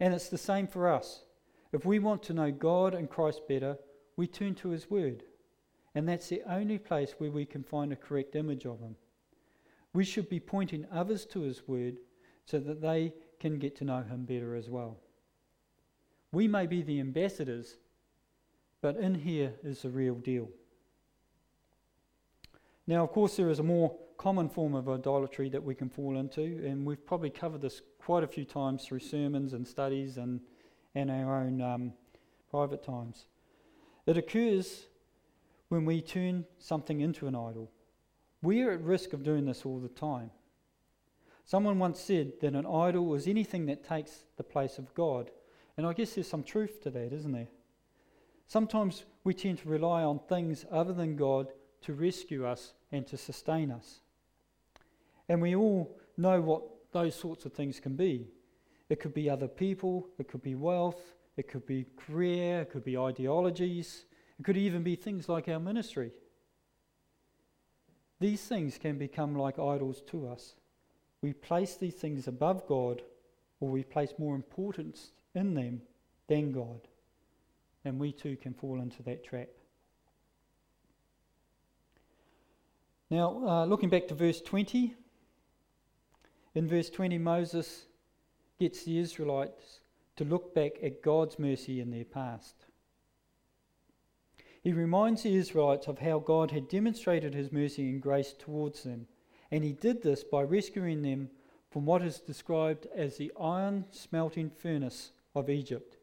And 0.00 0.14
it's 0.14 0.28
the 0.28 0.38
same 0.38 0.66
for 0.66 0.88
us. 0.88 1.22
If 1.72 1.84
we 1.84 1.98
want 1.98 2.22
to 2.24 2.32
know 2.32 2.50
God 2.50 2.94
and 2.94 3.10
Christ 3.10 3.42
better, 3.48 3.78
we 4.16 4.26
turn 4.26 4.54
to 4.56 4.70
His 4.70 4.90
Word. 4.90 5.24
And 5.94 6.08
that's 6.08 6.28
the 6.28 6.42
only 6.48 6.78
place 6.78 7.14
where 7.18 7.30
we 7.30 7.44
can 7.44 7.62
find 7.62 7.92
a 7.92 7.96
correct 7.96 8.36
image 8.36 8.64
of 8.66 8.80
Him. 8.80 8.96
We 9.92 10.04
should 10.04 10.28
be 10.28 10.40
pointing 10.40 10.86
others 10.92 11.24
to 11.26 11.40
His 11.40 11.66
Word 11.66 11.98
so 12.44 12.58
that 12.60 12.80
they 12.80 13.12
can 13.40 13.58
get 13.58 13.76
to 13.76 13.84
know 13.84 14.02
Him 14.02 14.24
better 14.24 14.54
as 14.54 14.70
well. 14.70 14.98
We 16.32 16.46
may 16.46 16.66
be 16.66 16.82
the 16.82 17.00
ambassadors 17.00 17.76
but 18.80 18.96
in 18.96 19.14
here 19.14 19.54
is 19.62 19.82
the 19.82 19.90
real 19.90 20.14
deal. 20.14 20.48
Now, 22.86 23.04
of 23.04 23.10
course, 23.10 23.36
there 23.36 23.50
is 23.50 23.58
a 23.58 23.64
more 23.64 23.94
common 24.16 24.48
form 24.48 24.74
of 24.74 24.88
idolatry 24.88 25.48
that 25.50 25.62
we 25.62 25.74
can 25.74 25.88
fall 25.88 26.16
into, 26.16 26.42
and 26.64 26.86
we've 26.86 27.04
probably 27.04 27.30
covered 27.30 27.60
this 27.60 27.82
quite 27.98 28.24
a 28.24 28.26
few 28.26 28.44
times 28.44 28.84
through 28.84 29.00
sermons 29.00 29.52
and 29.52 29.66
studies 29.66 30.16
and, 30.16 30.40
and 30.94 31.10
our 31.10 31.42
own 31.42 31.60
um, 31.60 31.92
private 32.50 32.82
times. 32.82 33.26
It 34.06 34.16
occurs 34.16 34.86
when 35.68 35.84
we 35.84 36.00
turn 36.00 36.46
something 36.58 37.00
into 37.00 37.26
an 37.26 37.34
idol. 37.34 37.70
We 38.42 38.62
are 38.62 38.72
at 38.72 38.80
risk 38.80 39.12
of 39.12 39.22
doing 39.22 39.44
this 39.44 39.66
all 39.66 39.78
the 39.78 39.88
time. 39.88 40.30
Someone 41.44 41.78
once 41.78 42.00
said 42.00 42.32
that 42.40 42.54
an 42.54 42.66
idol 42.66 43.14
is 43.14 43.26
anything 43.26 43.66
that 43.66 43.86
takes 43.86 44.24
the 44.36 44.44
place 44.44 44.78
of 44.78 44.94
God. 44.94 45.30
And 45.76 45.86
I 45.86 45.92
guess 45.92 46.14
there's 46.14 46.28
some 46.28 46.42
truth 46.42 46.82
to 46.82 46.90
that, 46.90 47.12
isn't 47.12 47.32
there? 47.32 47.48
Sometimes 48.48 49.04
we 49.24 49.34
tend 49.34 49.58
to 49.58 49.68
rely 49.68 50.02
on 50.02 50.18
things 50.18 50.64
other 50.72 50.94
than 50.94 51.16
God 51.16 51.48
to 51.82 51.92
rescue 51.92 52.46
us 52.46 52.72
and 52.90 53.06
to 53.06 53.16
sustain 53.18 53.70
us. 53.70 54.00
And 55.28 55.42
we 55.42 55.54
all 55.54 55.98
know 56.16 56.40
what 56.40 56.62
those 56.92 57.14
sorts 57.14 57.44
of 57.44 57.52
things 57.52 57.78
can 57.78 57.94
be. 57.94 58.26
It 58.88 59.00
could 59.00 59.12
be 59.12 59.28
other 59.28 59.48
people, 59.48 60.08
it 60.18 60.28
could 60.28 60.40
be 60.40 60.54
wealth, 60.54 61.14
it 61.36 61.46
could 61.46 61.66
be 61.66 61.86
career, 61.98 62.62
it 62.62 62.70
could 62.70 62.84
be 62.84 62.96
ideologies, 62.96 64.06
it 64.38 64.44
could 64.44 64.56
even 64.56 64.82
be 64.82 64.96
things 64.96 65.28
like 65.28 65.46
our 65.48 65.60
ministry. 65.60 66.10
These 68.18 68.42
things 68.42 68.78
can 68.78 68.96
become 68.96 69.36
like 69.36 69.58
idols 69.58 70.00
to 70.08 70.26
us. 70.26 70.54
We 71.20 71.34
place 71.34 71.76
these 71.76 71.96
things 71.96 72.26
above 72.26 72.66
God, 72.66 73.02
or 73.60 73.68
we 73.68 73.84
place 73.84 74.14
more 74.18 74.34
importance 74.34 75.12
in 75.34 75.52
them 75.52 75.82
than 76.28 76.50
God. 76.50 76.87
And 77.84 77.98
we 77.98 78.12
too 78.12 78.36
can 78.36 78.54
fall 78.54 78.80
into 78.80 79.02
that 79.04 79.24
trap. 79.24 79.48
Now, 83.10 83.42
uh, 83.46 83.64
looking 83.64 83.88
back 83.88 84.08
to 84.08 84.14
verse 84.14 84.40
20, 84.40 84.94
in 86.54 86.68
verse 86.68 86.90
20, 86.90 87.18
Moses 87.18 87.86
gets 88.58 88.84
the 88.84 88.98
Israelites 88.98 89.80
to 90.16 90.24
look 90.24 90.54
back 90.54 90.72
at 90.82 91.02
God's 91.02 91.38
mercy 91.38 91.80
in 91.80 91.90
their 91.90 92.04
past. 92.04 92.54
He 94.60 94.72
reminds 94.72 95.22
the 95.22 95.36
Israelites 95.36 95.86
of 95.86 96.00
how 96.00 96.18
God 96.18 96.50
had 96.50 96.68
demonstrated 96.68 97.32
his 97.32 97.52
mercy 97.52 97.88
and 97.88 98.02
grace 98.02 98.34
towards 98.36 98.82
them, 98.82 99.06
and 99.50 99.62
he 99.62 99.72
did 99.72 100.02
this 100.02 100.24
by 100.24 100.42
rescuing 100.42 101.02
them 101.02 101.30
from 101.70 101.86
what 101.86 102.02
is 102.02 102.18
described 102.18 102.86
as 102.94 103.16
the 103.16 103.32
iron 103.40 103.84
smelting 103.90 104.50
furnace 104.50 105.12
of 105.34 105.48
Egypt. 105.48 105.97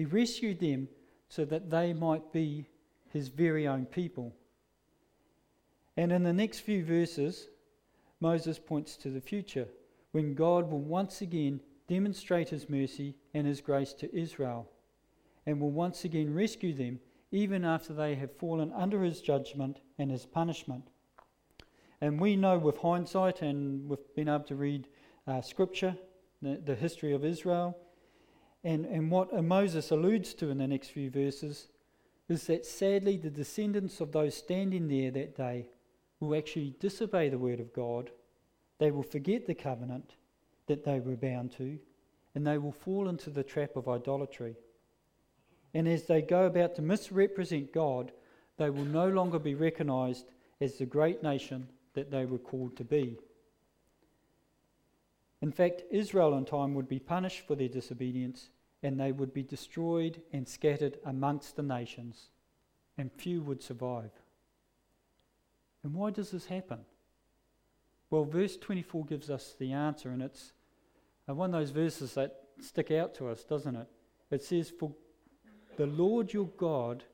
He 0.00 0.06
rescued 0.06 0.60
them 0.60 0.88
so 1.28 1.44
that 1.44 1.68
they 1.68 1.92
might 1.92 2.32
be 2.32 2.64
his 3.10 3.28
very 3.28 3.68
own 3.68 3.84
people. 3.84 4.34
And 5.94 6.10
in 6.10 6.22
the 6.22 6.32
next 6.32 6.60
few 6.60 6.82
verses, 6.82 7.48
Moses 8.18 8.58
points 8.58 8.96
to 8.96 9.10
the 9.10 9.20
future, 9.20 9.68
when 10.12 10.32
God 10.32 10.70
will 10.70 10.80
once 10.80 11.20
again 11.20 11.60
demonstrate 11.86 12.48
his 12.48 12.70
mercy 12.70 13.14
and 13.34 13.46
his 13.46 13.60
grace 13.60 13.92
to 13.92 14.16
Israel, 14.16 14.70
and 15.44 15.60
will 15.60 15.70
once 15.70 16.06
again 16.06 16.32
rescue 16.32 16.72
them 16.72 16.98
even 17.30 17.62
after 17.62 17.92
they 17.92 18.14
have 18.14 18.34
fallen 18.38 18.72
under 18.72 19.02
his 19.02 19.20
judgment 19.20 19.82
and 19.98 20.10
his 20.10 20.24
punishment. 20.24 20.88
And 22.00 22.18
we 22.18 22.36
know 22.36 22.56
with 22.56 22.78
hindsight, 22.78 23.42
and 23.42 23.86
we've 23.86 23.98
been 24.16 24.30
able 24.30 24.44
to 24.44 24.56
read 24.56 24.88
uh, 25.26 25.42
scripture, 25.42 25.94
the, 26.40 26.58
the 26.64 26.74
history 26.74 27.12
of 27.12 27.22
Israel, 27.22 27.76
and, 28.62 28.84
and 28.84 29.10
what 29.10 29.32
Moses 29.42 29.90
alludes 29.90 30.34
to 30.34 30.50
in 30.50 30.58
the 30.58 30.66
next 30.66 30.88
few 30.88 31.10
verses 31.10 31.68
is 32.28 32.46
that 32.46 32.66
sadly 32.66 33.16
the 33.16 33.30
descendants 33.30 34.00
of 34.00 34.12
those 34.12 34.34
standing 34.34 34.88
there 34.88 35.10
that 35.10 35.36
day 35.36 35.66
will 36.20 36.36
actually 36.36 36.74
disobey 36.78 37.28
the 37.28 37.38
word 37.38 37.60
of 37.60 37.72
God. 37.72 38.10
They 38.78 38.90
will 38.90 39.02
forget 39.02 39.46
the 39.46 39.54
covenant 39.54 40.14
that 40.66 40.84
they 40.84 41.00
were 41.00 41.16
bound 41.16 41.52
to, 41.52 41.78
and 42.34 42.46
they 42.46 42.58
will 42.58 42.72
fall 42.72 43.08
into 43.08 43.30
the 43.30 43.42
trap 43.42 43.76
of 43.76 43.88
idolatry. 43.88 44.54
And 45.74 45.88
as 45.88 46.04
they 46.04 46.22
go 46.22 46.46
about 46.46 46.74
to 46.76 46.82
misrepresent 46.82 47.72
God, 47.72 48.12
they 48.58 48.70
will 48.70 48.84
no 48.84 49.08
longer 49.08 49.38
be 49.38 49.54
recognized 49.54 50.26
as 50.60 50.76
the 50.76 50.86
great 50.86 51.22
nation 51.22 51.66
that 51.94 52.10
they 52.10 52.26
were 52.26 52.38
called 52.38 52.76
to 52.76 52.84
be. 52.84 53.18
In 55.42 55.52
fact, 55.52 55.82
Israel 55.90 56.36
in 56.36 56.44
time 56.44 56.74
would 56.74 56.88
be 56.88 56.98
punished 56.98 57.46
for 57.46 57.54
their 57.54 57.68
disobedience, 57.68 58.50
and 58.82 58.98
they 58.98 59.12
would 59.12 59.32
be 59.32 59.42
destroyed 59.42 60.20
and 60.32 60.46
scattered 60.46 60.98
amongst 61.04 61.56
the 61.56 61.62
nations, 61.62 62.30
and 62.98 63.10
few 63.12 63.42
would 63.42 63.62
survive. 63.62 64.10
And 65.82 65.94
why 65.94 66.10
does 66.10 66.30
this 66.30 66.46
happen? 66.46 66.80
Well, 68.10 68.24
verse 68.24 68.56
24 68.56 69.06
gives 69.06 69.30
us 69.30 69.54
the 69.58 69.72
answer, 69.72 70.10
and 70.10 70.22
it's 70.22 70.52
uh, 71.28 71.34
one 71.34 71.54
of 71.54 71.60
those 71.60 71.70
verses 71.70 72.14
that 72.14 72.42
stick 72.60 72.90
out 72.90 73.14
to 73.14 73.28
us, 73.28 73.44
doesn't 73.44 73.76
it? 73.76 73.88
It 74.30 74.42
says, 74.42 74.70
For 74.70 74.92
the 75.76 75.86
Lord 75.86 76.32
your 76.32 76.48
God 76.56 77.04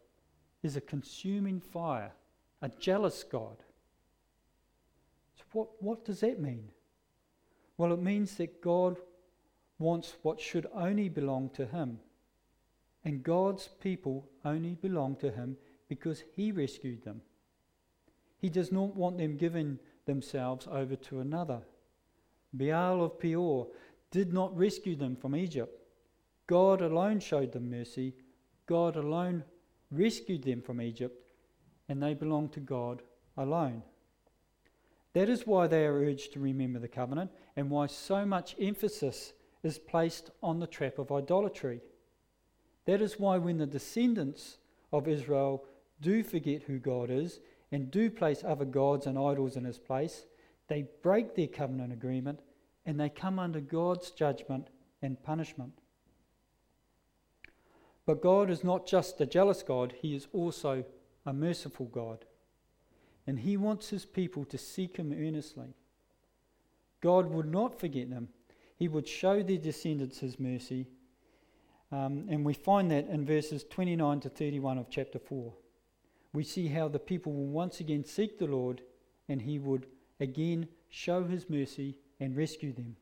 is 0.62 0.76
a 0.76 0.80
consuming 0.80 1.60
fire, 1.60 2.12
a 2.62 2.68
jealous 2.68 3.22
God. 3.22 3.56
So, 5.36 5.44
what, 5.52 5.68
what 5.82 6.04
does 6.04 6.20
that 6.20 6.40
mean? 6.40 6.70
Well, 7.78 7.92
it 7.92 8.00
means 8.00 8.36
that 8.36 8.62
God 8.62 8.98
wants 9.78 10.16
what 10.22 10.40
should 10.40 10.66
only 10.74 11.08
belong 11.08 11.50
to 11.50 11.66
Him. 11.66 11.98
And 13.04 13.22
God's 13.22 13.68
people 13.80 14.28
only 14.44 14.74
belong 14.74 15.16
to 15.16 15.30
Him 15.30 15.56
because 15.88 16.24
He 16.34 16.52
rescued 16.52 17.04
them. 17.04 17.20
He 18.38 18.48
does 18.48 18.72
not 18.72 18.96
want 18.96 19.18
them 19.18 19.36
giving 19.36 19.78
themselves 20.06 20.66
over 20.70 20.96
to 20.96 21.20
another. 21.20 21.60
Baal 22.52 23.02
of 23.02 23.18
Peor 23.18 23.68
did 24.10 24.32
not 24.32 24.56
rescue 24.56 24.96
them 24.96 25.16
from 25.16 25.36
Egypt. 25.36 25.82
God 26.46 26.80
alone 26.80 27.20
showed 27.20 27.52
them 27.52 27.70
mercy. 27.70 28.14
God 28.66 28.96
alone 28.96 29.44
rescued 29.90 30.42
them 30.42 30.62
from 30.62 30.80
Egypt, 30.80 31.22
and 31.88 32.02
they 32.02 32.14
belong 32.14 32.48
to 32.50 32.60
God 32.60 33.02
alone. 33.36 33.82
That 35.16 35.30
is 35.30 35.46
why 35.46 35.66
they 35.66 35.86
are 35.86 35.94
urged 35.94 36.34
to 36.34 36.40
remember 36.40 36.78
the 36.78 36.88
covenant 36.88 37.30
and 37.56 37.70
why 37.70 37.86
so 37.86 38.26
much 38.26 38.54
emphasis 38.60 39.32
is 39.62 39.78
placed 39.78 40.30
on 40.42 40.60
the 40.60 40.66
trap 40.66 40.98
of 40.98 41.10
idolatry. 41.10 41.80
That 42.84 43.00
is 43.00 43.18
why, 43.18 43.38
when 43.38 43.56
the 43.56 43.64
descendants 43.64 44.58
of 44.92 45.08
Israel 45.08 45.64
do 46.02 46.22
forget 46.22 46.64
who 46.64 46.78
God 46.78 47.10
is 47.10 47.40
and 47.72 47.90
do 47.90 48.10
place 48.10 48.44
other 48.44 48.66
gods 48.66 49.06
and 49.06 49.18
idols 49.18 49.56
in 49.56 49.64
his 49.64 49.78
place, 49.78 50.26
they 50.68 50.84
break 51.02 51.34
their 51.34 51.46
covenant 51.46 51.94
agreement 51.94 52.40
and 52.84 53.00
they 53.00 53.08
come 53.08 53.38
under 53.38 53.60
God's 53.60 54.10
judgment 54.10 54.68
and 55.00 55.22
punishment. 55.22 55.80
But 58.04 58.20
God 58.20 58.50
is 58.50 58.62
not 58.62 58.86
just 58.86 59.18
a 59.22 59.24
jealous 59.24 59.62
God, 59.62 59.94
He 59.98 60.14
is 60.14 60.28
also 60.34 60.84
a 61.24 61.32
merciful 61.32 61.86
God 61.86 62.26
and 63.26 63.40
he 63.40 63.56
wants 63.56 63.88
his 63.90 64.04
people 64.04 64.44
to 64.46 64.58
seek 64.58 64.96
him 64.96 65.12
earnestly. 65.12 65.74
God 67.00 67.30
would 67.30 67.50
not 67.50 67.78
forget 67.78 68.10
them, 68.10 68.28
he 68.76 68.88
would 68.88 69.08
show 69.08 69.42
their 69.42 69.58
descendants 69.58 70.18
his 70.18 70.38
mercy. 70.38 70.86
Um, 71.92 72.26
and 72.28 72.44
we 72.44 72.52
find 72.52 72.90
that 72.90 73.06
in 73.08 73.24
verses 73.24 73.64
29 73.70 74.20
to 74.20 74.28
31 74.28 74.78
of 74.78 74.90
chapter 74.90 75.20
4. 75.20 75.52
We 76.32 76.42
see 76.42 76.66
how 76.66 76.88
the 76.88 76.98
people 76.98 77.32
will 77.32 77.46
once 77.46 77.78
again 77.78 78.04
seek 78.04 78.38
the 78.38 78.48
Lord 78.48 78.82
and 79.28 79.40
he 79.40 79.58
would 79.58 79.86
again 80.20 80.68
show 80.88 81.24
his 81.24 81.48
mercy 81.48 81.98
and 82.18 82.36
rescue 82.36 82.72
them. 82.72 82.96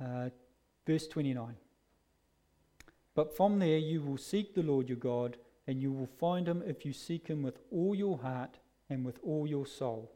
Uh, 0.00 0.30
verse 0.86 1.06
29. 1.06 1.56
But 3.14 3.36
from 3.36 3.58
there 3.58 3.78
you 3.78 4.02
will 4.02 4.18
seek 4.18 4.54
the 4.54 4.62
Lord 4.62 4.88
your 4.88 4.98
God, 4.98 5.38
and 5.66 5.80
you 5.80 5.90
will 5.90 6.08
find 6.18 6.46
him 6.46 6.62
if 6.66 6.84
you 6.84 6.92
seek 6.92 7.28
him 7.28 7.42
with 7.42 7.58
all 7.72 7.94
your 7.94 8.18
heart 8.18 8.58
and 8.88 9.04
with 9.04 9.18
all 9.22 9.46
your 9.46 9.66
soul. 9.66 10.12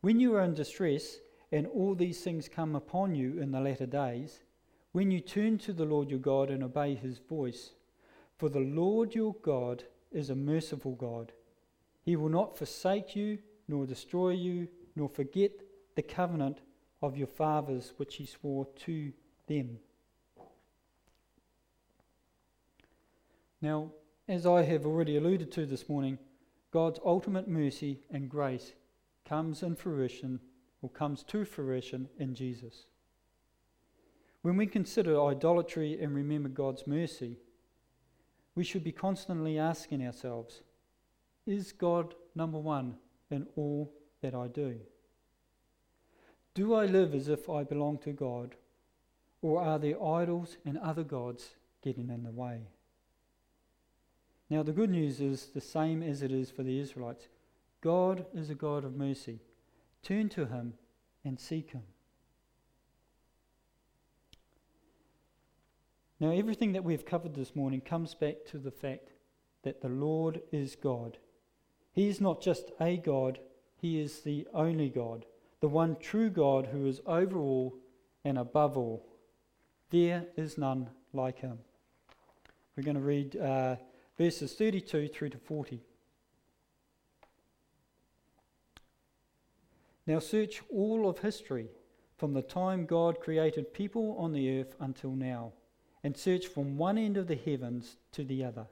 When 0.00 0.20
you 0.20 0.34
are 0.36 0.42
in 0.42 0.54
distress, 0.54 1.18
and 1.50 1.66
all 1.66 1.94
these 1.94 2.20
things 2.20 2.48
come 2.48 2.74
upon 2.74 3.14
you 3.14 3.38
in 3.40 3.50
the 3.50 3.60
latter 3.60 3.86
days, 3.86 4.40
when 4.92 5.10
you 5.10 5.20
turn 5.20 5.58
to 5.58 5.72
the 5.72 5.84
Lord 5.84 6.10
your 6.10 6.18
God 6.18 6.50
and 6.50 6.62
obey 6.62 6.94
his 6.94 7.18
voice, 7.18 7.70
for 8.36 8.48
the 8.48 8.60
Lord 8.60 9.14
your 9.14 9.34
God 9.42 9.84
is 10.12 10.30
a 10.30 10.34
merciful 10.34 10.94
God. 10.94 11.32
He 12.02 12.16
will 12.16 12.28
not 12.28 12.56
forsake 12.56 13.16
you, 13.16 13.38
nor 13.66 13.86
destroy 13.86 14.30
you, 14.30 14.68
nor 14.96 15.08
forget 15.08 15.52
the 15.94 16.02
covenant 16.02 16.58
of 17.02 17.16
your 17.16 17.26
fathers 17.26 17.92
which 17.96 18.16
he 18.16 18.26
swore 18.26 18.66
to 18.86 19.12
them. 19.46 19.78
Now, 23.60 23.90
as 24.28 24.46
I 24.46 24.62
have 24.62 24.86
already 24.86 25.16
alluded 25.16 25.50
to 25.52 25.66
this 25.66 25.88
morning, 25.88 26.18
God's 26.70 27.00
ultimate 27.04 27.48
mercy 27.48 28.00
and 28.10 28.28
grace 28.28 28.72
comes 29.24 29.62
in 29.62 29.74
fruition 29.74 30.40
or 30.82 30.90
comes 30.90 31.22
to 31.24 31.44
fruition 31.44 32.08
in 32.18 32.34
Jesus. 32.34 32.86
When 34.42 34.56
we 34.56 34.66
consider 34.66 35.20
idolatry 35.20 35.98
and 36.00 36.14
remember 36.14 36.48
God's 36.48 36.86
mercy, 36.86 37.38
we 38.54 38.64
should 38.64 38.84
be 38.84 38.92
constantly 38.92 39.58
asking 39.58 40.04
ourselves 40.04 40.62
Is 41.46 41.72
God 41.72 42.14
number 42.34 42.58
one 42.58 42.96
in 43.30 43.46
all 43.56 43.92
that 44.22 44.34
I 44.34 44.48
do? 44.48 44.76
Do 46.54 46.74
I 46.74 46.86
live 46.86 47.14
as 47.14 47.28
if 47.28 47.48
I 47.48 47.62
belong 47.62 47.98
to 47.98 48.12
God, 48.12 48.56
or 49.42 49.60
are 49.60 49.78
there 49.78 50.02
idols 50.02 50.56
and 50.64 50.76
other 50.78 51.04
gods 51.04 51.50
getting 51.82 52.10
in 52.10 52.24
the 52.24 52.32
way? 52.32 52.62
Now, 54.50 54.62
the 54.62 54.72
good 54.72 54.90
news 54.90 55.20
is 55.20 55.46
the 55.54 55.60
same 55.60 56.02
as 56.02 56.22
it 56.22 56.32
is 56.32 56.50
for 56.50 56.62
the 56.62 56.78
Israelites 56.78 57.28
God 57.80 58.26
is 58.34 58.50
a 58.50 58.54
God 58.54 58.84
of 58.84 58.96
mercy. 58.96 59.40
Turn 60.02 60.28
to 60.30 60.46
Him 60.46 60.74
and 61.24 61.38
seek 61.38 61.70
Him. 61.70 61.82
Now, 66.18 66.30
everything 66.30 66.72
that 66.72 66.82
we've 66.82 67.04
covered 67.04 67.34
this 67.34 67.54
morning 67.54 67.80
comes 67.80 68.14
back 68.14 68.36
to 68.46 68.58
the 68.58 68.70
fact 68.70 69.10
that 69.62 69.80
the 69.80 69.88
Lord 69.88 70.40
is 70.50 70.74
God. 70.74 71.18
He 71.92 72.08
is 72.08 72.20
not 72.20 72.40
just 72.40 72.72
a 72.80 72.96
God, 72.96 73.38
He 73.76 74.00
is 74.00 74.20
the 74.20 74.48
only 74.54 74.88
God, 74.88 75.26
the 75.60 75.68
one 75.68 75.96
true 76.00 76.30
God 76.30 76.68
who 76.72 76.86
is 76.86 77.00
over 77.06 77.38
all 77.38 77.76
and 78.24 78.38
above 78.38 78.76
all. 78.76 79.06
There 79.90 80.24
is 80.36 80.58
none 80.58 80.88
like 81.12 81.38
Him. 81.40 81.58
We're 82.76 82.82
going 82.84 82.96
to 82.96 83.02
read. 83.02 83.36
Uh, 83.36 83.76
verses 84.18 84.52
32 84.52 85.08
through 85.08 85.30
to 85.30 85.38
40. 85.38 85.80
Now, 90.06 90.18
search 90.18 90.62
all 90.70 91.08
of 91.08 91.20
history 91.20 91.68
from 92.16 92.34
the 92.34 92.42
time 92.42 92.84
God 92.84 93.20
created 93.20 93.72
people 93.72 94.16
on 94.18 94.32
the 94.32 94.58
earth 94.58 94.74
until 94.80 95.12
now, 95.12 95.52
and 96.02 96.16
search 96.16 96.48
from 96.48 96.76
one 96.76 96.98
end 96.98 97.16
of 97.16 97.28
the 97.28 97.36
heavens 97.36 97.96
to 98.12 98.24
the 98.24 98.44
other. 98.44 98.66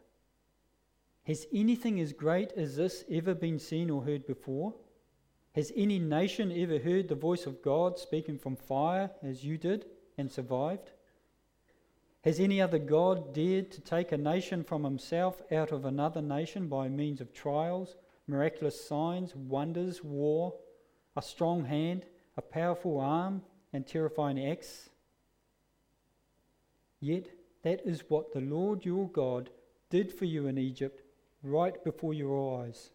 Has 1.24 1.46
anything 1.52 2.00
as 2.00 2.12
great 2.12 2.52
as 2.52 2.76
this 2.76 3.04
ever 3.10 3.34
been 3.34 3.58
seen 3.58 3.90
or 3.90 4.02
heard 4.02 4.26
before? 4.26 4.74
Has 5.54 5.72
any 5.76 5.98
nation 5.98 6.52
ever 6.52 6.78
heard 6.78 7.08
the 7.08 7.14
voice 7.14 7.46
of 7.46 7.62
God 7.62 7.98
speaking 7.98 8.38
from 8.38 8.56
fire 8.56 9.10
as 9.22 9.44
you 9.44 9.58
did 9.58 9.86
and 10.18 10.30
survived? 10.30 10.90
Has 12.26 12.40
any 12.40 12.60
other 12.60 12.80
God 12.80 13.32
dared 13.32 13.70
to 13.70 13.80
take 13.80 14.10
a 14.10 14.18
nation 14.18 14.64
from 14.64 14.82
himself 14.82 15.40
out 15.52 15.70
of 15.70 15.84
another 15.84 16.20
nation 16.20 16.66
by 16.66 16.88
means 16.88 17.20
of 17.20 17.32
trials, 17.32 17.94
miraculous 18.26 18.84
signs, 18.84 19.36
wonders, 19.36 20.02
war, 20.02 20.52
a 21.16 21.22
strong 21.22 21.66
hand, 21.66 22.04
a 22.36 22.42
powerful 22.42 22.98
arm, 22.98 23.42
and 23.72 23.86
terrifying 23.86 24.44
acts? 24.44 24.90
Yet 26.98 27.28
that 27.62 27.86
is 27.86 28.02
what 28.08 28.32
the 28.32 28.40
Lord 28.40 28.84
your 28.84 29.08
God 29.08 29.48
did 29.88 30.12
for 30.12 30.24
you 30.24 30.48
in 30.48 30.58
Egypt 30.58 31.02
right 31.44 31.84
before 31.84 32.12
your 32.12 32.60
eyes. 32.60 32.90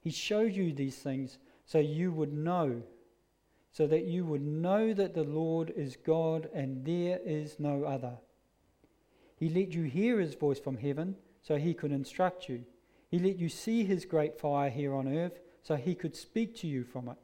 He 0.00 0.08
showed 0.08 0.54
you 0.54 0.72
these 0.72 0.96
things 0.96 1.36
so 1.66 1.78
you 1.78 2.10
would 2.12 2.32
know, 2.32 2.82
so 3.72 3.86
that 3.86 4.04
you 4.04 4.24
would 4.24 4.42
know 4.42 4.92
that 4.92 5.14
the 5.14 5.24
Lord 5.24 5.72
is 5.76 5.96
God 5.96 6.48
and 6.54 6.84
there 6.84 7.20
is 7.24 7.60
no 7.60 7.84
other. 7.84 8.18
He 9.36 9.48
let 9.48 9.72
you 9.72 9.84
hear 9.84 10.18
his 10.18 10.34
voice 10.34 10.58
from 10.58 10.76
heaven 10.76 11.16
so 11.42 11.56
he 11.56 11.74
could 11.74 11.92
instruct 11.92 12.48
you. 12.48 12.64
He 13.08 13.18
let 13.18 13.38
you 13.38 13.48
see 13.48 13.84
his 13.84 14.04
great 14.04 14.38
fire 14.38 14.70
here 14.70 14.94
on 14.94 15.08
earth 15.08 15.38
so 15.62 15.76
he 15.76 15.94
could 15.94 16.16
speak 16.16 16.56
to 16.56 16.66
you 16.66 16.84
from 16.84 17.08
it. 17.08 17.16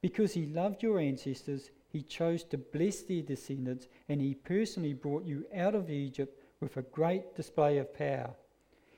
Because 0.00 0.34
he 0.34 0.46
loved 0.46 0.82
your 0.82 0.98
ancestors, 0.98 1.70
he 1.88 2.02
chose 2.02 2.42
to 2.44 2.58
bless 2.58 3.02
their 3.02 3.22
descendants, 3.22 3.86
and 4.08 4.20
he 4.20 4.34
personally 4.34 4.94
brought 4.94 5.24
you 5.24 5.44
out 5.54 5.74
of 5.74 5.90
Egypt 5.90 6.38
with 6.60 6.76
a 6.76 6.82
great 6.82 7.36
display 7.36 7.78
of 7.78 7.94
power. 7.94 8.34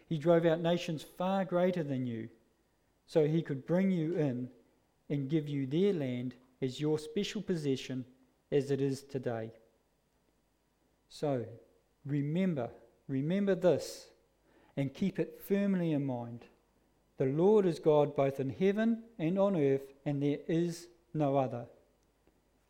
He 0.06 0.18
drove 0.18 0.46
out 0.46 0.60
nations 0.60 1.02
far 1.02 1.44
greater 1.44 1.82
than 1.82 2.06
you, 2.06 2.28
so 3.06 3.26
he 3.26 3.42
could 3.42 3.66
bring 3.66 3.90
you 3.90 4.14
in 4.16 4.48
and 5.10 5.28
give 5.28 5.48
you 5.48 5.66
their 5.66 5.92
land 5.92 6.34
as 6.64 6.80
your 6.80 6.98
special 6.98 7.42
possession 7.42 8.04
as 8.50 8.70
it 8.70 8.80
is 8.80 9.02
today. 9.02 9.52
So 11.10 11.44
remember, 12.06 12.70
remember 13.06 13.54
this, 13.54 14.08
and 14.76 14.94
keep 14.94 15.18
it 15.18 15.42
firmly 15.46 15.92
in 15.92 16.04
mind. 16.04 16.46
The 17.18 17.26
Lord 17.26 17.66
is 17.66 17.78
God 17.78 18.16
both 18.16 18.40
in 18.40 18.50
heaven 18.50 19.04
and 19.18 19.38
on 19.38 19.56
earth, 19.56 19.92
and 20.06 20.22
there 20.22 20.38
is 20.48 20.88
no 21.12 21.36
other. 21.36 21.66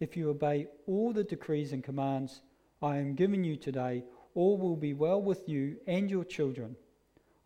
If 0.00 0.16
you 0.16 0.28
obey 0.28 0.66
all 0.86 1.12
the 1.12 1.24
decrees 1.24 1.72
and 1.72 1.82
commands 1.82 2.42
I 2.82 2.98
am 2.98 3.14
giving 3.14 3.44
you 3.44 3.56
today, 3.56 4.04
all 4.34 4.58
will 4.58 4.76
be 4.76 4.92
well 4.92 5.22
with 5.22 5.48
you 5.48 5.76
and 5.86 6.10
your 6.10 6.24
children. 6.24 6.76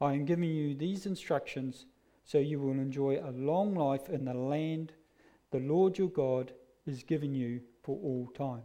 I 0.01 0.15
am 0.15 0.25
giving 0.25 0.51
you 0.51 0.75
these 0.75 1.07
instructions 1.07 1.87
so 2.25 2.39
you 2.39 2.59
will 2.59 2.73
enjoy 2.73 3.21
a 3.23 3.31
long 3.31 3.75
life 3.75 4.09
in 4.09 4.25
the 4.25 4.35
land 4.35 4.93
the 5.51 5.61
Lord 5.61 5.99
your 5.99 6.09
God 6.09 6.53
is 6.87 7.03
giving 7.03 7.35
you 7.35 7.61
for 7.83 7.99
all 8.03 8.31
time. 8.37 8.63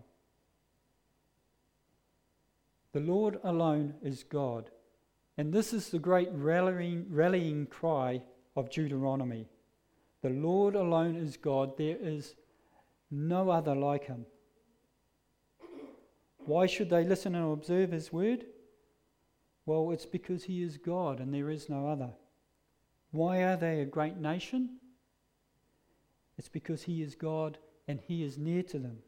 The 2.94 3.00
Lord 3.00 3.40
alone 3.44 3.96
is 4.04 4.24
God. 4.24 4.70
And 5.38 5.52
this 5.52 5.74
is 5.74 5.90
the 5.90 6.00
great 6.00 6.30
rallying, 6.32 7.06
rallying 7.10 7.66
cry 7.66 8.22
of 8.56 8.70
Deuteronomy. 8.70 9.48
The 10.22 10.30
Lord 10.30 10.76
alone 10.76 11.16
is 11.16 11.36
God. 11.38 11.76
There 11.78 11.98
is 12.00 12.36
no 13.10 13.50
other 13.50 13.76
like 13.76 14.06
him. 14.06 14.26
Why 16.46 16.68
should 16.68 16.90
they 16.90 17.04
listen 17.04 17.36
and 17.36 17.52
observe 17.52 17.92
his 17.92 18.14
word? 18.14 18.46
Well, 19.66 19.92
it's 19.92 20.06
because 20.06 20.44
he 20.44 20.62
is 20.62 20.78
God 20.78 21.20
and 21.20 21.34
there 21.34 21.50
is 21.50 21.70
no 21.70 21.88
other. 21.88 22.12
Why 23.12 23.44
are 23.44 23.58
they 23.58 23.82
a 23.82 23.86
great 23.86 24.18
nation? 24.18 24.78
It's 26.38 26.50
because 26.50 26.84
he 26.84 27.02
is 27.02 27.16
God 27.16 27.58
and 27.88 28.00
he 28.08 28.24
is 28.24 28.38
near 28.38 28.64
to 28.64 28.80
them. 28.80 29.00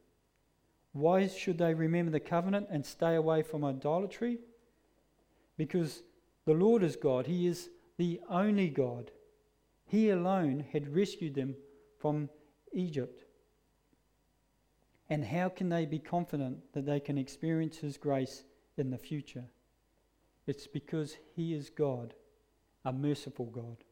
Why 0.94 1.28
should 1.28 1.58
they 1.58 1.74
remember 1.74 2.12
the 2.12 2.20
covenant 2.20 2.68
and 2.70 2.86
stay 2.86 3.16
away 3.16 3.42
from 3.42 3.66
idolatry? 3.66 4.40
Because 5.58 6.04
the 6.46 6.54
Lord 6.54 6.84
is 6.84 6.96
God. 6.96 7.28
He 7.28 7.48
is 7.48 7.70
the 7.98 8.22
only 8.30 8.70
God. 8.70 9.12
He 9.86 10.10
alone 10.10 10.66
had 10.72 10.96
rescued 10.96 11.36
them 11.36 11.56
from 12.00 12.30
Egypt. 12.74 13.26
And 15.10 15.24
how 15.24 15.50
can 15.50 15.70
they 15.70 15.86
be 15.86 16.00
confident 16.00 16.74
that 16.74 16.86
they 16.86 17.00
can 17.00 17.18
experience 17.18 17.78
His 17.78 17.98
grace 17.98 18.44
in 18.78 18.90
the 18.90 18.98
future? 18.98 19.46
It's 20.48 20.68
because 20.68 21.18
He 21.36 21.54
is 21.54 21.70
God, 21.70 22.14
a 22.84 22.92
merciful 22.92 23.46
God. 23.46 23.84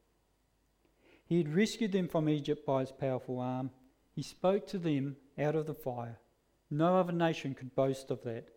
He 1.26 1.38
had 1.38 1.54
rescued 1.54 1.92
them 1.92 2.08
from 2.08 2.28
Egypt 2.28 2.66
by 2.66 2.80
His 2.80 2.92
powerful 2.92 3.38
arm. 3.38 3.70
He 4.14 4.22
spoke 4.22 4.66
to 4.68 4.78
them 4.78 5.16
out 5.38 5.54
of 5.54 5.66
the 5.66 5.74
fire. 5.74 6.18
No 6.70 6.98
other 6.98 7.12
nation 7.12 7.54
could 7.54 7.74
boast 7.74 8.10
of 8.10 8.22
that. 8.24 8.48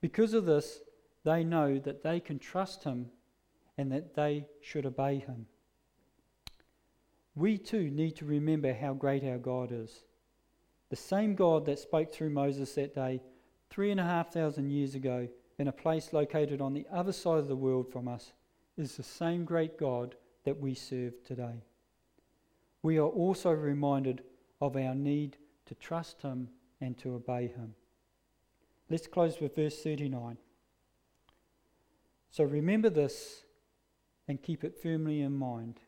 Because 0.00 0.34
of 0.34 0.46
this, 0.46 0.80
they 1.24 1.44
know 1.44 1.78
that 1.78 2.02
they 2.02 2.20
can 2.20 2.38
trust 2.38 2.84
Him 2.84 3.10
and 3.76 3.90
that 3.92 4.14
they 4.14 4.46
should 4.62 4.86
obey 4.86 5.18
Him. 5.18 5.46
We 7.34 7.58
too 7.58 7.90
need 7.90 8.16
to 8.16 8.24
remember 8.24 8.72
how 8.72 8.94
great 8.94 9.24
our 9.24 9.38
God 9.38 9.70
is. 9.72 10.04
The 10.90 10.96
same 10.96 11.34
God 11.34 11.66
that 11.66 11.78
spoke 11.78 12.12
through 12.12 12.30
Moses 12.30 12.74
that 12.74 12.94
day, 12.94 13.20
three 13.70 13.90
and 13.90 13.98
a 13.98 14.04
half 14.04 14.32
thousand 14.32 14.70
years 14.70 14.94
ago, 14.94 15.28
in 15.58 15.68
a 15.68 15.72
place 15.72 16.12
located 16.12 16.60
on 16.60 16.74
the 16.74 16.86
other 16.92 17.12
side 17.12 17.38
of 17.38 17.48
the 17.48 17.56
world 17.56 17.90
from 17.90 18.06
us, 18.06 18.32
is 18.76 18.96
the 18.96 19.02
same 19.02 19.44
great 19.44 19.78
God 19.78 20.14
that 20.44 20.60
we 20.60 20.74
serve 20.74 21.22
today. 21.24 21.62
We 22.84 22.98
are 22.98 23.08
also 23.08 23.50
reminded 23.50 24.22
of 24.60 24.76
our 24.76 24.94
need 24.94 25.38
to 25.64 25.74
trust 25.74 26.20
Him 26.20 26.50
and 26.82 26.98
to 26.98 27.14
obey 27.14 27.46
Him. 27.46 27.74
Let's 28.90 29.06
close 29.06 29.40
with 29.40 29.56
verse 29.56 29.82
39. 29.82 30.36
So 32.30 32.44
remember 32.44 32.90
this 32.90 33.44
and 34.28 34.42
keep 34.42 34.64
it 34.64 34.76
firmly 34.76 35.22
in 35.22 35.32
mind. 35.32 35.80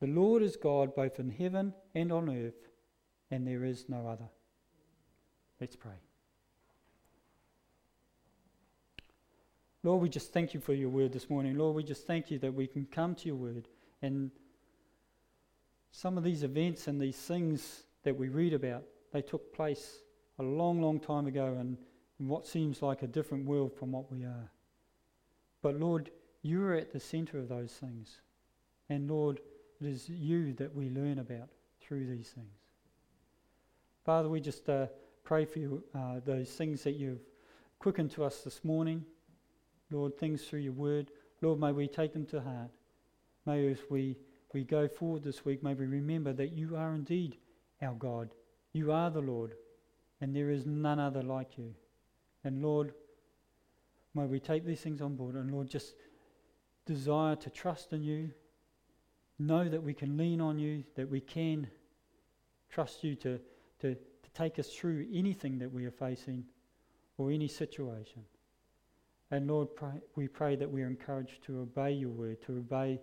The 0.00 0.08
Lord 0.08 0.42
is 0.42 0.56
God 0.56 0.96
both 0.96 1.20
in 1.20 1.30
heaven 1.30 1.72
and 1.94 2.10
on 2.10 2.28
earth 2.28 2.70
and 3.30 3.46
there 3.46 3.62
is 3.62 3.84
no 3.88 4.08
other. 4.08 4.28
Let's 5.60 5.76
pray. 5.76 6.00
Lord, 9.84 10.02
we 10.02 10.08
just 10.08 10.32
thank 10.32 10.54
you 10.54 10.60
for 10.60 10.74
your 10.74 10.88
word 10.88 11.12
this 11.12 11.30
morning. 11.30 11.56
Lord, 11.56 11.76
we 11.76 11.84
just 11.84 12.04
thank 12.04 12.32
you 12.32 12.40
that 12.40 12.52
we 12.52 12.66
can 12.66 12.84
come 12.84 13.14
to 13.14 13.26
your 13.28 13.36
word 13.36 13.68
and 14.02 14.32
some 15.96 16.18
of 16.18 16.24
these 16.24 16.42
events 16.42 16.88
and 16.88 17.00
these 17.00 17.16
things 17.16 17.84
that 18.02 18.16
we 18.16 18.28
read 18.28 18.52
about, 18.52 18.82
they 19.12 19.22
took 19.22 19.54
place 19.54 20.00
a 20.40 20.42
long, 20.42 20.82
long 20.82 20.98
time 20.98 21.28
ago 21.28 21.56
in, 21.60 21.78
in 22.18 22.26
what 22.26 22.48
seems 22.48 22.82
like 22.82 23.02
a 23.02 23.06
different 23.06 23.46
world 23.46 23.72
from 23.72 23.92
what 23.92 24.10
we 24.10 24.24
are. 24.24 24.50
But 25.62 25.78
Lord, 25.78 26.10
you 26.42 26.64
are 26.64 26.74
at 26.74 26.92
the 26.92 26.98
center 26.98 27.38
of 27.38 27.48
those 27.48 27.70
things. 27.70 28.20
And 28.88 29.08
Lord, 29.08 29.38
it 29.80 29.86
is 29.86 30.08
you 30.08 30.52
that 30.54 30.74
we 30.74 30.90
learn 30.90 31.20
about 31.20 31.48
through 31.80 32.08
these 32.08 32.30
things. 32.30 32.58
Father, 34.04 34.28
we 34.28 34.40
just 34.40 34.68
uh, 34.68 34.86
pray 35.22 35.44
for 35.44 35.60
you, 35.60 35.84
uh, 35.94 36.18
those 36.26 36.50
things 36.50 36.82
that 36.82 36.94
you've 36.94 37.22
quickened 37.78 38.10
to 38.10 38.24
us 38.24 38.40
this 38.40 38.64
morning. 38.64 39.04
Lord, 39.92 40.18
things 40.18 40.42
through 40.42 40.60
your 40.60 40.72
word. 40.72 41.12
Lord, 41.40 41.60
may 41.60 41.70
we 41.70 41.86
take 41.86 42.12
them 42.12 42.26
to 42.26 42.40
heart. 42.40 42.70
May 43.46 43.70
as 43.70 43.78
we, 43.88 44.16
we 44.54 44.64
go 44.64 44.88
forward 44.88 45.22
this 45.22 45.44
week, 45.44 45.62
may 45.62 45.74
we 45.74 45.86
remember 45.86 46.32
that 46.32 46.52
you 46.52 46.76
are 46.76 46.94
indeed 46.94 47.36
our 47.82 47.94
God. 47.94 48.30
You 48.72 48.92
are 48.92 49.10
the 49.10 49.20
Lord, 49.20 49.54
and 50.20 50.34
there 50.34 50.50
is 50.50 50.64
none 50.64 50.98
other 50.98 51.22
like 51.22 51.58
you. 51.58 51.74
And 52.44 52.62
Lord, 52.62 52.94
may 54.14 54.24
we 54.24 54.40
take 54.40 54.64
these 54.64 54.80
things 54.80 55.02
on 55.02 55.16
board, 55.16 55.34
and 55.34 55.50
Lord, 55.50 55.68
just 55.68 55.94
desire 56.86 57.36
to 57.36 57.50
trust 57.50 57.92
in 57.92 58.02
you, 58.02 58.30
know 59.38 59.68
that 59.68 59.82
we 59.82 59.92
can 59.92 60.16
lean 60.16 60.40
on 60.40 60.58
you, 60.58 60.84
that 60.96 61.10
we 61.10 61.20
can 61.20 61.66
trust 62.70 63.04
you 63.04 63.14
to 63.16 63.40
to, 63.84 63.94
to 63.94 64.30
take 64.32 64.58
us 64.58 64.68
through 64.68 65.06
anything 65.12 65.58
that 65.58 65.70
we 65.70 65.84
are 65.84 65.90
facing 65.90 66.44
or 67.18 67.30
any 67.30 67.48
situation. 67.48 68.22
And 69.30 69.46
Lord, 69.46 69.74
pray, 69.76 70.00
we 70.16 70.28
pray 70.28 70.56
that 70.56 70.70
we 70.70 70.82
are 70.82 70.86
encouraged 70.86 71.42
to 71.44 71.60
obey 71.60 71.92
your 71.92 72.10
word, 72.10 72.40
to 72.46 72.52
obey 72.52 73.00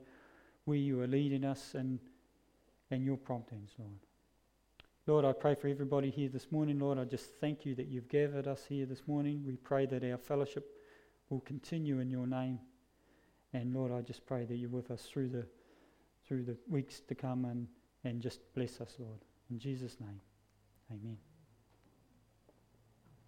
where 0.65 0.77
you 0.77 1.01
are 1.01 1.07
leading 1.07 1.43
us 1.43 1.73
and, 1.73 1.99
and 2.89 3.03
your 3.03 3.17
promptings, 3.17 3.71
Lord. 3.77 3.99
Lord, 5.07 5.25
I 5.25 5.33
pray 5.33 5.55
for 5.55 5.67
everybody 5.67 6.09
here 6.09 6.29
this 6.29 6.51
morning. 6.51 6.79
Lord, 6.79 6.99
I 6.99 7.05
just 7.05 7.39
thank 7.39 7.65
you 7.65 7.73
that 7.75 7.87
you've 7.87 8.07
gathered 8.07 8.47
us 8.47 8.65
here 8.69 8.85
this 8.85 9.07
morning. 9.07 9.43
We 9.45 9.55
pray 9.55 9.85
that 9.87 10.03
our 10.03 10.17
fellowship 10.17 10.67
will 11.29 11.41
continue 11.41 11.99
in 11.99 12.09
your 12.09 12.27
name. 12.27 12.59
And 13.53 13.73
Lord, 13.73 13.91
I 13.91 14.01
just 14.01 14.25
pray 14.25 14.45
that 14.45 14.55
you're 14.55 14.69
with 14.69 14.91
us 14.91 15.01
through 15.01 15.29
the 15.29 15.45
through 16.27 16.43
the 16.43 16.55
weeks 16.69 17.01
to 17.01 17.15
come 17.15 17.43
and, 17.43 17.67
and 18.05 18.21
just 18.21 18.39
bless 18.55 18.79
us, 18.79 18.95
Lord. 18.99 19.19
In 19.49 19.59
Jesus' 19.59 19.97
name. 19.99 20.21
Amen. 20.89 21.30